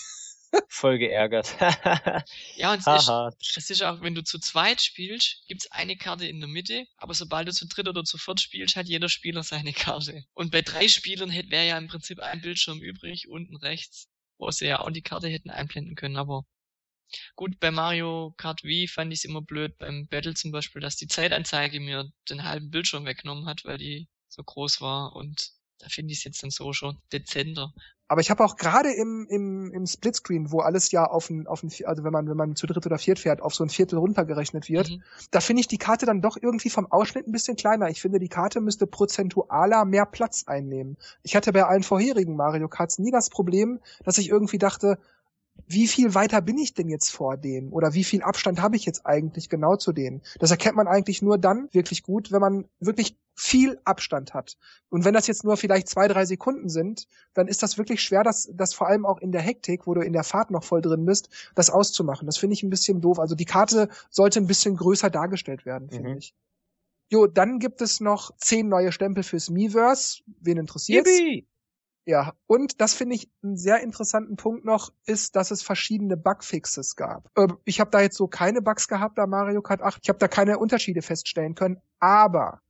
Voll 0.67 0.97
geärgert. 0.97 1.55
ja, 2.55 2.73
und 2.73 2.79
es 2.79 2.87
ist, 2.87 3.57
es 3.57 3.69
ist 3.69 3.83
auch, 3.83 4.01
wenn 4.01 4.15
du 4.15 4.23
zu 4.23 4.39
zweit 4.39 4.81
spielst, 4.81 5.43
gibt's 5.47 5.71
eine 5.71 5.97
Karte 5.97 6.27
in 6.27 6.39
der 6.39 6.49
Mitte, 6.49 6.85
aber 6.97 7.13
sobald 7.13 7.47
du 7.47 7.53
zu 7.53 7.67
dritt 7.67 7.87
oder 7.87 8.03
zu 8.03 8.17
viert 8.17 8.41
spielst, 8.41 8.75
hat 8.75 8.87
jeder 8.87 9.09
Spieler 9.09 9.43
seine 9.43 9.73
Karte. 9.73 10.25
Und 10.33 10.51
bei 10.51 10.61
drei 10.61 10.87
Spielern 10.87 11.31
wäre 11.31 11.67
ja 11.67 11.77
im 11.77 11.87
Prinzip 11.87 12.19
ein 12.19 12.41
Bildschirm 12.41 12.79
übrig, 12.81 13.27
unten 13.29 13.55
rechts, 13.55 14.09
wo 14.37 14.51
sie 14.51 14.67
ja 14.67 14.79
auch 14.79 14.91
die 14.91 15.01
Karte 15.01 15.27
hätten 15.27 15.49
einblenden 15.49 15.95
können, 15.95 16.17
aber 16.17 16.45
Gut, 17.35 17.59
bei 17.59 17.69
Mario 17.69 18.33
Kart 18.37 18.63
Wii 18.63 18.87
fand 18.87 19.13
ich 19.13 19.19
es 19.19 19.25
immer 19.25 19.41
blöd, 19.41 19.77
beim 19.77 20.07
Battle 20.07 20.33
zum 20.33 20.51
Beispiel, 20.51 20.81
dass 20.81 20.95
die 20.95 21.07
Zeitanzeige 21.07 21.79
mir 21.79 22.11
den 22.27 22.43
halben 22.43 22.71
Bildschirm 22.71 23.05
weggenommen 23.05 23.45
hat, 23.45 23.65
weil 23.65 23.77
die 23.77 24.07
so 24.29 24.43
groß 24.43 24.81
war 24.81 25.15
und 25.15 25.51
da 25.77 25.89
finde 25.89 26.11
ich 26.13 26.19
es 26.19 26.23
jetzt 26.23 26.41
dann 26.41 26.49
so 26.49 26.73
schon 26.73 27.01
dezenter. 27.11 27.73
Aber 28.13 28.21
ich 28.21 28.29
habe 28.29 28.45
auch 28.45 28.57
gerade 28.57 28.91
im, 28.91 29.25
im, 29.27 29.71
im 29.73 29.87
Splitscreen, 29.87 30.51
wo 30.51 30.59
alles 30.59 30.91
ja 30.91 31.03
auf 31.03 31.31
ein, 31.31 31.47
auf 31.47 31.63
ein, 31.63 31.71
also 31.85 32.03
wenn 32.03 32.11
man, 32.11 32.29
wenn 32.29 32.37
man 32.37 32.55
zu 32.55 32.67
dritt 32.67 32.85
oder 32.85 32.99
viert 32.99 33.17
fährt, 33.17 33.41
auf 33.41 33.55
so 33.55 33.63
ein 33.63 33.71
Viertel 33.71 33.97
runtergerechnet 33.97 34.69
wird, 34.69 34.91
mhm. 34.91 35.01
da 35.31 35.39
finde 35.39 35.61
ich 35.61 35.67
die 35.67 35.79
Karte 35.79 36.05
dann 36.05 36.21
doch 36.21 36.37
irgendwie 36.39 36.69
vom 36.69 36.85
Ausschnitt 36.91 37.27
ein 37.27 37.31
bisschen 37.31 37.55
kleiner. 37.55 37.89
Ich 37.89 38.03
finde, 38.03 38.19
die 38.19 38.29
Karte 38.29 38.61
müsste 38.61 38.85
prozentualer 38.85 39.83
mehr 39.85 40.05
Platz 40.05 40.43
einnehmen. 40.45 40.95
Ich 41.23 41.35
hatte 41.35 41.51
bei 41.53 41.65
allen 41.65 41.81
vorherigen 41.81 42.35
Mario 42.35 42.67
Karts 42.67 42.99
nie 42.99 43.09
das 43.09 43.31
Problem, 43.31 43.79
dass 44.03 44.19
ich 44.19 44.29
irgendwie 44.29 44.59
dachte, 44.59 44.99
wie 45.65 45.87
viel 45.87 46.13
weiter 46.13 46.41
bin 46.41 46.59
ich 46.59 46.75
denn 46.75 46.89
jetzt 46.89 47.09
vor 47.09 47.35
denen? 47.35 47.71
Oder 47.71 47.95
wie 47.95 48.03
viel 48.03 48.21
Abstand 48.21 48.61
habe 48.61 48.75
ich 48.75 48.85
jetzt 48.85 49.07
eigentlich 49.07 49.49
genau 49.49 49.75
zu 49.75 49.91
denen? 49.91 50.21
Das 50.37 50.51
erkennt 50.51 50.75
man 50.75 50.87
eigentlich 50.87 51.23
nur 51.23 51.39
dann 51.39 51.67
wirklich 51.71 52.03
gut, 52.03 52.31
wenn 52.31 52.41
man 52.41 52.65
wirklich 52.79 53.17
viel 53.35 53.79
Abstand 53.83 54.33
hat. 54.33 54.57
Und 54.89 55.05
wenn 55.05 55.13
das 55.13 55.27
jetzt 55.27 55.43
nur 55.43 55.57
vielleicht 55.57 55.89
zwei, 55.89 56.07
drei 56.07 56.25
Sekunden 56.25 56.69
sind, 56.69 57.07
dann 57.33 57.47
ist 57.47 57.63
das 57.63 57.77
wirklich 57.77 58.01
schwer, 58.01 58.23
das, 58.23 58.49
das 58.53 58.73
vor 58.73 58.87
allem 58.87 59.05
auch 59.05 59.19
in 59.19 59.31
der 59.31 59.41
Hektik, 59.41 59.87
wo 59.87 59.93
du 59.93 60.01
in 60.01 60.13
der 60.13 60.23
Fahrt 60.23 60.51
noch 60.51 60.63
voll 60.63 60.81
drin 60.81 61.05
bist, 61.05 61.29
das 61.55 61.69
auszumachen. 61.69 62.25
Das 62.25 62.37
finde 62.37 62.53
ich 62.53 62.63
ein 62.63 62.69
bisschen 62.69 63.01
doof. 63.01 63.19
Also 63.19 63.35
die 63.35 63.45
Karte 63.45 63.89
sollte 64.09 64.39
ein 64.39 64.47
bisschen 64.47 64.75
größer 64.75 65.09
dargestellt 65.09 65.65
werden, 65.65 65.89
finde 65.89 66.11
mhm. 66.11 66.17
ich. 66.17 66.35
Jo, 67.09 67.27
dann 67.27 67.59
gibt 67.59 67.81
es 67.81 67.99
noch 67.99 68.35
zehn 68.37 68.69
neue 68.69 68.91
Stempel 68.91 69.23
fürs 69.23 69.49
Miiverse. 69.49 70.23
Wen 70.41 70.57
interessiert's? 70.57 71.09
Yippie! 71.09 71.47
Ja, 72.05 72.33
und 72.47 72.81
das 72.81 72.93
finde 72.93 73.15
ich 73.15 73.29
einen 73.43 73.55
sehr 73.55 73.81
interessanten 73.81 74.35
Punkt 74.35 74.65
noch, 74.65 74.91
ist, 75.05 75.37
dass 75.37 75.51
es 75.51 75.61
verschiedene 75.61 76.17
Bugfixes 76.17 76.95
gab. 76.97 77.29
Ähm, 77.37 77.57
ich 77.63 77.79
habe 77.79 77.91
da 77.91 78.01
jetzt 78.01 78.17
so 78.17 78.27
keine 78.27 78.61
Bugs 78.61 78.89
gehabt 78.89 79.15
bei 79.15 79.25
Mario 79.25 79.61
Kart 79.61 79.81
8. 79.81 79.99
Ich 80.03 80.09
habe 80.09 80.19
da 80.19 80.27
keine 80.27 80.59
Unterschiede 80.59 81.01
feststellen 81.01 81.55
können. 81.55 81.81
Aber 81.99 82.62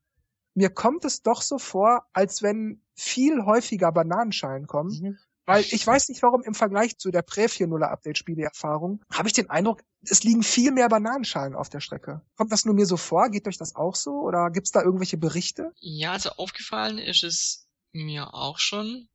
mir 0.53 0.69
kommt 0.69 1.05
es 1.05 1.21
doch 1.21 1.41
so 1.41 1.57
vor, 1.57 2.05
als 2.13 2.41
wenn 2.41 2.81
viel 2.95 3.45
häufiger 3.45 3.91
Bananenschalen 3.91 4.67
kommen. 4.67 4.99
Mhm. 5.01 5.17
Weil 5.45 5.65
ich 5.69 5.85
weiß 5.85 6.07
nicht 6.07 6.23
warum 6.23 6.41
im 6.43 6.53
Vergleich 6.53 6.97
zu 6.97 7.11
der 7.11 7.21
Prä-4.0er 7.21 7.87
Update-Spieleerfahrung 7.87 9.03
habe 9.11 9.27
ich 9.27 9.33
den 9.33 9.49
Eindruck, 9.49 9.81
es 10.01 10.23
liegen 10.23 10.41
viel 10.41 10.71
mehr 10.71 10.87
Bananenschalen 10.87 11.53
auf 11.53 11.69
der 11.69 11.81
Strecke. 11.81 12.21
Kommt 12.37 12.51
das 12.51 12.63
nur 12.63 12.73
mir 12.73 12.85
so 12.85 12.95
vor? 12.95 13.29
Geht 13.29 13.47
euch 13.47 13.57
das 13.57 13.75
auch 13.75 13.95
so? 13.95 14.11
Oder 14.11 14.51
gibt's 14.51 14.71
da 14.71 14.81
irgendwelche 14.81 15.17
Berichte? 15.17 15.73
Ja, 15.79 16.13
also 16.13 16.29
aufgefallen 16.31 16.97
ist 16.97 17.23
es 17.23 17.67
mir 17.91 18.33
auch 18.33 18.59
schon. 18.59 19.09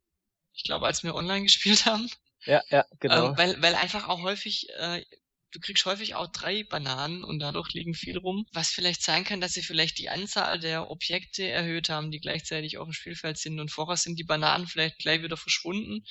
Ich 0.53 0.63
glaube, 0.63 0.85
als 0.85 1.03
wir 1.03 1.15
online 1.15 1.43
gespielt 1.43 1.85
haben. 1.85 2.09
Ja, 2.45 2.61
ja, 2.69 2.85
genau. 2.99 3.29
Ähm, 3.29 3.37
weil, 3.37 3.61
weil 3.61 3.75
einfach 3.75 4.07
auch 4.07 4.21
häufig, 4.21 4.67
äh, 4.77 5.03
du 5.51 5.59
kriegst 5.59 5.85
häufig 5.85 6.15
auch 6.15 6.27
drei 6.31 6.63
Bananen 6.63 7.23
und 7.23 7.39
dadurch 7.39 7.73
liegen 7.73 7.93
viel 7.93 8.17
rum. 8.17 8.45
Was 8.53 8.69
vielleicht 8.69 9.01
sein 9.01 9.23
kann, 9.23 9.41
dass 9.41 9.53
sie 9.53 9.63
vielleicht 9.63 9.97
die 9.97 10.09
Anzahl 10.09 10.59
der 10.59 10.89
Objekte 10.89 11.47
erhöht 11.47 11.89
haben, 11.89 12.11
die 12.11 12.19
gleichzeitig 12.19 12.77
auf 12.77 12.87
dem 12.87 12.93
Spielfeld 12.93 13.37
sind 13.37 13.59
und 13.59 13.71
vorher 13.71 13.97
sind 13.97 14.19
die 14.19 14.23
Bananen 14.23 14.67
vielleicht 14.67 14.99
gleich 14.99 15.23
wieder 15.23 15.37
verschwunden 15.37 16.03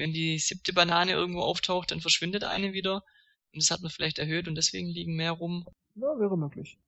wenn 0.00 0.12
die 0.12 0.38
siebte 0.38 0.72
Banane 0.72 1.12
irgendwo 1.12 1.42
auftaucht, 1.42 1.90
dann 1.90 2.00
verschwindet 2.00 2.42
eine 2.42 2.72
wieder. 2.72 3.04
Und 3.52 3.62
das 3.62 3.70
hat 3.70 3.82
man 3.82 3.90
vielleicht 3.90 4.18
erhöht 4.18 4.48
und 4.48 4.54
deswegen 4.54 4.88
liegen 4.88 5.14
mehr 5.14 5.32
rum. 5.32 5.66
Ja, 5.94 6.18
wäre 6.18 6.38
möglich. 6.38 6.78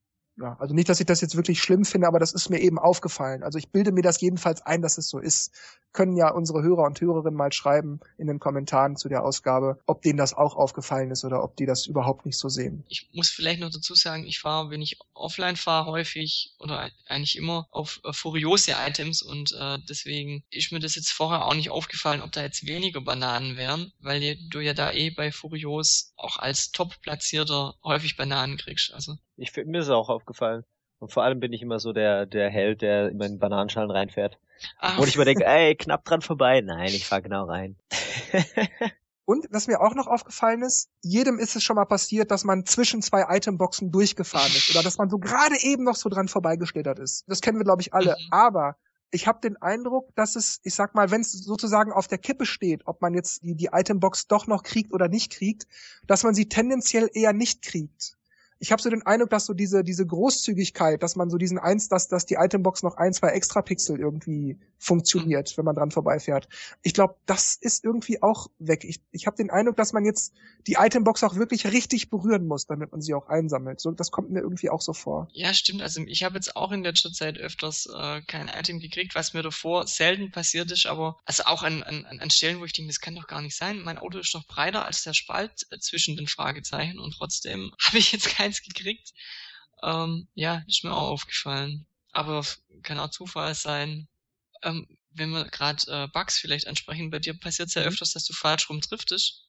Ja, 0.42 0.57
also 0.59 0.74
nicht, 0.74 0.88
dass 0.88 0.98
ich 0.98 1.07
das 1.07 1.20
jetzt 1.20 1.37
wirklich 1.37 1.62
schlimm 1.62 1.85
finde, 1.85 2.09
aber 2.09 2.18
das 2.18 2.33
ist 2.33 2.50
mir 2.50 2.59
eben 2.59 2.76
aufgefallen. 2.76 3.44
Also 3.44 3.59
ich 3.59 3.68
bilde 3.68 3.92
mir 3.92 4.02
das 4.02 4.20
jedenfalls 4.20 4.61
ein, 4.61 4.83
dass 4.83 4.98
es 4.98 5.09
so 5.09 5.20
ist. 5.20 5.52
Können 5.92 6.16
ja 6.16 6.31
unsere 6.31 6.62
Hörer 6.62 6.83
und 6.83 7.00
Hörerinnen 7.00 7.37
mal 7.37 7.52
schreiben 7.52 8.00
in 8.18 8.26
den 8.26 8.40
Kommentaren 8.40 8.96
zu 8.96 9.09
der 9.09 9.22
Ausgabe, 9.22 9.78
ob 9.87 10.02
denen 10.02 10.16
das 10.16 10.35
auch 10.35 10.57
aufgefallen 10.57 11.12
ist 11.12 11.24
oder 11.24 11.44
ob 11.44 11.55
die 11.55 11.66
das 11.66 11.87
überhaupt 11.87 12.26
nicht 12.26 12.38
so 12.38 12.48
sehen. 12.48 12.83
Ich 12.88 13.09
muss 13.12 13.31
vielleicht 13.31 13.61
noch 13.61 13.70
dazu 13.70 13.94
sagen, 13.94 14.24
ich 14.24 14.40
fahre, 14.40 14.70
wenn 14.70 14.83
ich 14.83 14.98
offline 15.14 15.55
fahre, 15.55 15.92
häufig 15.92 16.57
oder 16.59 16.90
eigentlich 17.07 17.37
immer 17.37 17.68
auf 17.70 18.00
äh, 18.02 18.12
furiose 18.12 18.72
Items 18.72 19.22
und 19.22 19.52
äh, 19.52 19.78
deswegen 19.88 20.42
ist 20.50 20.72
mir 20.72 20.81
das 20.81 20.96
jetzt 20.96 21.12
vorher 21.12 21.44
auch 21.44 21.55
nicht 21.55 21.70
aufgefallen, 21.70 22.22
ob 22.22 22.33
da 22.33 22.42
jetzt 22.42 22.66
weniger 22.66 23.00
Bananen 23.00 23.57
wären, 23.57 23.92
weil 24.00 24.37
du 24.50 24.59
ja 24.59 24.74
da 24.74 24.90
eh 24.90 25.11
bei 25.11 25.31
Furios 25.31 26.14
auch 26.16 26.38
als 26.38 26.72
Top-Platzierter 26.72 27.76
häufig 27.85 28.16
Bananen 28.16 28.57
kriegst. 28.57 28.92
Also 28.92 29.18
ich, 29.37 29.55
mir 29.57 29.81
ist 29.81 29.87
es 29.87 29.90
auch 29.90 30.09
aufgefallen. 30.09 30.64
Und 30.99 31.11
vor 31.12 31.25
allem 31.25 31.40
bin 31.40 31.53
ich 31.53 31.62
immer 31.62 31.81
so 31.81 31.92
der, 31.92 32.27
der 32.27 32.49
Held, 32.49 32.81
der 32.81 33.09
immer 33.09 33.27
in 33.27 33.40
Bananenschalen 33.40 33.90
reinfährt. 33.90 34.38
Ach. 34.79 34.99
Und 34.99 35.09
ich 35.09 35.18
mir 35.18 35.25
denke, 35.25 35.45
ey, 35.45 35.75
knapp 35.75 36.05
dran 36.05 36.23
vorbei. 36.23 36.61
Nein, 36.61 36.88
ich 36.88 37.07
fahr 37.07 37.21
genau 37.21 37.45
rein. 37.45 37.77
Und 39.25 39.47
was 39.51 39.66
mir 39.66 39.81
auch 39.81 39.95
noch 39.95 40.07
aufgefallen 40.07 40.62
ist, 40.62 40.90
jedem 41.01 41.38
ist 41.38 41.57
es 41.57 41.62
schon 41.62 41.77
mal 41.77 41.87
passiert, 41.87 42.31
dass 42.31 42.45
man 42.45 42.66
zwischen 42.66 43.03
zwei 43.03 43.25
Itemboxen 43.29 43.90
durchgefahren 43.90 44.53
ist 44.53 44.71
oder 44.71 44.83
dass 44.83 44.99
man 44.99 45.11
so 45.11 45.18
gerade 45.18 45.57
eben 45.62 45.85
noch 45.85 45.97
so 45.97 46.09
dran 46.09 46.29
vorbeigeschlittert 46.29 46.99
ist. 46.99 47.25
Das 47.29 47.40
kennen 47.40 47.59
wir, 47.59 47.64
glaube 47.64 47.83
ich, 47.83 47.95
alle. 47.95 48.16
Mhm. 48.18 48.33
Aber 48.33 48.77
ich 49.11 49.27
habe 49.27 49.40
den 49.40 49.61
Eindruck, 49.61 50.14
dass 50.16 50.37
es, 50.37 50.61
ich 50.64 50.75
sag 50.75 50.95
mal, 50.95 51.11
wenn 51.11 51.21
es 51.21 51.33
sozusagen 51.33 51.92
auf 51.92 52.09
der 52.09 52.18
Kippe 52.18 52.47
steht, 52.47 52.83
ob 52.87 53.01
man 53.01 53.14
jetzt 53.14 53.42
die, 53.42 53.55
die 53.55 53.71
Itembox 53.73 54.27
doch 54.27 54.47
noch 54.47 54.62
kriegt 54.62 54.92
oder 54.92 55.09
nicht 55.09 55.33
kriegt, 55.33 55.66
dass 56.07 56.25
man 56.25 56.35
sie 56.35 56.49
tendenziell 56.49 57.09
eher 57.12 57.33
nicht 57.33 57.62
kriegt 57.62 58.16
ich 58.62 58.70
habe 58.70 58.81
so 58.81 58.88
den 58.90 59.05
Eindruck, 59.05 59.31
dass 59.31 59.46
so 59.46 59.55
diese 59.55 59.83
diese 59.83 60.07
Großzügigkeit, 60.07 61.03
dass 61.03 61.16
man 61.16 61.31
so 61.31 61.37
diesen 61.37 61.59
eins, 61.59 61.88
dass 61.88 62.07
dass 62.07 62.27
die 62.27 62.37
Itembox 62.38 62.85
noch 62.85 62.96
ein, 62.96 63.12
zwei 63.12 63.31
extra 63.31 63.61
Pixel 63.61 63.98
irgendwie 63.98 64.57
funktioniert, 64.79 65.51
mhm. 65.51 65.57
wenn 65.57 65.64
man 65.64 65.75
dran 65.75 65.90
vorbeifährt. 65.90 66.48
Ich 66.83 66.94
glaube, 66.94 67.16
das 67.27 67.57
ist 67.61 67.85
irgendwie 67.85 68.22
auch 68.22 68.48
weg. 68.59 68.85
Ich, 68.85 69.01
ich 69.11 69.27
habe 69.27 69.37
den 69.37 69.51
Eindruck, 69.51 69.77
dass 69.77 69.92
man 69.92 70.05
jetzt 70.05 70.33
die 70.68 70.77
Itembox 70.79 71.25
auch 71.25 71.35
wirklich 71.35 71.66
richtig 71.66 72.09
berühren 72.09 72.46
muss, 72.46 72.66
damit 72.66 72.92
man 72.92 73.01
sie 73.01 73.14
auch 73.14 73.29
einsammelt. 73.29 73.81
So, 73.81 73.90
das 73.90 74.12
kommt 74.12 74.31
mir 74.31 74.40
irgendwie 74.40 74.70
auch 74.70 74.81
so 74.81 74.92
vor. 74.92 75.29
Ja, 75.33 75.53
stimmt. 75.55 75.83
Also 75.83 76.01
ich 76.07 76.22
habe 76.22 76.37
jetzt 76.37 76.55
auch 76.55 76.70
in 76.70 76.85
letzter 76.85 77.12
Zeit 77.12 77.38
öfters 77.38 77.87
äh, 77.87 78.22
kein 78.22 78.48
Item 78.48 78.79
gekriegt, 78.79 79.16
was 79.16 79.35
mir 79.35 79.42
davor 79.42 79.88
selten 79.88 80.31
passiert 80.31 80.70
ist, 80.70 80.87
aber 80.87 81.18
also 81.25 81.44
auch 81.44 81.64
an, 81.64 81.83
an, 81.83 82.05
an 82.05 82.31
Stellen, 82.31 82.61
wo 82.61 82.64
ich 82.64 82.72
denke, 82.72 82.90
das 82.90 83.01
kann 83.01 83.16
doch 83.16 83.27
gar 83.27 83.42
nicht 83.42 83.57
sein. 83.57 83.81
Mein 83.83 83.98
Auto 83.98 84.18
ist 84.18 84.35
noch 84.35 84.46
breiter 84.46 84.85
als 84.85 85.03
der 85.03 85.14
Spalt 85.14 85.66
äh, 85.70 85.79
zwischen 85.81 86.16
den 86.16 86.29
Fragezeichen 86.29 87.01
und 87.01 87.14
trotzdem 87.18 87.72
habe 87.87 87.98
ich 87.98 88.12
jetzt 88.12 88.29
kein 88.29 88.52
eins 88.53 88.62
gekriegt. 88.62 89.12
Ähm, 89.83 90.29
ja, 90.35 90.62
ist 90.69 90.85
mir 90.85 90.93
auch 90.93 91.11
aufgefallen. 91.11 91.87
Aber 92.12 92.45
kann 92.83 92.99
auch 92.99 93.11
Zufall 93.11 93.55
sein. 93.55 94.09
Ähm, 94.62 94.87
wenn 95.11 95.31
wir 95.31 95.45
gerade 95.47 95.83
äh, 95.88 96.09
Bugs 96.09 96.38
vielleicht 96.38 96.69
ansprechen, 96.69 97.11
bei 97.11 97.19
dir 97.19 97.35
passiert 97.35 97.69
es 97.69 97.75
ja 97.75 97.83
mhm. 97.83 97.88
öfters, 97.88 98.12
dass 98.12 98.25
du 98.25 98.33
falsch 98.33 98.69
rum 98.69 98.81
driftest. 98.81 99.49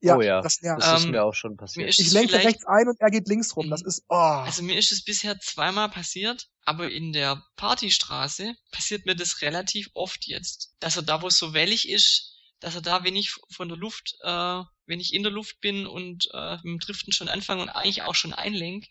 Ja, 0.00 0.16
oh 0.16 0.20
ja, 0.20 0.42
das, 0.42 0.60
nervt. 0.60 0.82
das 0.82 1.00
ist 1.00 1.04
ähm, 1.06 1.12
mir 1.12 1.24
auch 1.24 1.32
schon 1.32 1.56
passiert. 1.56 1.98
Ich 1.98 2.12
lenke 2.12 2.34
rechts 2.34 2.66
ein 2.66 2.88
und 2.88 3.00
er 3.00 3.10
geht 3.10 3.26
links 3.26 3.56
rum. 3.56 3.70
Das 3.70 3.82
mhm. 3.82 3.88
ist, 3.88 4.04
oh. 4.08 4.14
Also 4.14 4.62
mir 4.62 4.76
ist 4.76 4.92
es 4.92 5.02
bisher 5.02 5.38
zweimal 5.40 5.88
passiert, 5.88 6.48
aber 6.64 6.90
in 6.90 7.12
der 7.12 7.42
Partystraße 7.56 8.54
passiert 8.70 9.06
mir 9.06 9.16
das 9.16 9.40
relativ 9.40 9.90
oft 9.94 10.26
jetzt. 10.26 10.74
Dass 10.80 10.96
er 10.96 11.02
da, 11.02 11.22
wo 11.22 11.28
es 11.28 11.38
so 11.38 11.54
wellig 11.54 11.88
ist, 11.88 12.33
dass 12.60 12.74
er 12.74 12.82
da, 12.82 13.04
wenn 13.04 13.16
ich 13.16 13.30
von 13.50 13.68
der 13.68 13.78
Luft, 13.78 14.14
äh, 14.22 14.62
wenn 14.86 15.00
ich 15.00 15.12
in 15.12 15.22
der 15.22 15.32
Luft 15.32 15.60
bin 15.60 15.86
und 15.86 16.28
äh, 16.32 16.54
mit 16.56 16.64
dem 16.64 16.78
Driften 16.78 17.12
schon 17.12 17.28
anfange 17.28 17.62
und 17.62 17.68
eigentlich 17.68 18.02
auch 18.02 18.14
schon 18.14 18.32
einlenk, 18.32 18.86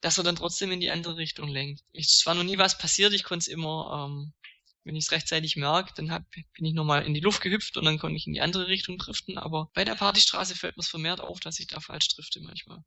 dass 0.00 0.18
er 0.18 0.24
dann 0.24 0.36
trotzdem 0.36 0.70
in 0.70 0.80
die 0.80 0.90
andere 0.90 1.16
Richtung 1.16 1.48
lenkt. 1.48 1.82
Es 1.92 2.22
war 2.26 2.34
noch 2.34 2.42
nie 2.42 2.58
was 2.58 2.78
passiert, 2.78 3.12
ich 3.12 3.24
konnte 3.24 3.44
es 3.44 3.48
immer, 3.48 4.08
ähm, 4.08 4.34
wenn 4.84 4.96
ich 4.96 5.06
es 5.06 5.12
rechtzeitig 5.12 5.56
merke, 5.56 5.94
dann 5.96 6.10
hab, 6.10 6.30
bin 6.30 6.64
ich 6.64 6.74
nochmal 6.74 7.06
in 7.06 7.14
die 7.14 7.20
Luft 7.20 7.40
gehüpft 7.40 7.76
und 7.78 7.86
dann 7.86 7.98
konnte 7.98 8.16
ich 8.16 8.26
in 8.26 8.34
die 8.34 8.42
andere 8.42 8.66
Richtung 8.66 8.98
driften, 8.98 9.38
aber 9.38 9.70
bei 9.74 9.84
der 9.84 9.94
Partystraße 9.94 10.56
fällt 10.56 10.76
mir 10.76 10.82
es 10.82 10.88
vermehrt 10.88 11.20
auf, 11.20 11.40
dass 11.40 11.58
ich 11.58 11.68
da 11.68 11.80
falsch 11.80 12.08
drifte 12.08 12.40
manchmal. 12.40 12.84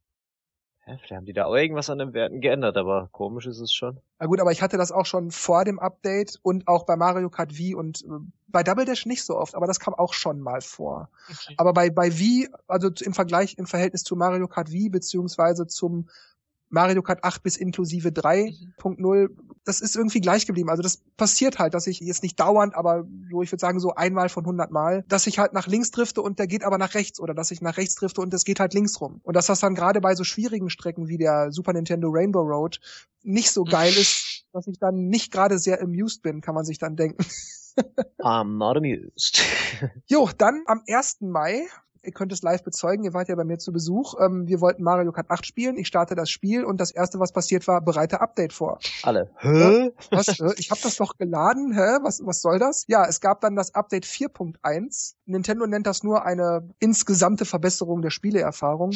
Ja, 0.88 0.95
vielleicht 0.97 1.15
haben 1.15 1.26
die 1.26 1.34
da 1.34 1.45
auch 1.45 1.56
irgendwas 1.56 1.89
an 1.89 1.97
den 1.97 2.13
Werten 2.13 2.39
geändert, 2.39 2.78
aber 2.78 3.10
komisch 3.12 3.45
ist 3.45 3.60
es 3.60 3.73
schon. 3.73 4.00
Na 4.19 4.26
gut, 4.26 4.39
aber 4.39 4.54
ich 4.54 4.62
hatte 4.62 4.78
das 4.78 4.93
auch 4.93 5.06
schon 5.06 5.32
vor 5.32 5.65
dem 5.65 5.80
Update 5.80 6.39
und 6.43 6.69
auch 6.69 6.86
bei 6.86 6.95
Mario 6.95 7.30
Kart 7.30 7.58
Wii 7.58 7.76
und 7.76 8.04
äh, 8.04 8.19
bei 8.47 8.63
Double 8.63 8.86
Dash 8.86 9.06
nicht 9.06 9.26
so 9.26 9.38
oft, 9.38 9.54
aber 9.54 9.67
das 9.67 9.82
kam 9.82 9.93
auch 9.93 10.13
schon 10.13 10.39
mal 10.39 10.62
vor. 10.62 11.10
Okay. 11.30 11.56
Aber 11.58 11.73
bei, 11.73 11.89
bei 11.89 12.17
Wii, 12.17 12.47
also 12.67 12.89
im 13.02 13.13
Vergleich, 13.13 13.58
im 13.58 13.67
Verhältnis 13.67 14.04
zu 14.04 14.15
Mario 14.15 14.47
Kart 14.47 14.71
Wii 14.71 14.88
beziehungsweise 14.88 15.67
zum 15.67 16.08
Mario 16.69 17.01
Kart 17.01 17.23
8 17.23 17.43
bis 17.43 17.58
inklusive 17.58 18.10
3.0, 18.10 18.97
mhm. 18.97 19.38
das 19.63 19.82
ist 19.82 19.95
irgendwie 19.95 20.19
gleich 20.19 20.45
geblieben. 20.45 20.69
Also 20.69 20.84
das 20.84 21.01
passiert 21.15 21.60
halt, 21.60 21.73
dass 21.73 21.88
ich 21.88 21.99
jetzt 21.99 22.23
nicht 22.23 22.39
dauernd, 22.39 22.75
aber 22.75 23.06
so, 23.32 23.41
ich 23.41 23.51
würde 23.51 23.62
sagen 23.62 23.80
so 23.80 23.95
einmal 23.95 24.30
von 24.30 24.43
100 24.43 24.71
Mal, 24.71 25.03
dass 25.08 25.27
ich 25.27 25.39
halt 25.39 25.53
nach 25.53 25.67
links 25.67 25.91
drifte 25.91 26.21
und 26.21 26.39
der 26.39 26.47
geht 26.47 26.63
aber 26.63 26.77
nach 26.77 26.93
rechts 26.93 27.19
oder 27.19 27.34
dass 27.34 27.51
ich 27.51 27.62
nach 27.62 27.77
rechts 27.77 27.95
drifte 27.95 28.21
und 28.21 28.34
es 28.34 28.43
geht 28.43 28.60
halt 28.60 28.73
links 28.73 28.99
rum. 28.99 29.21
Und 29.23 29.36
dass 29.36 29.47
das 29.47 29.60
dann 29.60 29.75
gerade 29.75 30.01
bei 30.01 30.15
so 30.15 30.23
schwierigen 30.23 30.69
Strecken 30.69 31.08
wie 31.08 31.17
der 31.17 31.51
Super 31.51 31.73
Nintendo 31.73 32.10
Rainbow 32.10 32.41
Road 32.41 32.80
nicht 33.23 33.51
so 33.51 33.63
geil 33.63 33.93
ist, 33.95 34.45
dass 34.53 34.67
ich 34.67 34.80
dann 34.80 35.08
nicht 35.08 35.32
gerade 35.32 35.60
sehr 35.60 35.82
amused 35.82 36.21
bin, 36.21 36.41
kann 36.41 36.56
man 36.56 36.65
sich 36.65 36.77
dann 36.77 36.95
denken. 36.95 37.25
I'm 38.19 38.58
not 38.58 38.77
amused. 38.77 39.41
jo, 40.08 40.30
dann 40.38 40.63
am 40.65 40.82
1. 40.88 41.17
Mai 41.21 41.67
ihr 42.03 42.12
könnt 42.12 42.31
es 42.31 42.41
live 42.41 42.63
bezeugen, 42.63 43.03
ihr 43.03 43.13
wart 43.13 43.29
ja 43.29 43.36
bei 43.36 43.43
mir 43.43 43.57
zu 43.57 43.71
Besuch. 43.71 44.15
Ähm, 44.19 44.47
wir 44.47 44.62
wollten 44.62 44.83
Mario 44.83 45.12
Kart 45.12 45.29
8 45.29 45.45
spielen, 45.45 45.77
ich 45.77 45.88
starte 45.88 46.15
das 46.15 46.29
Spiel 46.29 46.63
und 46.63 46.79
das 46.79 46.91
erste, 46.91 47.19
was 47.19 47.31
passiert 47.31 47.67
war, 47.67 47.81
bereite 47.81 48.21
Update 48.21 48.53
vor. 48.53 48.79
Alle. 49.03 49.29
Hä? 49.38 49.91
Was? 50.12 50.27
Ich 50.57 50.71
habe 50.71 50.81
das 50.81 50.95
doch 50.97 51.17
geladen, 51.17 51.73
hä? 51.73 51.99
Was, 52.01 52.21
was 52.25 52.41
soll 52.41 52.60
das? 52.60 52.86
Ja, 52.88 53.05
es 53.05 53.21
gab 53.21 53.41
dann 53.41 53.55
das 53.55 53.75
Update 53.75 54.05
4.1. 54.05 55.15
Nintendo 55.25 55.67
nennt 55.67 55.88
das 55.88 56.03
nur 56.03 56.25
eine 56.25 56.69
insgesamte 56.79 57.45
Verbesserung 57.45 58.01
der 58.01 58.10
Spieleerfahrung. 58.10 58.91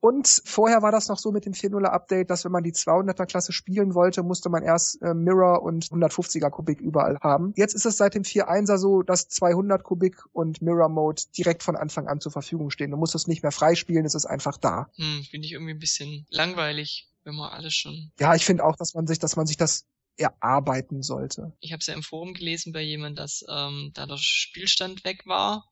Und 0.00 0.42
vorher 0.44 0.82
war 0.82 0.92
das 0.92 1.08
noch 1.08 1.18
so 1.18 1.32
mit 1.32 1.46
dem 1.46 1.52
4.0er 1.52 1.86
Update, 1.86 2.30
dass 2.30 2.44
wenn 2.44 2.52
man 2.52 2.62
die 2.62 2.72
200er 2.72 3.26
Klasse 3.26 3.52
spielen 3.52 3.94
wollte, 3.94 4.22
musste 4.22 4.48
man 4.48 4.62
erst 4.62 5.00
äh, 5.02 5.14
Mirror 5.14 5.62
und 5.62 5.86
150er 5.86 6.50
Kubik 6.50 6.80
überall 6.80 7.18
haben. 7.20 7.52
Jetzt 7.56 7.74
ist 7.74 7.86
es 7.86 7.96
seit 7.96 8.14
dem 8.14 8.22
4.1er 8.22 8.78
so, 8.78 9.02
dass 9.02 9.28
200 9.28 9.82
Kubik 9.82 10.22
und 10.32 10.62
Mirror 10.62 10.88
Mode 10.88 11.22
direkt 11.36 11.62
von 11.62 11.76
Anfang 11.76 12.08
an 12.08 12.20
zur 12.20 12.32
Verfügung 12.32 12.70
stehen. 12.70 12.90
Du 12.90 12.96
musst 12.96 13.14
es 13.14 13.26
nicht 13.26 13.42
mehr 13.42 13.52
freispielen, 13.52 14.04
es 14.04 14.14
ist 14.14 14.26
einfach 14.26 14.58
da. 14.58 14.88
Hm, 14.96 15.24
finde 15.30 15.46
ich 15.46 15.52
irgendwie 15.52 15.72
ein 15.72 15.78
bisschen 15.78 16.26
langweilig, 16.30 17.08
wenn 17.24 17.34
man 17.34 17.50
alles 17.50 17.74
schon. 17.74 18.12
Ja, 18.20 18.34
ich 18.34 18.44
finde 18.44 18.64
auch, 18.64 18.76
dass 18.76 18.94
man 18.94 19.06
sich, 19.06 19.18
dass 19.18 19.36
man 19.36 19.46
sich 19.46 19.56
das 19.56 19.86
erarbeiten 20.18 21.02
sollte. 21.02 21.52
Ich 21.60 21.72
habe 21.72 21.80
es 21.80 21.86
ja 21.86 21.94
im 21.94 22.02
Forum 22.02 22.32
gelesen 22.32 22.72
bei 22.72 22.82
jemand, 22.82 23.18
dass 23.18 23.44
ähm, 23.48 23.90
da 23.94 24.06
der 24.06 24.16
Spielstand 24.18 25.04
weg 25.04 25.26
war 25.26 25.64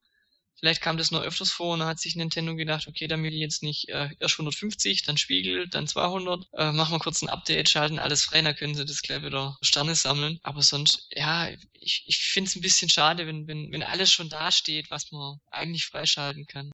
Vielleicht 0.56 0.80
kam 0.80 0.96
das 0.96 1.10
noch 1.10 1.22
öfters 1.22 1.50
vor 1.50 1.74
und 1.74 1.80
dann 1.80 1.88
hat 1.88 1.98
sich 1.98 2.16
Nintendo 2.16 2.54
gedacht, 2.54 2.86
okay, 2.86 3.08
will 3.08 3.32
ich 3.32 3.40
jetzt 3.40 3.62
nicht 3.62 3.88
äh, 3.88 4.08
erst 4.20 4.34
150, 4.34 5.02
dann 5.02 5.18
Spiegel, 5.18 5.68
dann 5.68 5.86
200, 5.86 6.46
äh, 6.54 6.72
machen 6.72 6.94
wir 6.94 7.00
kurz 7.00 7.22
ein 7.22 7.28
Update, 7.28 7.68
schalten 7.68 7.98
alles 7.98 8.24
frei, 8.24 8.42
dann 8.42 8.56
können 8.56 8.74
sie 8.74 8.84
das 8.84 9.02
gleich 9.02 9.22
wieder 9.22 9.56
Sterne 9.62 9.94
sammeln. 9.94 10.38
Aber 10.42 10.62
sonst, 10.62 11.06
ja, 11.10 11.48
ich, 11.72 12.04
ich 12.06 12.18
finde 12.18 12.48
es 12.48 12.56
ein 12.56 12.62
bisschen 12.62 12.88
schade, 12.88 13.26
wenn, 13.26 13.46
wenn, 13.46 13.72
wenn 13.72 13.82
alles 13.82 14.12
schon 14.12 14.28
da 14.28 14.50
steht, 14.52 14.90
was 14.90 15.10
man 15.12 15.38
eigentlich 15.50 15.86
freischalten 15.86 16.46
kann. 16.46 16.70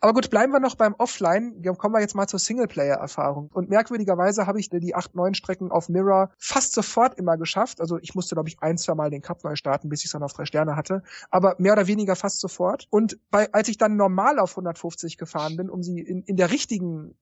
Aber 0.00 0.12
gut, 0.12 0.30
bleiben 0.30 0.52
wir 0.52 0.60
noch 0.60 0.74
beim 0.74 0.94
Offline. 0.98 1.62
Kommen 1.78 1.94
wir 1.94 2.00
jetzt 2.00 2.14
mal 2.14 2.26
zur 2.26 2.38
Singleplayer-Erfahrung. 2.38 3.50
Und 3.52 3.70
merkwürdigerweise 3.70 4.46
habe 4.46 4.60
ich 4.60 4.68
die 4.68 4.94
8-9 4.94 5.34
Strecken 5.34 5.70
auf 5.70 5.88
Mirror 5.88 6.30
fast 6.38 6.74
sofort 6.74 7.18
immer 7.18 7.38
geschafft. 7.38 7.80
Also 7.80 7.98
ich 7.98 8.14
musste, 8.14 8.34
glaube 8.34 8.48
ich, 8.48 8.58
ein, 8.60 8.76
zwei 8.76 8.94
Mal 8.94 9.10
den 9.10 9.22
Cup 9.22 9.42
neu 9.42 9.56
starten, 9.56 9.88
bis 9.88 10.00
ich 10.00 10.06
es 10.06 10.12
dann 10.12 10.22
auf 10.22 10.34
drei 10.34 10.44
Sterne 10.44 10.76
hatte. 10.76 11.02
Aber 11.30 11.56
mehr 11.58 11.72
oder 11.72 11.86
weniger 11.86 12.14
fast 12.14 12.40
sofort. 12.40 12.86
Und 12.90 13.18
bei, 13.30 13.52
als 13.52 13.68
ich 13.68 13.78
dann 13.78 13.96
normal 13.96 14.38
auf 14.38 14.52
150 14.52 15.16
gefahren 15.16 15.56
bin, 15.56 15.70
um 15.70 15.82
sie 15.82 16.00
in, 16.00 16.22
in 16.22 16.36
der 16.36 16.50
richtigen 16.50 17.16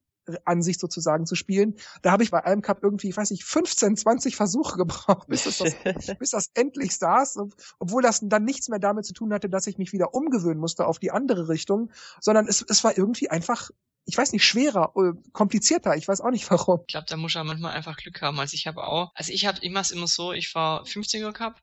Ansicht 0.44 0.80
sozusagen 0.80 1.26
zu 1.26 1.34
spielen. 1.34 1.74
Da 2.02 2.12
habe 2.12 2.22
ich 2.22 2.30
bei 2.30 2.44
einem 2.44 2.62
Cup 2.62 2.82
irgendwie, 2.82 3.08
ich 3.08 3.16
weiß 3.16 3.30
nicht, 3.30 3.44
15, 3.44 3.96
20 3.96 4.36
Versuche 4.36 4.76
gebraucht, 4.78 5.28
bis 5.28 5.44
das, 5.44 5.58
bis 6.18 6.30
das 6.30 6.50
endlich 6.54 6.96
saß, 6.96 7.38
obwohl 7.78 8.02
das 8.02 8.20
dann 8.22 8.44
nichts 8.44 8.68
mehr 8.68 8.78
damit 8.78 9.04
zu 9.06 9.12
tun 9.12 9.32
hatte, 9.32 9.48
dass 9.48 9.66
ich 9.66 9.78
mich 9.78 9.92
wieder 9.92 10.14
umgewöhnen 10.14 10.60
musste 10.60 10.86
auf 10.86 10.98
die 10.98 11.10
andere 11.10 11.48
Richtung, 11.48 11.90
sondern 12.20 12.46
es, 12.46 12.64
es 12.68 12.84
war 12.84 12.96
irgendwie 12.96 13.30
einfach 13.30 13.70
ich 14.06 14.18
weiß 14.18 14.32
nicht, 14.32 14.44
schwerer, 14.44 14.92
äh, 14.96 15.12
komplizierter, 15.32 15.96
ich 15.96 16.06
weiß 16.06 16.20
auch 16.20 16.30
nicht 16.30 16.50
warum. 16.50 16.80
Ich 16.86 16.92
glaube, 16.92 17.06
da 17.08 17.16
muss 17.16 17.34
man 17.34 17.46
manchmal 17.46 17.72
einfach 17.72 17.96
Glück 17.96 18.20
haben. 18.20 18.38
Also 18.38 18.54
ich 18.54 18.66
habe 18.66 18.84
auch, 18.84 19.12
also 19.14 19.32
ich 19.32 19.46
habe 19.46 19.58
ich 19.62 19.70
mach's 19.70 19.90
immer 19.90 20.06
so, 20.06 20.32
ich 20.32 20.50
fahr 20.50 20.84
50er 20.84 21.32
Cup, 21.32 21.62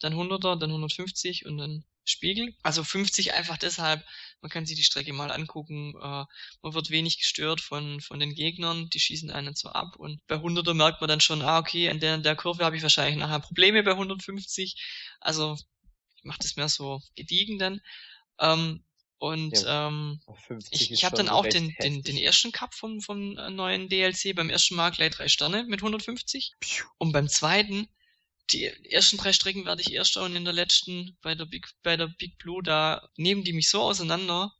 dann 0.00 0.14
100er, 0.14 0.56
dann 0.56 0.70
150 0.70 1.46
und 1.46 1.58
dann 1.58 1.84
Spiegel. 2.04 2.54
Also 2.62 2.82
50 2.84 3.34
einfach 3.34 3.58
deshalb, 3.58 4.02
man 4.40 4.50
kann 4.50 4.66
sich 4.66 4.76
die 4.76 4.84
Strecke 4.84 5.12
mal 5.12 5.30
angucken, 5.30 5.94
äh, 5.96 6.24
man 6.62 6.74
wird 6.74 6.90
wenig 6.90 7.18
gestört 7.18 7.60
von, 7.60 8.00
von 8.00 8.20
den 8.20 8.34
Gegnern, 8.34 8.88
die 8.90 9.00
schießen 9.00 9.30
einen 9.30 9.54
so 9.54 9.68
ab 9.70 9.96
und 9.96 10.26
bei 10.26 10.36
100er 10.36 10.74
merkt 10.74 11.00
man 11.00 11.08
dann 11.08 11.20
schon, 11.20 11.42
ah 11.42 11.58
okay, 11.58 11.88
an 11.88 12.00
der, 12.00 12.18
der 12.18 12.36
Kurve 12.36 12.64
habe 12.64 12.76
ich 12.76 12.82
wahrscheinlich 12.82 13.16
nachher 13.16 13.40
Probleme 13.40 13.82
bei 13.82 13.92
150, 13.92 14.76
also 15.20 15.56
ich 16.16 16.24
mache 16.24 16.40
das 16.42 16.56
mehr 16.56 16.68
so 16.68 17.00
gediegen 17.14 17.58
dann. 17.58 17.80
Ähm, 18.38 18.84
und 19.20 19.52
Ja, 19.52 19.88
ähm, 19.88 20.18
50 20.46 20.80
ich, 20.80 20.90
ich 20.90 21.04
habe 21.04 21.14
dann 21.14 21.28
auch 21.28 21.46
den, 21.46 21.74
den, 21.82 22.02
den 22.02 22.16
ersten 22.16 22.52
Cup 22.52 22.74
vom, 22.74 23.02
vom 23.02 23.36
äh, 23.36 23.50
neuen 23.50 23.90
DLC 23.90 24.34
beim 24.34 24.48
ersten 24.48 24.76
Mal 24.76 24.90
gleich 24.90 25.10
drei 25.10 25.28
Sterne 25.28 25.64
mit 25.64 25.80
150. 25.80 26.54
Piu. 26.58 26.86
Und 26.96 27.12
beim 27.12 27.28
zweiten, 27.28 27.86
die 28.50 28.64
ersten 28.90 29.16
drei 29.16 29.32
Strecken 29.32 29.64
werde 29.64 29.82
ich 29.82 29.92
erster 29.92 30.22
und 30.22 30.36
in 30.36 30.44
der 30.44 30.52
letzten, 30.52 31.16
bei 31.22 31.34
der 31.34 31.46
Big, 31.46 31.68
bei 31.82 31.96
der 31.96 32.08
Big 32.08 32.38
Blue, 32.38 32.62
da 32.62 33.08
nehmen 33.16 33.44
die 33.44 33.52
mich 33.52 33.68
so 33.68 33.82
auseinander, 33.82 34.52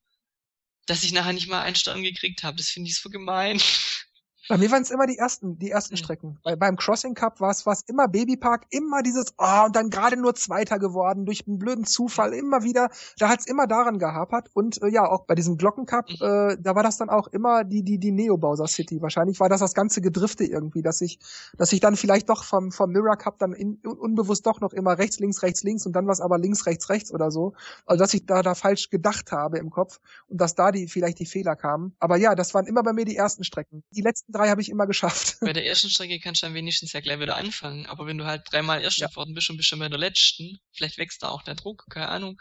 dass 0.86 1.04
ich 1.04 1.12
nachher 1.12 1.32
nicht 1.32 1.48
mal 1.48 1.62
einen 1.62 1.76
Stern 1.76 2.02
gekriegt 2.02 2.42
habe. 2.42 2.56
Das 2.56 2.68
finde 2.68 2.90
ich 2.90 2.98
so 2.98 3.10
gemein. 3.10 3.60
Bei 4.50 4.58
mir 4.58 4.70
waren 4.72 4.82
es 4.82 4.90
immer 4.90 5.06
die 5.06 5.16
ersten, 5.16 5.58
die 5.58 5.70
ersten 5.70 5.92
Hm. 5.94 5.96
Strecken. 5.98 6.38
Bei, 6.42 6.56
beim 6.56 6.76
Crossing 6.76 7.14
Cup 7.14 7.40
war 7.40 7.50
es 7.52 7.66
was 7.66 7.82
immer 7.82 8.08
Babypark, 8.08 8.66
immer 8.70 9.00
dieses, 9.02 9.32
oh, 9.38 9.64
und 9.66 9.76
dann 9.76 9.90
gerade 9.90 10.16
nur 10.16 10.34
Zweiter 10.34 10.78
geworden, 10.80 11.24
durch 11.24 11.46
einen 11.46 11.58
blöden 11.58 11.84
Zufall, 11.84 12.34
immer 12.34 12.64
wieder, 12.64 12.90
da 13.18 13.28
hat's 13.28 13.46
immer 13.46 13.68
daran 13.68 13.98
gehapert. 14.00 14.50
Und 14.52 14.82
äh, 14.82 14.88
ja, 14.88 15.06
auch 15.08 15.24
bei 15.26 15.36
diesem 15.36 15.56
Glockencup, 15.56 16.06
Mhm. 16.10 16.16
äh, 16.26 16.56
da 16.60 16.74
war 16.74 16.82
das 16.82 16.96
dann 16.96 17.08
auch 17.10 17.28
immer 17.28 17.62
die, 17.62 17.84
die, 17.84 17.98
die 17.98 18.10
Neo 18.10 18.36
Bowser 18.36 18.66
City. 18.66 19.00
Wahrscheinlich 19.00 19.38
war 19.38 19.48
das 19.48 19.60
das 19.60 19.72
ganze 19.74 20.00
Gedrifte 20.00 20.44
irgendwie, 20.44 20.82
dass 20.82 21.00
ich, 21.00 21.20
dass 21.56 21.72
ich 21.72 21.78
dann 21.78 21.94
vielleicht 21.94 22.28
doch 22.28 22.42
vom, 22.42 22.72
vom 22.72 22.90
Mirror 22.90 23.16
Cup 23.16 23.38
dann 23.38 23.52
in, 23.52 23.78
un, 23.86 23.96
unbewusst 23.98 24.44
doch 24.46 24.60
noch 24.60 24.72
immer 24.72 24.98
rechts, 24.98 25.20
links, 25.20 25.42
rechts, 25.42 25.62
links 25.62 25.86
und 25.86 25.92
dann 25.92 26.08
was 26.08 26.20
aber 26.20 26.38
links, 26.38 26.66
rechts, 26.66 26.88
rechts 26.88 27.12
oder 27.12 27.30
so. 27.30 27.52
Also 27.86 28.02
dass 28.02 28.12
ich 28.14 28.26
da, 28.26 28.42
da 28.42 28.56
falsch 28.56 28.90
gedacht 28.90 29.30
habe 29.30 29.58
im 29.58 29.70
Kopf 29.70 30.00
und 30.28 30.40
dass 30.40 30.56
da 30.56 30.72
die, 30.72 30.88
vielleicht 30.88 31.20
die 31.20 31.26
Fehler 31.26 31.54
kamen. 31.54 31.94
Aber 32.00 32.16
ja, 32.16 32.34
das 32.34 32.52
waren 32.54 32.66
immer 32.66 32.82
bei 32.82 32.92
mir 32.92 33.04
die 33.04 33.16
ersten 33.16 33.44
Strecken. 33.44 33.84
Die 33.92 34.02
letzten 34.02 34.32
drei 34.32 34.39
habe 34.48 34.62
ich 34.62 34.68
immer 34.68 34.86
geschafft. 34.86 35.36
bei 35.40 35.52
der 35.52 35.66
ersten 35.66 35.90
Strecke 35.90 36.18
kannst 36.20 36.42
du 36.42 36.46
dann 36.46 36.54
wenigstens 36.54 36.92
ja 36.92 37.00
gleich 37.00 37.20
wieder 37.20 37.36
anfangen. 37.36 37.86
Aber 37.86 38.06
wenn 38.06 38.16
du 38.18 38.24
halt 38.24 38.42
dreimal 38.50 38.80
Erster 38.82 39.02
Ja. 39.02 39.08
geworden 39.08 39.34
bist 39.34 39.50
und 39.50 39.56
bist 39.56 39.68
schon 39.68 39.78
bei 39.80 39.88
der 39.88 39.98
letzten, 39.98 40.58
vielleicht 40.72 40.96
wächst 40.98 41.22
da 41.22 41.28
auch 41.28 41.42
der 41.42 41.54
Druck, 41.56 41.84
keine 41.90 42.08
Ahnung. 42.08 42.40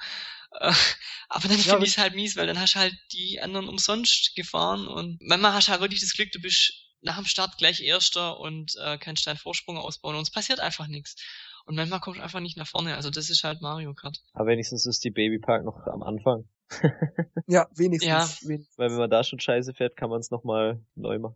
Äh, 0.59 0.71
aber 1.29 1.47
dann 1.47 1.57
Ja, 1.57 1.63
finde 1.73 1.85
ich 1.85 1.91
es 1.91 1.97
halt 1.97 2.15
mies, 2.15 2.37
weil 2.37 2.47
dann 2.47 2.59
hast 2.59 2.75
du 2.75 2.79
halt 2.79 2.95
die 3.11 3.41
anderen 3.41 3.67
umsonst 3.67 4.33
gefahren 4.35 4.87
und 4.87 5.17
manchmal 5.21 5.53
hast 5.53 5.67
du 5.67 5.71
halt 5.71 5.81
wirklich 5.81 6.01
das 6.01 6.13
Glück, 6.13 6.31
du 6.31 6.39
bist 6.39 6.73
nach 7.01 7.15
dem 7.15 7.25
Start 7.25 7.57
gleich 7.57 7.79
Erster 7.81 8.39
und 8.39 8.73
äh, 8.83 8.97
kannst 8.97 9.25
deinen 9.25 9.37
Vorsprung 9.37 9.77
ausbauen 9.77 10.15
und 10.15 10.23
es 10.23 10.31
passiert 10.31 10.59
einfach 10.59 10.87
nichts. 10.87 11.15
Und 11.65 11.75
manchmal 11.75 11.99
kommst 11.99 12.19
du 12.19 12.23
einfach 12.23 12.39
nicht 12.39 12.57
nach 12.57 12.67
vorne. 12.67 12.95
Also 12.95 13.09
das 13.09 13.29
ist 13.29 13.43
halt 13.43 13.61
Mario 13.61 13.93
Kart. 13.93 14.17
Aber 14.33 14.47
wenigstens 14.47 14.85
ist 14.85 15.03
die 15.03 15.11
Babypark 15.11 15.63
noch 15.63 15.85
am 15.87 16.03
Anfang. 16.03 16.49
Ja, 17.47 17.67
wenigstens. 17.75 18.41
Ja. 18.41 18.47
Wen- 18.47 18.67
Weil 18.75 18.91
wenn 18.91 18.97
man 18.97 19.09
da 19.09 19.23
schon 19.23 19.39
scheiße 19.39 19.73
fährt, 19.73 19.95
kann 19.95 20.09
man 20.09 20.19
es 20.19 20.29
nochmal 20.29 20.83
neu 20.95 21.17
machen. 21.19 21.35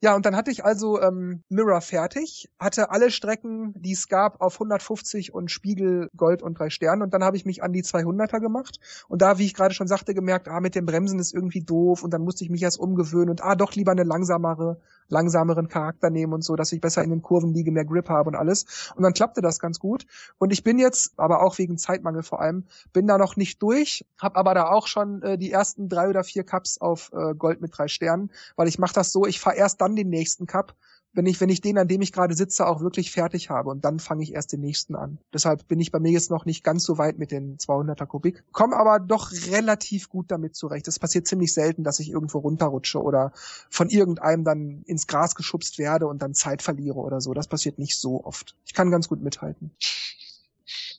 Ja, 0.00 0.14
und 0.14 0.24
dann 0.24 0.36
hatte 0.36 0.52
ich 0.52 0.64
also 0.64 1.02
ähm, 1.02 1.42
Mirror 1.48 1.80
fertig, 1.80 2.48
hatte 2.60 2.90
alle 2.90 3.10
Strecken, 3.10 3.74
die 3.76 3.92
es 3.92 4.06
gab, 4.06 4.40
auf 4.40 4.54
150 4.54 5.34
und 5.34 5.50
Spiegel, 5.50 6.08
Gold 6.16 6.40
und 6.40 6.56
drei 6.56 6.70
Sterne. 6.70 7.02
Und 7.02 7.12
dann 7.14 7.24
habe 7.24 7.36
ich 7.36 7.44
mich 7.44 7.64
an 7.64 7.72
die 7.72 7.82
200er 7.82 8.38
gemacht. 8.38 8.78
Und 9.08 9.22
da, 9.22 9.38
wie 9.38 9.46
ich 9.46 9.54
gerade 9.54 9.74
schon 9.74 9.88
sagte, 9.88 10.14
gemerkt, 10.14 10.46
ah, 10.46 10.60
mit 10.60 10.76
dem 10.76 10.86
Bremsen 10.86 11.18
ist 11.18 11.34
irgendwie 11.34 11.62
doof. 11.62 12.04
Und 12.04 12.12
dann 12.12 12.22
musste 12.22 12.44
ich 12.44 12.50
mich 12.50 12.62
erst 12.62 12.78
umgewöhnen 12.78 13.30
und 13.30 13.42
ah, 13.42 13.56
doch 13.56 13.72
lieber 13.72 13.90
eine 13.90 14.04
langsamere, 14.04 14.80
langsameren 15.08 15.66
Charakter 15.66 16.10
nehmen 16.10 16.32
und 16.32 16.44
so, 16.44 16.54
dass 16.54 16.70
ich 16.70 16.80
besser 16.80 17.02
in 17.02 17.10
den 17.10 17.22
Kurven 17.22 17.52
liege, 17.52 17.72
mehr 17.72 17.84
Grip 17.84 18.08
habe 18.08 18.28
und 18.28 18.36
alles. 18.36 18.92
Und 18.94 19.02
dann 19.02 19.14
klappte 19.14 19.40
das 19.40 19.58
ganz 19.58 19.80
gut. 19.80 20.06
Und 20.38 20.52
ich 20.52 20.62
bin 20.62 20.78
jetzt, 20.78 21.18
aber 21.18 21.42
auch 21.42 21.58
wegen 21.58 21.76
Zeitmangel 21.76 22.22
vor 22.22 22.40
allem, 22.40 22.66
bin 22.92 23.08
da 23.08 23.18
noch 23.18 23.34
nicht 23.34 23.60
durch, 23.62 24.06
habe 24.16 24.36
aber 24.36 24.54
da 24.54 24.68
auch 24.68 24.86
schon 24.86 25.22
äh, 25.22 25.38
die 25.38 25.50
ersten 25.50 25.88
drei 25.88 26.08
oder 26.08 26.22
vier 26.22 26.44
Cups 26.44 26.78
auf 26.78 27.10
äh, 27.12 27.34
Gold 27.34 27.60
mit 27.60 27.76
drei 27.76 27.88
Sternen, 27.88 28.30
weil 28.54 28.68
ich 28.68 28.78
mache 28.78 28.94
das 28.94 29.10
so, 29.10 29.26
ich 29.26 29.40
fahre 29.40 29.56
erst 29.56 29.80
dann 29.80 29.87
den 29.96 30.08
nächsten 30.08 30.46
Cup, 30.46 30.76
wenn 31.12 31.26
ich, 31.26 31.40
wenn 31.40 31.48
ich 31.48 31.60
den, 31.60 31.78
an 31.78 31.88
dem 31.88 32.02
ich 32.02 32.12
gerade 32.12 32.34
sitze, 32.34 32.66
auch 32.66 32.80
wirklich 32.80 33.10
fertig 33.10 33.50
habe 33.50 33.70
und 33.70 33.84
dann 33.84 33.98
fange 33.98 34.22
ich 34.22 34.34
erst 34.34 34.52
den 34.52 34.60
nächsten 34.60 34.94
an. 34.94 35.18
Deshalb 35.32 35.66
bin 35.66 35.80
ich 35.80 35.90
bei 35.90 35.98
mir 35.98 36.12
jetzt 36.12 36.30
noch 36.30 36.44
nicht 36.44 36.62
ganz 36.62 36.84
so 36.84 36.98
weit 36.98 37.18
mit 37.18 37.30
den 37.30 37.56
200er 37.56 38.06
Kubik, 38.06 38.44
komme 38.52 38.76
aber 38.76 39.00
doch 39.00 39.32
relativ 39.50 40.08
gut 40.10 40.30
damit 40.30 40.54
zurecht. 40.54 40.86
Es 40.86 40.98
passiert 40.98 41.26
ziemlich 41.26 41.52
selten, 41.52 41.82
dass 41.82 41.98
ich 41.98 42.10
irgendwo 42.10 42.38
runterrutsche 42.38 43.02
oder 43.02 43.32
von 43.70 43.88
irgendeinem 43.88 44.44
dann 44.44 44.82
ins 44.86 45.06
Gras 45.06 45.34
geschubst 45.34 45.78
werde 45.78 46.06
und 46.06 46.22
dann 46.22 46.34
Zeit 46.34 46.62
verliere 46.62 46.98
oder 46.98 47.20
so. 47.20 47.34
Das 47.34 47.48
passiert 47.48 47.78
nicht 47.78 47.98
so 47.98 48.24
oft. 48.24 48.54
Ich 48.64 48.74
kann 48.74 48.90
ganz 48.90 49.08
gut 49.08 49.22
mithalten. 49.22 49.70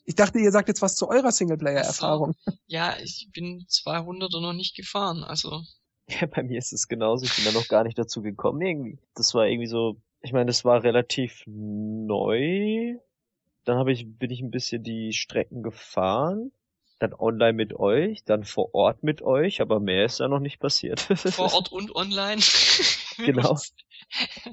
Ich 0.05 0.15
dachte, 0.15 0.39
ihr 0.39 0.51
sagt 0.51 0.67
jetzt 0.69 0.81
was 0.81 0.95
zu 0.95 1.07
eurer 1.07 1.31
Singleplayer-Erfahrung. 1.31 2.33
Ja, 2.65 2.95
ich 3.01 3.29
bin 3.31 3.65
200er 3.69 4.41
noch 4.41 4.53
nicht 4.53 4.75
gefahren. 4.75 5.23
Also 5.23 5.61
Ja, 6.21 6.27
bei 6.27 6.43
mir 6.43 6.57
ist 6.57 6.73
es 6.73 6.87
genauso. 6.87 7.25
Ich 7.25 7.35
bin 7.35 7.45
da 7.45 7.51
noch 7.51 7.67
gar 7.67 7.83
nicht 7.83 7.97
dazu 7.97 8.21
gekommen 8.21 8.61
irgendwie. 8.61 8.99
Das 9.15 9.33
war 9.33 9.47
irgendwie 9.47 9.67
so, 9.67 9.97
ich 10.21 10.33
meine, 10.33 10.47
das 10.47 10.65
war 10.65 10.83
relativ 10.83 11.43
neu. 11.45 12.95
Dann 13.65 13.77
habe 13.77 13.91
ich, 13.91 14.05
bin 14.17 14.31
ich 14.31 14.41
ein 14.41 14.51
bisschen 14.51 14.83
die 14.83 15.13
Strecken 15.13 15.61
gefahren. 15.63 16.51
Dann 16.97 17.13
online 17.13 17.53
mit 17.53 17.73
euch, 17.73 18.23
dann 18.25 18.43
vor 18.43 18.73
Ort 18.73 19.03
mit 19.03 19.21
euch, 19.21 19.61
aber 19.61 19.79
mehr 19.79 20.03
ist 20.05 20.19
da 20.19 20.27
noch 20.27 20.39
nicht 20.39 20.59
passiert. 20.59 20.99
vor 21.15 21.53
Ort 21.53 21.71
und 21.71 21.95
online. 21.95 22.41
Genau. 23.25 23.57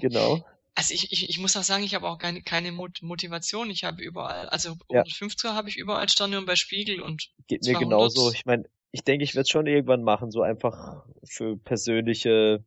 genau. 0.00 0.44
Also 0.74 0.92
ich, 0.92 1.12
ich, 1.12 1.30
ich 1.30 1.38
muss 1.38 1.57
auch 1.57 1.62
sagen, 1.62 1.84
ich 1.84 1.94
habe 1.94 2.09
auch 2.09 2.18
keine, 2.18 2.42
keine 2.42 2.72
Mot 2.72 3.00
Motivation. 3.00 3.70
Ich 3.70 3.84
habe 3.84 4.02
überall, 4.02 4.48
also 4.48 4.74
Ja. 4.90 5.02
150er 5.02 5.54
habe 5.54 5.68
ich 5.68 5.76
überall 5.76 6.09
Sterne 6.09 6.36
und 6.36 6.46
bei 6.46 6.57
Spiegel 6.57 7.00
und 7.00 7.30
Geht 7.46 7.62
mir 7.62 7.74
200. 7.74 7.82
genauso. 7.84 8.32
Ich 8.32 8.44
meine, 8.44 8.64
ich 8.97 9.05
denke, 9.05 9.24
ich 9.24 9.34
werde 9.34 9.42
es 9.42 9.51
schon 9.51 9.66
irgendwann 9.66 10.03
machen, 10.03 10.30
so 10.30 10.40
einfach 10.40 11.05
für 11.22 11.59
persönliche, 11.59 12.64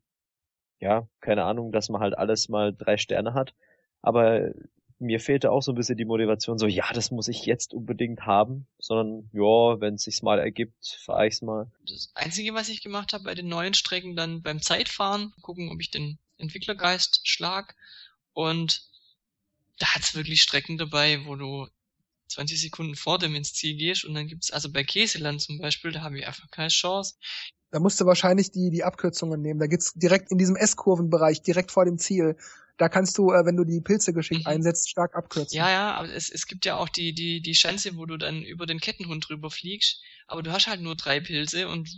ja, 0.79 1.07
keine 1.21 1.43
Ahnung, 1.43 1.71
dass 1.71 1.89
man 1.89 2.01
halt 2.01 2.15
alles 2.15 2.49
mal 2.49 2.71
drei 2.71 2.97
Sterne 2.97 3.33
hat. 3.33 3.55
Aber 4.03 4.51
mir 4.99 5.19
fehlte 5.19 5.51
auch 5.51 5.63
so 5.63 5.71
ein 5.71 5.75
bisschen 5.75 5.97
die 5.97 6.05
Motivation, 6.05 6.59
so, 6.59 6.67
ja, 6.67 6.85
das 6.93 7.09
muss 7.09 7.29
ich 7.29 7.47
jetzt 7.47 7.73
unbedingt 7.73 8.27
haben, 8.27 8.67
sondern, 8.77 9.27
ja, 9.33 9.81
wenn 9.81 9.95
es 9.95 10.03
sich 10.03 10.21
mal 10.21 10.37
ergibt, 10.37 10.99
fahre 11.03 11.25
ich's 11.25 11.41
mal. 11.41 11.71
das 11.87 12.11
Einzige, 12.13 12.53
was 12.53 12.69
ich 12.69 12.83
gemacht 12.83 13.13
habe 13.13 13.23
bei 13.23 13.33
den 13.33 13.47
neuen 13.47 13.73
Strecken, 13.73 14.15
dann 14.15 14.43
beim 14.43 14.61
Zeitfahren, 14.61 15.33
gucken, 15.41 15.71
ob 15.71 15.81
ich 15.81 15.89
den 15.89 16.19
Entwicklergeist 16.37 17.27
schlag. 17.27 17.75
Und 18.33 18.83
da 19.79 19.95
hat's 19.95 20.13
wirklich 20.13 20.43
Strecken 20.43 20.77
dabei, 20.77 21.25
wo 21.25 21.35
du 21.35 21.67
20 22.29 22.61
Sekunden 22.61 22.95
vor 22.95 23.19
dem 23.19 23.35
ins 23.35 23.53
Ziel 23.53 23.75
gehst 23.75 24.05
und 24.05 24.13
dann 24.13 24.27
gibt's, 24.27 24.51
also 24.51 24.71
bei 24.71 24.83
Käseland 24.83 25.41
zum 25.41 25.59
Beispiel, 25.59 25.91
da 25.91 26.01
habe 26.01 26.19
ich 26.19 26.27
einfach 26.27 26.49
keine 26.51 26.69
Chance. 26.69 27.15
Da 27.71 27.79
musst 27.79 27.99
du 28.01 28.05
wahrscheinlich 28.05 28.51
die, 28.51 28.71
die 28.71 28.83
Abkürzungen 28.83 29.41
nehmen. 29.41 29.59
Da 29.59 29.67
gibt's 29.67 29.93
direkt 29.93 30.31
in 30.31 30.37
diesem 30.37 30.55
S-Kurvenbereich, 30.55 31.41
direkt 31.41 31.71
vor 31.71 31.85
dem 31.85 31.97
Ziel. 31.97 32.35
Da 32.77 32.89
kannst 32.89 33.17
du, 33.17 33.31
äh, 33.31 33.45
wenn 33.45 33.57
du 33.57 33.63
die 33.63 33.81
Pilze 33.81 34.13
geschickt 34.13 34.41
Mhm. 34.41 34.53
einsetzt, 34.53 34.89
stark 34.89 35.15
abkürzen. 35.15 35.57
Ja, 35.57 35.69
ja, 35.69 35.93
aber 35.93 36.13
es, 36.13 36.29
es 36.29 36.45
gibt 36.47 36.65
ja 36.65 36.77
auch 36.77 36.89
die, 36.89 37.13
die, 37.13 37.41
die 37.41 37.55
Schanze, 37.55 37.95
wo 37.97 38.05
du 38.05 38.17
dann 38.17 38.41
über 38.43 38.65
den 38.65 38.79
Kettenhund 38.79 39.27
drüber 39.27 39.51
fliegst, 39.51 40.01
aber 40.27 40.41
du 40.41 40.51
hast 40.51 40.67
halt 40.67 40.81
nur 40.81 40.95
drei 40.95 41.19
Pilze 41.19 41.67
und 41.67 41.89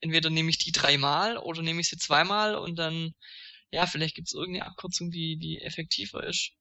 entweder 0.00 0.30
nehme 0.30 0.50
ich 0.50 0.58
die 0.58 0.72
dreimal 0.72 1.36
oder 1.38 1.62
nehme 1.62 1.80
ich 1.80 1.88
sie 1.88 1.96
zweimal 1.98 2.54
und 2.54 2.76
dann, 2.78 3.14
ja, 3.70 3.86
vielleicht 3.86 4.14
gibt's 4.14 4.32
irgendeine 4.32 4.66
Abkürzung, 4.66 5.10
die, 5.10 5.36
die 5.38 5.60
effektiver 5.60 6.24
ist. 6.24 6.52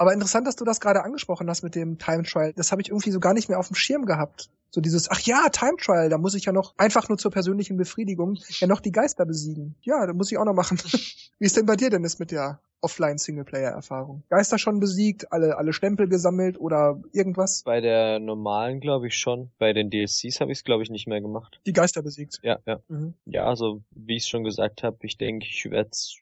Aber 0.00 0.14
interessant, 0.14 0.46
dass 0.46 0.56
du 0.56 0.64
das 0.64 0.80
gerade 0.80 1.04
angesprochen 1.04 1.50
hast 1.50 1.62
mit 1.62 1.74
dem 1.74 1.98
Time 1.98 2.22
Trial. 2.22 2.54
Das 2.54 2.72
habe 2.72 2.80
ich 2.80 2.88
irgendwie 2.88 3.10
so 3.10 3.20
gar 3.20 3.34
nicht 3.34 3.50
mehr 3.50 3.58
auf 3.58 3.66
dem 3.66 3.74
Schirm 3.74 4.06
gehabt. 4.06 4.48
So 4.70 4.80
dieses, 4.80 5.10
ach 5.10 5.20
ja, 5.20 5.50
Time 5.50 5.76
Trial, 5.78 6.08
da 6.08 6.16
muss 6.16 6.32
ich 6.32 6.46
ja 6.46 6.52
noch 6.52 6.72
einfach 6.78 7.10
nur 7.10 7.18
zur 7.18 7.30
persönlichen 7.30 7.76
Befriedigung 7.76 8.38
ja 8.60 8.66
noch 8.66 8.80
die 8.80 8.92
Geister 8.92 9.26
besiegen. 9.26 9.74
Ja, 9.82 10.06
da 10.06 10.14
muss 10.14 10.32
ich 10.32 10.38
auch 10.38 10.46
noch 10.46 10.54
machen. 10.54 10.78
Wie 11.38 11.44
ist 11.44 11.58
denn 11.58 11.66
bei 11.66 11.76
dir 11.76 11.90
denn 11.90 12.02
das 12.02 12.18
mit 12.18 12.30
der 12.30 12.62
Offline-Singleplayer-Erfahrung? 12.80 14.22
Geister 14.30 14.56
schon 14.56 14.80
besiegt, 14.80 15.34
alle, 15.34 15.58
alle 15.58 15.74
Stempel 15.74 16.08
gesammelt 16.08 16.58
oder 16.58 16.98
irgendwas? 17.12 17.62
Bei 17.64 17.82
der 17.82 18.20
normalen 18.20 18.80
glaube 18.80 19.08
ich 19.08 19.18
schon. 19.18 19.50
Bei 19.58 19.74
den 19.74 19.90
DLCs 19.90 20.40
habe 20.40 20.50
ich 20.50 20.60
es 20.60 20.64
glaube 20.64 20.82
ich 20.82 20.88
nicht 20.88 21.08
mehr 21.08 21.20
gemacht. 21.20 21.60
Die 21.66 21.74
Geister 21.74 22.00
besiegt. 22.00 22.40
Ja, 22.42 22.58
ja. 22.64 22.80
Mhm. 22.88 23.12
Ja, 23.26 23.44
also 23.44 23.82
wie 23.90 24.16
ich 24.16 24.24
schon 24.24 24.44
gesagt 24.44 24.82
habe, 24.82 24.96
ich 25.02 25.18
denke, 25.18 25.44
ich 25.46 25.70
werde 25.70 25.90
es 25.92 26.16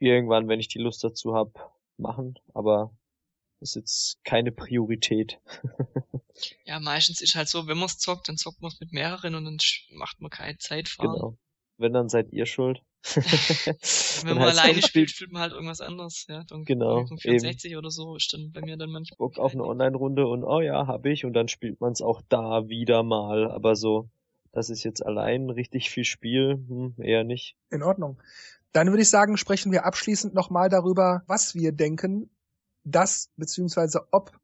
irgendwann, 0.00 0.48
wenn 0.48 0.60
ich 0.60 0.68
die 0.68 0.80
Lust 0.80 1.02
dazu 1.02 1.34
habe, 1.34 1.52
machen. 2.00 2.38
Aber 2.54 2.92
das 3.60 3.70
ist 3.70 3.74
jetzt 3.76 4.24
keine 4.24 4.52
Priorität. 4.52 5.40
Ja, 6.64 6.80
meistens 6.80 7.20
ist 7.20 7.34
halt 7.34 7.48
so, 7.48 7.66
wenn 7.66 7.76
man's 7.76 7.98
zockt, 7.98 8.28
dann 8.28 8.38
zockt 8.38 8.62
man's 8.62 8.80
mit 8.80 8.92
mehreren 8.92 9.34
und 9.34 9.44
dann 9.44 9.58
macht 9.90 10.22
man 10.22 10.30
keine 10.30 10.56
Zeitfahren. 10.56 11.12
Genau. 11.12 11.38
Wenn, 11.76 11.92
dann 11.92 12.08
seid 12.08 12.32
ihr 12.32 12.46
schuld. 12.46 12.82
Wenn 14.24 14.36
man 14.36 14.48
alleine 14.48 14.82
spielt, 14.82 15.10
spielt 15.10 15.32
man 15.32 15.40
halt 15.40 15.52
irgendwas 15.52 15.80
anderes. 15.80 16.26
Ja, 16.28 16.44
dann 16.44 16.64
Genau, 16.64 16.96
Donkey 16.96 17.08
Kong 17.08 17.18
64 17.18 17.76
oder 17.76 17.90
so 17.90 18.16
ist 18.16 18.32
dann 18.34 18.52
bei 18.52 18.60
mir 18.60 18.76
dann 18.76 18.90
manchmal. 18.90 19.16
Bock 19.16 19.38
auf 19.38 19.54
eine 19.54 19.64
Online-Runde 19.64 20.26
und 20.26 20.44
oh 20.44 20.60
ja, 20.60 20.86
hab 20.86 21.06
ich 21.06 21.24
und 21.24 21.32
dann 21.32 21.48
spielt 21.48 21.80
man 21.80 21.92
es 21.92 22.02
auch 22.02 22.20
da 22.28 22.68
wieder 22.68 23.02
mal, 23.02 23.50
aber 23.50 23.74
so, 23.74 24.10
das 24.52 24.70
ist 24.70 24.84
jetzt 24.84 25.04
allein 25.04 25.50
richtig 25.50 25.90
viel 25.90 26.04
Spiel, 26.04 26.64
hm, 26.68 26.94
eher 26.98 27.24
nicht. 27.24 27.56
In 27.70 27.82
Ordnung. 27.82 28.20
Dann 28.72 28.88
würde 28.88 29.02
ich 29.02 29.10
sagen, 29.10 29.36
sprechen 29.36 29.72
wir 29.72 29.84
abschließend 29.84 30.34
nochmal 30.34 30.68
darüber, 30.68 31.22
was 31.26 31.54
wir 31.54 31.72
denken, 31.72 32.30
dass 32.84 33.30
beziehungsweise 33.36 34.06
ob 34.12 34.38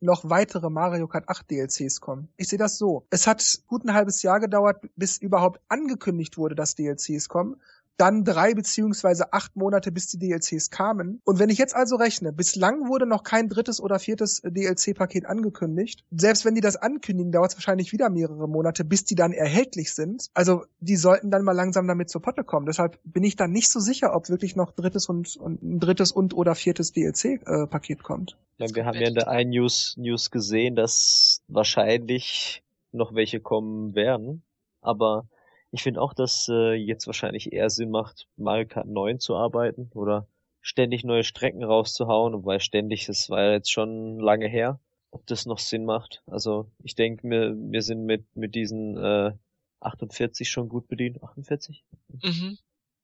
noch 0.00 0.28
weitere 0.28 0.68
Mario 0.68 1.06
Kart 1.06 1.28
8 1.28 1.50
DLCs 1.50 2.00
kommen. 2.00 2.28
Ich 2.36 2.48
sehe 2.48 2.58
das 2.58 2.76
so. 2.76 3.06
Es 3.10 3.26
hat 3.26 3.62
gut 3.68 3.84
ein 3.84 3.94
halbes 3.94 4.22
Jahr 4.22 4.40
gedauert, 4.40 4.84
bis 4.96 5.18
überhaupt 5.18 5.60
angekündigt 5.68 6.36
wurde, 6.38 6.54
dass 6.56 6.74
DLCs 6.74 7.28
kommen. 7.28 7.60
Dann 8.02 8.24
drei 8.24 8.52
beziehungsweise 8.52 9.32
acht 9.32 9.54
Monate, 9.54 9.92
bis 9.92 10.08
die 10.08 10.18
DLCs 10.18 10.70
kamen. 10.70 11.20
Und 11.24 11.38
wenn 11.38 11.50
ich 11.50 11.58
jetzt 11.58 11.76
also 11.76 11.94
rechne, 11.94 12.32
bislang 12.32 12.88
wurde 12.88 13.06
noch 13.06 13.22
kein 13.22 13.48
drittes 13.48 13.80
oder 13.80 14.00
viertes 14.00 14.42
DLC-Paket 14.44 15.24
angekündigt. 15.26 16.04
Selbst 16.10 16.44
wenn 16.44 16.56
die 16.56 16.60
das 16.60 16.74
ankündigen, 16.74 17.30
dauert 17.30 17.52
es 17.52 17.56
wahrscheinlich 17.56 17.92
wieder 17.92 18.10
mehrere 18.10 18.48
Monate, 18.48 18.84
bis 18.84 19.04
die 19.04 19.14
dann 19.14 19.30
erhältlich 19.30 19.94
sind. 19.94 20.30
Also 20.34 20.64
die 20.80 20.96
sollten 20.96 21.30
dann 21.30 21.44
mal 21.44 21.52
langsam 21.52 21.86
damit 21.86 22.10
zur 22.10 22.20
Potte 22.22 22.42
kommen. 22.42 22.66
Deshalb 22.66 22.98
bin 23.04 23.22
ich 23.22 23.36
dann 23.36 23.52
nicht 23.52 23.68
so 23.68 23.78
sicher, 23.78 24.16
ob 24.16 24.28
wirklich 24.28 24.56
noch 24.56 24.72
drittes 24.72 25.08
und, 25.08 25.36
und 25.36 25.62
ein 25.62 25.78
drittes 25.78 26.10
und 26.10 26.34
oder 26.34 26.56
viertes 26.56 26.90
DLC-Paket 26.90 28.00
äh, 28.00 28.02
kommt. 28.02 28.36
Ja, 28.58 28.66
wir 28.74 28.84
haben 28.84 28.98
ja 28.98 29.06
in 29.06 29.14
der 29.14 29.28
einen 29.28 29.50
News, 29.50 29.94
News 29.96 30.32
gesehen, 30.32 30.74
dass 30.74 31.40
wahrscheinlich 31.46 32.64
noch 32.90 33.14
welche 33.14 33.38
kommen 33.38 33.94
werden. 33.94 34.42
Aber 34.80 35.28
ich 35.72 35.82
finde 35.82 36.02
auch, 36.02 36.12
dass 36.12 36.48
äh, 36.48 36.74
jetzt 36.74 37.06
wahrscheinlich 37.06 37.52
eher 37.52 37.70
Sinn 37.70 37.90
macht, 37.90 38.28
Mario 38.36 38.68
Kart 38.68 38.86
9 38.86 39.18
zu 39.18 39.34
arbeiten 39.34 39.90
oder 39.94 40.28
ständig 40.60 41.02
neue 41.02 41.24
Strecken 41.24 41.64
rauszuhauen, 41.64 42.34
wobei 42.34 42.58
ständig, 42.58 43.06
das 43.06 43.30
war 43.30 43.42
ja 43.42 43.52
jetzt 43.52 43.72
schon 43.72 44.20
lange 44.20 44.48
her, 44.48 44.78
ob 45.10 45.26
das 45.26 45.46
noch 45.46 45.58
Sinn 45.58 45.86
macht. 45.86 46.22
Also 46.26 46.70
ich 46.84 46.94
denke, 46.94 47.28
wir, 47.28 47.54
wir 47.56 47.82
sind 47.82 48.04
mit, 48.04 48.24
mit 48.36 48.54
diesen 48.54 48.96
äh, 48.98 49.32
48 49.80 50.48
schon 50.48 50.68
gut 50.68 50.88
bedient. 50.88 51.22
48? 51.22 51.82
Mhm. 52.22 52.58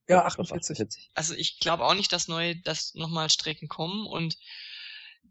Ja, 0.06 0.24
48. 0.26 0.70
48. 0.70 1.10
Also 1.14 1.34
ich 1.34 1.58
glaube 1.60 1.84
auch 1.84 1.94
nicht, 1.94 2.12
dass 2.12 2.28
neue, 2.28 2.56
dass 2.56 2.94
nochmal 2.94 3.30
Strecken 3.30 3.68
kommen 3.68 4.06
und 4.06 4.36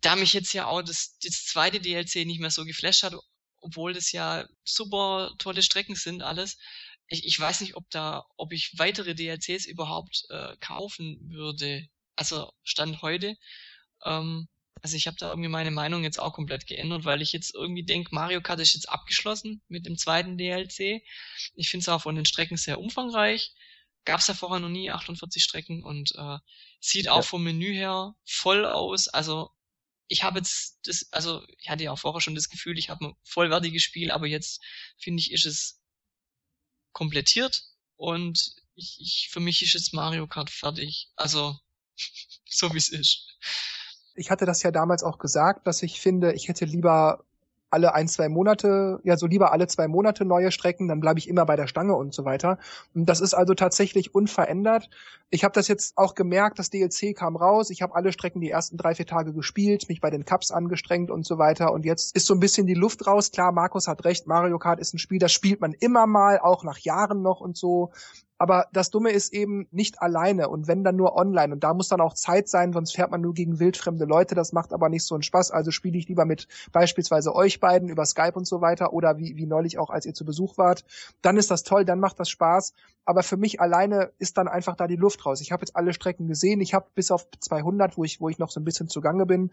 da 0.02 0.16
mich 0.16 0.34
jetzt 0.34 0.54
ja 0.54 0.66
auch 0.66 0.82
das, 0.82 1.18
das 1.24 1.46
zweite 1.46 1.80
DLC 1.80 2.26
nicht 2.26 2.40
mehr 2.40 2.52
so 2.52 2.66
geflasht 2.66 3.04
hat, 3.04 3.14
obwohl 3.62 3.94
das 3.94 4.12
ja 4.12 4.46
super 4.64 5.34
tolle 5.38 5.62
Strecken 5.62 5.96
sind 5.96 6.22
alles, 6.22 6.58
ich, 7.08 7.26
ich 7.26 7.40
weiß 7.40 7.62
nicht, 7.62 7.76
ob 7.76 7.90
da, 7.90 8.26
ob 8.38 8.52
ich 8.54 8.78
weitere 8.78 9.16
DLCs 9.16 9.66
überhaupt 9.66 10.26
äh, 10.30 10.56
kaufen 10.60 11.20
würde. 11.30 11.88
Also 12.16 12.52
Stand 12.64 13.02
heute. 13.02 13.38
Ähm, 14.04 14.48
also 14.82 14.96
ich 14.96 15.08
habe 15.08 15.18
da 15.18 15.30
irgendwie 15.30 15.50
meine 15.50 15.72
Meinung 15.72 16.04
jetzt 16.04 16.20
auch 16.20 16.34
komplett 16.34 16.68
geändert, 16.68 17.06
weil 17.06 17.22
ich 17.22 17.32
jetzt 17.32 17.56
irgendwie 17.56 17.84
denke, 17.84 18.14
Mario 18.14 18.42
Kart 18.42 18.60
ist 18.60 18.74
jetzt 18.74 18.90
abgeschlossen 18.90 19.62
mit 19.68 19.86
dem 19.86 19.98
zweiten 19.98 20.38
DLC. 20.38 21.02
Ich 21.56 21.70
finde 21.70 21.82
es 21.82 21.90
auch 21.90 22.02
von 22.02 22.16
den 22.16 22.26
Strecken 22.26 22.58
sehr 22.58 22.80
umfangreich. 22.80 23.54
Gab 24.06 24.20
es 24.20 24.28
ja 24.28 24.34
vorher 24.34 24.60
noch 24.60 24.70
nie 24.70 24.92
48 24.92 25.44
Strecken 25.44 25.84
und 25.84 26.14
äh, 26.16 26.38
sieht 26.80 27.10
auch 27.10 27.18
ja. 27.18 27.22
vom 27.24 27.44
Menü 27.44 27.74
her 27.74 28.16
voll 28.26 28.66
aus. 28.66 29.08
Also 29.08 29.50
ich 30.08 30.24
habe 30.24 30.40
jetzt 30.40 30.80
das, 30.84 31.08
also 31.12 31.44
ich 31.58 31.70
hatte 31.70 31.84
ja 31.84 31.92
auch 31.92 32.00
vorher 32.00 32.22
schon 32.22 32.36
das 32.36 32.50
Gefühl, 32.50 32.78
ich 32.78 32.90
habe 32.90 33.08
ein 33.08 33.14
vollwertiges 33.24 33.84
Spiel, 33.84 34.12
aber 34.12 34.28
jetzt 34.28 34.62
finde 34.98 35.22
ich, 35.22 35.32
ist 35.32 35.46
es 35.46 35.82
komplettiert 36.98 37.62
und 37.96 38.56
ich, 38.74 38.98
ich, 39.00 39.30
für 39.32 39.40
mich 39.40 39.62
ist 39.62 39.74
jetzt 39.74 39.94
Mario 39.94 40.26
Kart 40.26 40.50
fertig. 40.50 41.12
Also, 41.16 41.56
so 42.50 42.74
wie 42.74 42.78
es 42.78 42.90
ist. 42.90 43.38
Ich 44.16 44.32
hatte 44.32 44.48
das 44.48 44.64
ja 44.64 44.72
damals 44.72 45.04
auch 45.04 45.20
gesagt, 45.20 45.68
dass 45.68 45.84
ich 45.84 46.02
finde, 46.02 46.34
ich 46.34 46.48
hätte 46.48 46.66
lieber 46.66 47.24
alle 47.70 47.94
ein, 47.94 48.08
zwei 48.08 48.30
Monate, 48.30 49.00
ja, 49.04 49.18
so 49.18 49.28
lieber 49.28 49.52
alle 49.52 49.68
zwei 49.68 49.88
Monate 49.88 50.26
neue 50.26 50.52
Strecken, 50.52 50.88
dann 50.88 51.00
bleibe 51.00 51.20
ich 51.20 51.28
immer 51.28 51.46
bei 51.46 51.56
der 51.56 51.68
Stange 51.68 51.96
und 51.96 52.14
so 52.14 52.26
weiter. 52.26 52.58
Und 52.94 53.08
das 53.08 53.20
ist 53.20 53.34
also 53.34 53.54
tatsächlich 53.54 54.16
unverändert. 54.16 54.90
Ich 55.30 55.44
habe 55.44 55.54
das 55.54 55.68
jetzt 55.68 55.98
auch 55.98 56.16
gemerkt, 56.16 56.60
das 56.60 56.70
DLC 56.70 57.16
kam 57.16 57.36
raus, 57.36 57.70
ich 57.70 57.82
habe 57.82 57.96
alle 57.96 58.12
Strecken 58.14 58.40
die 58.40 58.50
ersten 58.50 58.78
drei, 58.78 58.96
vier 58.96 59.06
Tage 59.06 59.34
gespielt, 59.34 59.90
mich 59.90 60.00
bei 60.00 60.10
den 60.10 60.24
Cups 60.24 60.52
angestrengt 60.52 61.12
und 61.12 61.26
so 61.26 61.38
weiter. 61.38 61.74
Und 61.74 61.86
jetzt 61.86 62.16
ist 62.16 62.26
so 62.26 62.34
ein 62.34 62.40
bisschen 62.40 62.68
die 62.68 62.74
Luft 62.74 63.06
raus. 63.06 63.32
Klar, 63.32 63.52
Markus 63.52 63.88
hat 63.88 64.06
recht, 64.06 64.28
Mario 64.28 64.60
Kart 64.60 64.80
ist 64.80 64.94
ein 64.94 65.00
Spiel, 65.00 65.20
das 65.20 65.34
spielt 65.34 65.60
man 65.60 65.74
immer 65.74 66.08
mal, 66.08 66.40
auch 66.40 66.64
nach 66.64 66.78
Jahren 66.80 67.22
noch 67.22 67.42
und 67.42 67.58
so. 67.58 67.92
Aber 68.38 68.68
das 68.72 68.92
Dumme 68.92 69.12
ist 69.12 69.34
eben 69.34 69.68
nicht 69.72 70.02
alleine 70.02 70.50
und 70.50 70.68
wenn 70.68 70.84
dann 70.84 70.96
nur 70.96 71.16
online 71.16 71.54
und 71.54 71.64
da 71.64 71.74
muss 71.74 71.88
dann 71.88 72.02
auch 72.02 72.14
Zeit 72.14 72.48
sein, 72.48 72.72
sonst 72.72 72.96
fährt 72.96 73.10
man 73.10 73.22
nur 73.22 73.34
gegen 73.34 73.60
wildfremde 73.60 74.06
Leute. 74.06 74.36
Das 74.36 74.54
macht 74.54 74.74
aber 74.74 74.90
nicht 74.90 75.04
so 75.04 75.16
einen 75.16 75.24
Spaß. 75.24 75.52
Also 75.52 75.72
spiele 75.72 75.98
ich 75.98 76.08
lieber 76.08 76.26
mit 76.26 76.48
beispielsweise 76.72 77.34
euch 77.34 77.60
beiden 77.60 77.90
über 77.90 78.06
Skype 78.06 78.34
und 78.34 78.46
so 78.46 78.62
weiter 78.62 78.94
oder 78.94 79.18
wie, 79.18 79.36
wie 79.38 79.48
neulich 79.48 79.80
auch, 79.80 79.90
als 79.90 80.06
ihr 80.06 80.14
zu 80.14 80.24
Besuch 80.24 80.58
wart. 80.58 80.86
Dann 81.22 81.38
ist 81.38 81.50
das 81.50 81.64
toll, 81.64 81.84
dann 81.84 82.00
macht 82.00 82.20
das 82.20 82.30
Spaß. 82.30 82.74
Aber 83.06 83.24
für 83.24 83.38
mich 83.38 83.60
alleine 83.60 84.12
ist 84.20 84.38
dann 84.38 84.48
einfach 84.48 84.76
da 84.76 84.86
die 84.86 84.98
Luft 84.98 85.26
raus. 85.26 85.42
Ich 85.42 85.52
habe 85.52 85.62
jetzt 85.62 85.76
alle 85.76 85.94
Strecken 85.94 86.28
gesehen. 86.28 86.62
Ich 86.62 86.74
habe 86.74 86.88
bis 86.94 87.10
auf 87.10 87.26
200, 87.40 87.98
wo 87.98 88.04
ich, 88.04 88.22
wo 88.22 88.30
ich 88.30 88.38
noch 88.38 88.52
so 88.52 88.60
ein 88.60 88.66
bisschen 88.66 88.90
zugange 88.90 89.26
bin, 89.26 89.52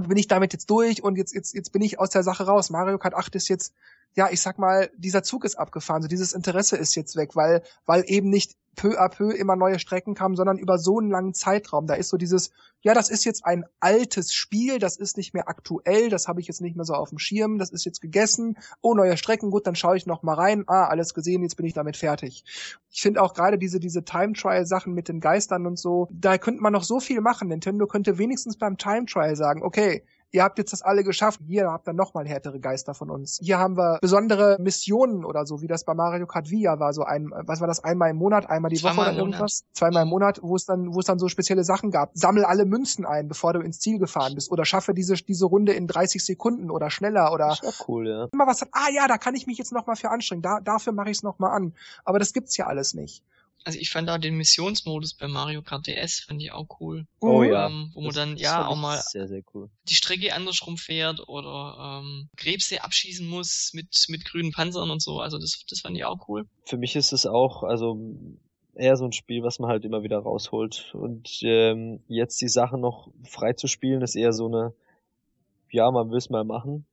bin 0.00 0.16
ich 0.16 0.28
damit 0.28 0.52
jetzt 0.52 0.70
durch 0.70 1.02
und 1.02 1.16
jetzt, 1.16 1.34
jetzt, 1.34 1.54
jetzt 1.54 1.72
bin 1.72 1.82
ich 1.82 1.98
aus 1.98 2.10
der 2.10 2.22
Sache 2.22 2.46
raus. 2.46 2.70
Mario 2.70 2.98
Kart 2.98 3.14
8 3.14 3.34
ist 3.36 3.48
jetzt 3.48 3.74
ja, 4.14 4.28
ich 4.30 4.40
sag 4.40 4.58
mal, 4.58 4.90
dieser 4.96 5.22
Zug 5.22 5.44
ist 5.44 5.56
abgefahren, 5.56 6.02
so 6.02 6.08
dieses 6.08 6.32
Interesse 6.32 6.76
ist 6.76 6.94
jetzt 6.94 7.16
weg, 7.16 7.36
weil, 7.36 7.62
weil 7.86 8.04
eben 8.06 8.30
nicht 8.30 8.56
peu 8.78 8.98
à 8.98 9.08
peu 9.08 9.32
immer 9.32 9.56
neue 9.56 9.78
Strecken 9.78 10.14
kamen, 10.14 10.36
sondern 10.36 10.56
über 10.56 10.78
so 10.78 10.98
einen 10.98 11.10
langen 11.10 11.34
Zeitraum. 11.34 11.86
Da 11.86 11.94
ist 11.94 12.08
so 12.08 12.16
dieses, 12.16 12.50
ja, 12.80 12.94
das 12.94 13.10
ist 13.10 13.24
jetzt 13.24 13.44
ein 13.44 13.64
altes 13.80 14.32
Spiel, 14.32 14.78
das 14.78 14.96
ist 14.96 15.16
nicht 15.16 15.34
mehr 15.34 15.48
aktuell, 15.48 16.08
das 16.08 16.28
habe 16.28 16.40
ich 16.40 16.46
jetzt 16.46 16.60
nicht 16.60 16.76
mehr 16.76 16.84
so 16.84 16.94
auf 16.94 17.08
dem 17.10 17.18
Schirm, 17.18 17.58
das 17.58 17.70
ist 17.70 17.84
jetzt 17.84 18.00
gegessen, 18.00 18.56
oh, 18.80 18.94
neue 18.94 19.16
Strecken, 19.16 19.50
gut, 19.50 19.66
dann 19.66 19.74
schaue 19.74 19.96
ich 19.96 20.06
noch 20.06 20.22
mal 20.22 20.34
rein, 20.34 20.62
ah, 20.68 20.86
alles 20.86 21.12
gesehen, 21.12 21.42
jetzt 21.42 21.56
bin 21.56 21.66
ich 21.66 21.74
damit 21.74 21.96
fertig. 21.96 22.44
Ich 22.90 23.02
finde 23.02 23.20
auch 23.20 23.34
gerade 23.34 23.58
diese, 23.58 23.80
diese 23.80 24.04
Time-Trial-Sachen 24.04 24.94
mit 24.94 25.08
den 25.08 25.20
Geistern 25.20 25.66
und 25.66 25.78
so, 25.78 26.06
da 26.12 26.38
könnte 26.38 26.62
man 26.62 26.72
noch 26.72 26.84
so 26.84 27.00
viel 27.00 27.20
machen. 27.20 27.48
Nintendo 27.48 27.86
könnte 27.86 28.16
wenigstens 28.16 28.56
beim 28.56 28.78
Time-Trial 28.78 29.34
sagen, 29.34 29.62
okay, 29.62 30.04
ihr 30.30 30.42
habt 30.42 30.58
jetzt 30.58 30.72
das 30.72 30.82
alle 30.82 31.04
geschafft, 31.04 31.40
hier 31.46 31.70
habt 31.70 31.88
ihr 31.88 31.92
nochmal 31.92 32.26
härtere 32.26 32.60
Geister 32.60 32.94
von 32.94 33.10
uns. 33.10 33.38
Hier 33.42 33.58
haben 33.58 33.76
wir 33.76 33.98
besondere 34.00 34.56
Missionen 34.60 35.24
oder 35.24 35.46
so, 35.46 35.62
wie 35.62 35.66
das 35.66 35.84
bei 35.84 35.94
Mario 35.94 36.26
Kart 36.26 36.50
Via 36.50 36.78
war, 36.78 36.92
so 36.92 37.02
ein, 37.02 37.30
was 37.30 37.60
war 37.60 37.66
das, 37.66 37.82
einmal 37.82 38.10
im 38.10 38.16
Monat, 38.16 38.48
einmal 38.48 38.70
die 38.70 38.76
Zweimal 38.76 39.06
Woche 39.06 39.14
oder 39.14 39.18
irgendwas? 39.18 39.64
Zweimal 39.72 40.02
im 40.02 40.08
Monat, 40.08 40.40
wo 40.42 40.56
es 40.56 40.66
dann, 40.66 40.94
wo 40.94 41.00
es 41.00 41.06
dann 41.06 41.18
so 41.18 41.28
spezielle 41.28 41.64
Sachen 41.64 41.90
gab. 41.90 42.10
Sammel 42.14 42.44
alle 42.44 42.64
Münzen 42.64 43.06
ein, 43.06 43.28
bevor 43.28 43.52
du 43.52 43.60
ins 43.60 43.80
Ziel 43.80 43.98
gefahren 43.98 44.34
bist 44.34 44.50
oder 44.50 44.64
schaffe 44.64 44.94
diese, 44.94 45.14
diese 45.14 45.46
Runde 45.46 45.72
in 45.72 45.86
30 45.86 46.24
Sekunden 46.24 46.70
oder 46.70 46.90
schneller 46.90 47.32
oder. 47.32 47.48
Das 47.48 47.62
ist 47.62 47.88
cool, 47.88 48.08
ja. 48.08 48.28
Immer 48.32 48.46
was 48.46 48.60
hat, 48.60 48.68
ah 48.72 48.90
ja, 48.92 49.08
da 49.08 49.18
kann 49.18 49.34
ich 49.34 49.46
mich 49.46 49.58
jetzt 49.58 49.72
nochmal 49.72 49.96
für 49.96 50.10
anstrengen, 50.10 50.42
da, 50.42 50.60
dafür 50.60 50.92
mache 50.92 51.10
ich 51.10 51.18
es 51.18 51.22
nochmal 51.22 51.52
an. 51.52 51.74
Aber 52.04 52.18
das 52.18 52.32
gibt's 52.32 52.56
ja 52.56 52.66
alles 52.66 52.94
nicht 52.94 53.22
also 53.68 53.80
ich 53.80 53.90
fand 53.90 54.08
da 54.08 54.16
den 54.16 54.38
Missionsmodus 54.38 55.12
bei 55.12 55.28
Mario 55.28 55.60
Kart 55.60 55.86
DS 55.86 56.20
fand 56.20 56.40
ich 56.40 56.52
auch 56.52 56.80
cool. 56.80 57.06
Oh 57.20 57.42
ja. 57.42 57.66
Ähm, 57.66 57.90
wo 57.92 58.00
man 58.00 58.14
dann 58.14 58.36
ja 58.38 58.66
auch 58.66 58.76
mal 58.76 58.96
sehr, 58.96 59.28
sehr 59.28 59.42
cool. 59.52 59.68
die 59.90 59.94
Strecke 59.94 60.32
andersrum 60.32 60.78
fährt 60.78 61.28
oder 61.28 62.00
ähm, 62.00 62.30
Krebse 62.38 62.82
abschießen 62.82 63.28
muss 63.28 63.72
mit, 63.74 64.06
mit 64.08 64.24
grünen 64.24 64.52
Panzern 64.52 64.90
und 64.90 65.02
so. 65.02 65.20
Also 65.20 65.36
das, 65.36 65.66
das 65.68 65.80
fand 65.80 65.98
ich 65.98 66.06
auch 66.06 66.30
cool. 66.30 66.46
Für 66.64 66.78
mich 66.78 66.96
ist 66.96 67.12
es 67.12 67.26
auch, 67.26 67.62
also 67.62 68.00
eher 68.74 68.96
so 68.96 69.04
ein 69.04 69.12
Spiel, 69.12 69.42
was 69.42 69.58
man 69.58 69.68
halt 69.68 69.84
immer 69.84 70.02
wieder 70.02 70.18
rausholt. 70.18 70.94
Und 70.94 71.40
ähm, 71.42 72.00
jetzt 72.08 72.40
die 72.40 72.48
Sachen 72.48 72.80
noch 72.80 73.10
frei 73.24 73.52
zu 73.52 73.66
spielen, 73.66 74.00
ist 74.00 74.16
eher 74.16 74.32
so 74.32 74.46
eine, 74.46 74.72
ja, 75.70 75.90
man 75.90 76.10
will 76.10 76.16
es 76.16 76.30
mal 76.30 76.44
machen, 76.44 76.86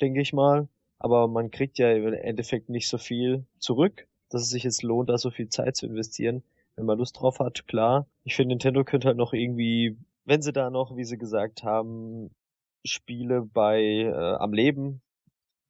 denke 0.00 0.20
ich 0.20 0.32
mal. 0.32 0.66
Aber 0.98 1.28
man 1.28 1.52
kriegt 1.52 1.78
ja 1.78 1.92
im 1.92 2.14
Endeffekt 2.14 2.68
nicht 2.68 2.88
so 2.88 2.98
viel 2.98 3.46
zurück 3.60 4.08
dass 4.28 4.42
es 4.42 4.50
sich 4.50 4.64
jetzt 4.64 4.82
lohnt, 4.82 5.08
da 5.08 5.18
so 5.18 5.30
viel 5.30 5.48
Zeit 5.48 5.76
zu 5.76 5.86
investieren. 5.86 6.42
Wenn 6.76 6.86
man 6.86 6.98
Lust 6.98 7.18
drauf 7.18 7.38
hat, 7.40 7.66
klar. 7.66 8.06
Ich 8.24 8.36
finde, 8.36 8.54
Nintendo 8.54 8.84
könnte 8.84 9.08
halt 9.08 9.16
noch 9.16 9.32
irgendwie, 9.32 9.96
wenn 10.24 10.42
sie 10.42 10.52
da 10.52 10.70
noch, 10.70 10.96
wie 10.96 11.04
sie 11.04 11.18
gesagt 11.18 11.62
haben, 11.62 12.30
Spiele 12.84 13.42
bei 13.42 13.82
äh, 13.82 14.34
am 14.34 14.52
Leben 14.52 15.00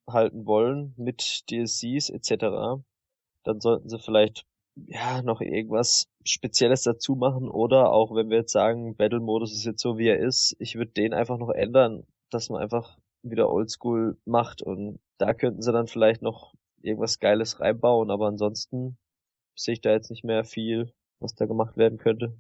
halten 0.09 0.47
wollen 0.47 0.95
mit 0.97 1.45
DLCs 1.51 2.11
etc., 2.11 2.83
dann 3.45 3.61
sollten 3.61 3.89
sie 3.89 3.99
vielleicht 3.99 4.45
ja 4.75 5.23
noch 5.23 5.41
irgendwas 5.41 6.09
Spezielles 6.25 6.83
dazu 6.83 7.15
machen 7.15 7.49
oder 7.49 7.93
auch 7.93 8.15
wenn 8.15 8.29
wir 8.29 8.39
jetzt 8.39 8.53
sagen, 8.53 8.97
Battle-Modus 8.97 9.53
ist 9.53 9.65
jetzt 9.65 9.81
so 9.81 9.99
wie 9.99 10.09
er 10.09 10.19
ist, 10.19 10.57
ich 10.59 10.75
würde 10.75 10.91
den 10.93 11.15
einfach 11.15 11.39
noch 11.39 11.51
ändern, 11.51 12.05
dass 12.31 12.51
man 12.51 12.61
einfach 12.61 12.99
wieder 13.23 13.51
Oldschool 13.51 14.19
macht 14.25 14.63
und 14.63 14.99
da 15.19 15.33
könnten 15.33 15.63
sie 15.63 15.73
dann 15.73 15.87
vielleicht 15.87 16.23
noch 16.23 16.53
irgendwas 16.83 17.19
Geiles 17.19 17.61
reinbauen, 17.61 18.11
aber 18.11 18.27
ansonsten 18.27 18.99
sehe 19.57 19.75
ich 19.75 19.81
da 19.81 19.91
jetzt 19.93 20.11
nicht 20.11 20.25
mehr 20.25 20.45
viel, 20.45 20.93
was 21.21 21.35
da 21.35 21.47
gemacht 21.47 21.77
werden 21.77 21.99
könnte. 21.99 22.39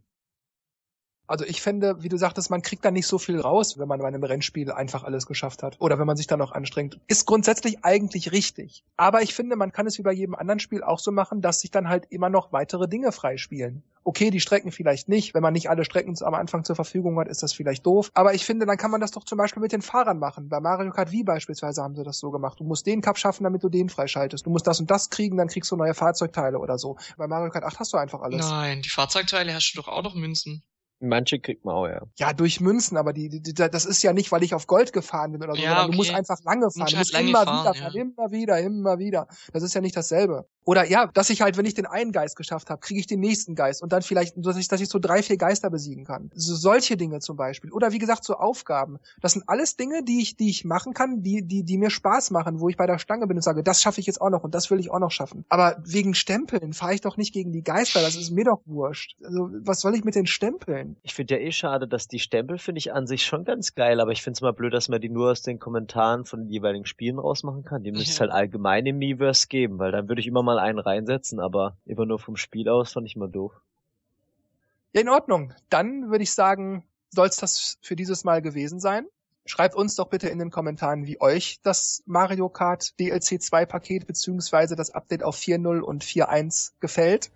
Also 1.27 1.45
ich 1.45 1.63
finde, 1.63 2.03
wie 2.03 2.09
du 2.09 2.17
sagtest, 2.17 2.51
man 2.51 2.63
kriegt 2.63 2.85
da 2.85 2.91
nicht 2.91 3.07
so 3.07 3.19
viel 3.19 3.41
raus, 3.41 3.79
wenn 3.79 3.89
man 3.89 4.01
bei 4.01 4.07
einem 4.07 4.23
Rennspiel 4.23 4.71
einfach 4.71 5.05
alles 5.05 5.27
geschafft 5.27 5.63
hat. 5.63 5.77
Oder 5.81 5.99
wenn 5.99 6.07
man 6.07 6.17
sich 6.17 6.27
da 6.27 6.37
noch 6.37 6.53
anstrengt. 6.53 7.01
Ist 7.07 7.27
grundsätzlich 7.27 7.85
eigentlich 7.85 8.33
richtig. 8.33 8.85
Aber 8.97 9.23
ich 9.23 9.35
finde, 9.35 9.57
man 9.57 9.73
kann 9.73 9.87
es 9.87 9.99
wie 9.99 10.03
bei 10.03 10.13
jedem 10.13 10.35
anderen 10.35 10.61
Spiel 10.61 10.83
auch 10.83 10.99
so 10.99 11.13
machen, 11.13 11.41
dass 11.41 11.61
sich 11.61 11.71
dann 11.71 11.89
halt 11.89 12.07
immer 12.11 12.31
noch 12.31 12.53
weitere 12.53 12.89
Dinge 12.89 13.13
freispielen. 13.13 13.83
Okay, 14.05 14.31
die 14.31 14.39
Strecken 14.39 14.71
vielleicht 14.71 15.09
nicht. 15.09 15.35
Wenn 15.35 15.43
man 15.43 15.53
nicht 15.53 15.69
alle 15.69 15.85
Strecken 15.85 16.17
am 16.23 16.35
Anfang 16.35 16.63
zur 16.63 16.77
Verfügung 16.77 17.19
hat, 17.19 17.27
ist 17.27 17.43
das 17.43 17.53
vielleicht 17.53 17.85
doof. 17.85 18.13
Aber 18.15 18.35
ich 18.35 18.45
finde, 18.45 18.65
dann 18.65 18.77
kann 18.77 18.93
man 18.93 19.01
das 19.01 19.11
doch 19.11 19.25
zum 19.25 19.37
Beispiel 19.37 19.61
mit 19.61 19.73
den 19.73 19.83
Fahrern 19.83 20.21
machen. 20.21 20.49
Bei 20.49 20.61
Mario 20.61 20.93
Kart 20.93 21.11
Wii 21.11 21.25
beispielsweise 21.25 21.83
haben 21.83 21.97
sie 21.97 22.05
das 22.05 22.21
so 22.21 22.31
gemacht. 22.31 22.61
Du 22.61 22.65
musst 22.65 22.87
den 22.87 23.01
Cup 23.01 23.19
schaffen, 23.19 23.43
damit 23.43 23.65
du 23.65 23.69
den 23.69 23.89
freischaltest. 23.89 24.47
Du 24.47 24.51
musst 24.51 24.69
das 24.69 24.79
und 24.79 24.93
das 24.93 25.11
kriegen, 25.11 25.37
dann 25.37 25.49
kriegst 25.49 25.73
du 25.73 25.77
neue 25.77 25.95
Fahrzeugteile 25.95 26.61
oder 26.61 26.79
so. 26.79 26.97
Bei 27.17 27.27
Mario 27.27 27.51
Kart 27.51 27.65
8 27.65 27.81
hast 27.81 27.93
du 27.93 27.97
einfach 27.97 28.21
alles. 28.21 28.49
Nein, 28.49 28.83
die 28.83 28.91
Fahrzeugteile 28.91 29.53
hast 29.53 29.73
du 29.73 29.79
doch 29.79 29.89
auch 29.89 30.05
noch 30.05 30.15
Münzen. 30.15 30.63
Manche 30.99 31.39
kriegt 31.39 31.65
man 31.65 31.75
auch, 31.75 31.87
ja. 31.87 32.03
Ja, 32.17 32.33
durch 32.33 32.61
Münzen, 32.61 32.97
aber 32.97 33.13
die, 33.13 33.29
die, 33.29 33.53
das 33.53 33.85
ist 33.85 34.03
ja 34.03 34.13
nicht, 34.13 34.33
weil 34.33 34.43
ich 34.43 34.55
auf 34.55 34.67
Gold 34.67 34.93
gefahren 34.93 35.33
bin 35.33 35.43
oder 35.43 35.55
so, 35.55 35.61
ja, 35.61 35.83
okay. 35.83 35.91
du 35.91 35.97
musst 35.97 36.15
einfach 36.15 36.39
lange 36.45 36.71
fahren. 36.71 36.91
Du 36.91 36.97
musst 36.97 37.15
immer 37.15 37.45
fahren, 37.45 37.65
wieder 37.65 37.75
fahren, 37.75 37.93
ja. 37.95 38.01
immer 38.01 38.31
wieder, 38.31 38.61
immer 38.61 38.99
wieder. 38.99 39.29
Das 39.53 39.63
ist 39.63 39.75
ja 39.75 39.81
nicht 39.81 39.97
dasselbe. 39.97 40.49
Oder 40.67 40.85
ja, 40.85 41.07
dass 41.07 41.31
ich 41.31 41.43
halt, 41.43 41.57
wenn 41.57 41.65
ich 41.65 41.75
den 41.75 41.87
einen 41.87 42.11
Geist 42.11 42.35
geschafft 42.35 42.71
habe, 42.71 42.81
kriege 42.81 42.99
ich 42.99 43.07
den 43.07 43.21
nächsten 43.21 43.55
Geist 43.55 43.85
und 43.85 43.93
dann 43.93 44.03
vielleicht, 44.03 44.35
dass 44.37 44.57
ich, 44.57 44.67
dass 44.67 44.81
ich 44.81 44.89
so 44.89 44.99
drei, 44.99 45.23
vier 45.23 45.37
Geister 45.37 45.71
besiegen 45.71 46.05
kann. 46.05 46.31
So, 46.35 46.57
solche 46.57 46.97
Dinge 46.97 47.21
zum 47.21 47.37
Beispiel. 47.37 47.71
Oder 47.71 47.93
wie 47.93 47.99
gesagt, 47.99 48.25
so 48.25 48.35
Aufgaben. 48.35 48.99
Das 49.21 49.33
sind 49.33 49.49
alles 49.49 49.77
Dinge, 49.77 50.03
die 50.03 50.21
ich, 50.21 50.37
die 50.37 50.51
ich 50.51 50.65
machen 50.65 50.93
kann, 50.93 51.23
die, 51.23 51.47
die, 51.47 51.63
die 51.63 51.79
mir 51.79 51.91
Spaß 51.91 52.33
machen, 52.33 52.59
wo 52.59 52.69
ich 52.69 52.77
bei 52.77 52.87
der 52.87 52.99
Stange 52.99 53.29
bin 53.29 53.37
und 53.37 53.43
sage, 53.43 53.63
das 53.63 53.81
schaffe 53.81 54.01
ich 54.01 54.07
jetzt 54.07 54.21
auch 54.21 54.29
noch 54.29 54.43
und 54.43 54.57
das 54.57 54.69
will 54.69 54.81
ich 54.81 54.91
auch 54.91 54.99
noch 54.99 55.13
schaffen. 55.13 55.45
Aber 55.49 55.77
wegen 55.85 56.15
Stempeln 56.15 56.73
fahre 56.73 56.95
ich 56.95 57.01
doch 57.01 57.17
nicht 57.17 57.33
gegen 57.33 57.53
die 57.53 57.63
Geister, 57.63 58.01
das 58.01 58.17
ist 58.17 58.33
mir 58.33 58.45
doch 58.45 58.61
wurscht. 58.67 59.15
Also, 59.23 59.49
was 59.61 59.81
soll 59.81 59.95
ich 59.95 60.03
mit 60.03 60.17
den 60.17 60.27
Stempeln? 60.27 60.97
Ich 61.05 61.15
finde 61.15 61.35
ja 61.35 61.41
eh 61.41 61.53
schade, 61.53 61.87
dass 61.87 62.09
die 62.09 62.19
Stempel 62.19 62.59
finde 62.59 62.81
ich 62.81 62.93
an 62.93 63.07
sich 63.07 63.25
schon 63.25 63.45
ganz 63.45 63.77
geil, 63.77 64.01
aber 64.01 64.11
ich 64.11 64.23
finde 64.23 64.39
es 64.39 64.41
mal 64.41 64.53
blöd, 64.53 64.75
dass 64.75 64.89
man 64.89 65.01
die 65.01 65.11
nur 65.11 65.31
aus 65.31 65.43
den 65.43 65.61
Kommentaren 65.61 66.25
von 66.25 66.41
den 66.41 66.49
jeweiligen 66.49 66.87
Spielen 66.87 67.21
rausmachen 67.21 67.63
kann. 67.63 67.85
Die 67.85 67.93
müsste 67.93 68.11
es 68.11 68.21
halt 68.21 68.33
allgemein 68.33 68.85
im 68.87 68.99
Miiverse 68.99 69.47
geben, 69.47 69.79
weil 69.79 69.93
dann 69.93 70.09
würde 70.09 70.21
ich 70.21 70.27
immer 70.27 70.43
mal 70.43 70.56
einen 70.59 70.79
reinsetzen, 70.79 71.41
aber 71.41 71.77
immer 71.85 72.07
nur 72.07 72.19
vom 72.19 72.37
Spiel 72.37 72.69
aus 72.69 72.93
fand 72.93 73.07
ich 73.07 73.17
mal 73.17 73.29
doof. 73.29 73.53
Ja, 74.93 75.01
in 75.01 75.09
Ordnung. 75.09 75.53
Dann 75.69 76.11
würde 76.11 76.25
ich 76.25 76.33
sagen, 76.33 76.85
soll 77.11 77.29
es 77.29 77.37
das 77.37 77.79
für 77.83 77.97
dieses 77.97 78.25
Mal 78.25 78.43
gewesen 78.43 78.81
sein. 78.81 79.07
Schreibt 79.45 79.77
uns 79.77 79.95
doch 79.95 80.09
bitte 80.09 80.29
in 80.29 80.39
den 80.39 80.51
Kommentaren, 80.51 81.07
wie 81.07 81.21
euch 81.21 81.61
das 81.63 82.03
Mario 82.07 82.49
Kart 82.49 82.99
DLC 82.99 83.41
2 83.41 83.65
Paket 83.65 84.07
beziehungsweise 84.07 84.75
das 84.75 84.91
Update 84.91 85.23
auf 85.23 85.37
4.0 85.37 85.81
und 85.81 86.05
4.1 86.05 86.73
gefällt. 86.81 87.31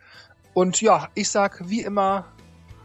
Und 0.54 0.80
ja, 0.80 1.08
ich 1.14 1.30
sag 1.30 1.68
wie 1.68 1.82
immer 1.82 2.26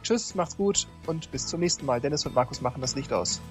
Tschüss, 0.06 0.36
macht's 0.36 0.56
gut 0.56 0.88
und 1.08 1.32
bis 1.32 1.48
zum 1.48 1.60
nächsten 1.60 1.84
Mal. 1.84 2.00
Dennis 2.00 2.28
und 2.28 2.36
Markus 2.36 2.62
machen 2.62 2.80
das 2.80 2.96
Licht 2.96 3.12
aus. 3.12 3.42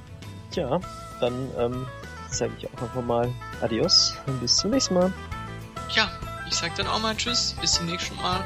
Tja, 0.53 0.81
dann 1.21 1.51
ähm, 1.59 1.87
sage 2.31 2.53
ich 2.57 2.69
auch 2.69 2.81
einfach 2.81 3.03
mal 3.03 3.29
Adios 3.61 4.17
und 4.29 4.41
bis 4.41 4.59
zum 4.59 4.71
nächsten 4.71 4.95
Mal. 4.95 5.13
Ja, 5.91 6.09
ich 6.47 6.55
sag 6.55 6.75
dann 6.77 6.87
auch 6.87 7.01
mal 7.01 7.17
Tschüss, 7.17 7.55
bis 7.61 7.73
zum 7.73 7.87
nächsten 7.87 8.17
Mal. 8.17 8.45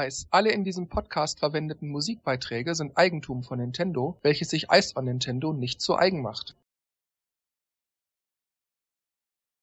Hinweis, 0.00 0.26
alle 0.30 0.50
in 0.50 0.64
diesem 0.64 0.88
Podcast 0.88 1.40
verwendeten 1.40 1.90
Musikbeiträge 1.90 2.74
sind 2.74 2.96
Eigentum 2.96 3.42
von 3.42 3.58
Nintendo, 3.58 4.16
welches 4.22 4.48
sich 4.48 4.68
Ice 4.72 4.96
on 4.96 5.04
Nintendo 5.04 5.52
nicht 5.52 5.82
zu 5.82 5.94
eigen 5.94 6.22
macht 6.22 6.54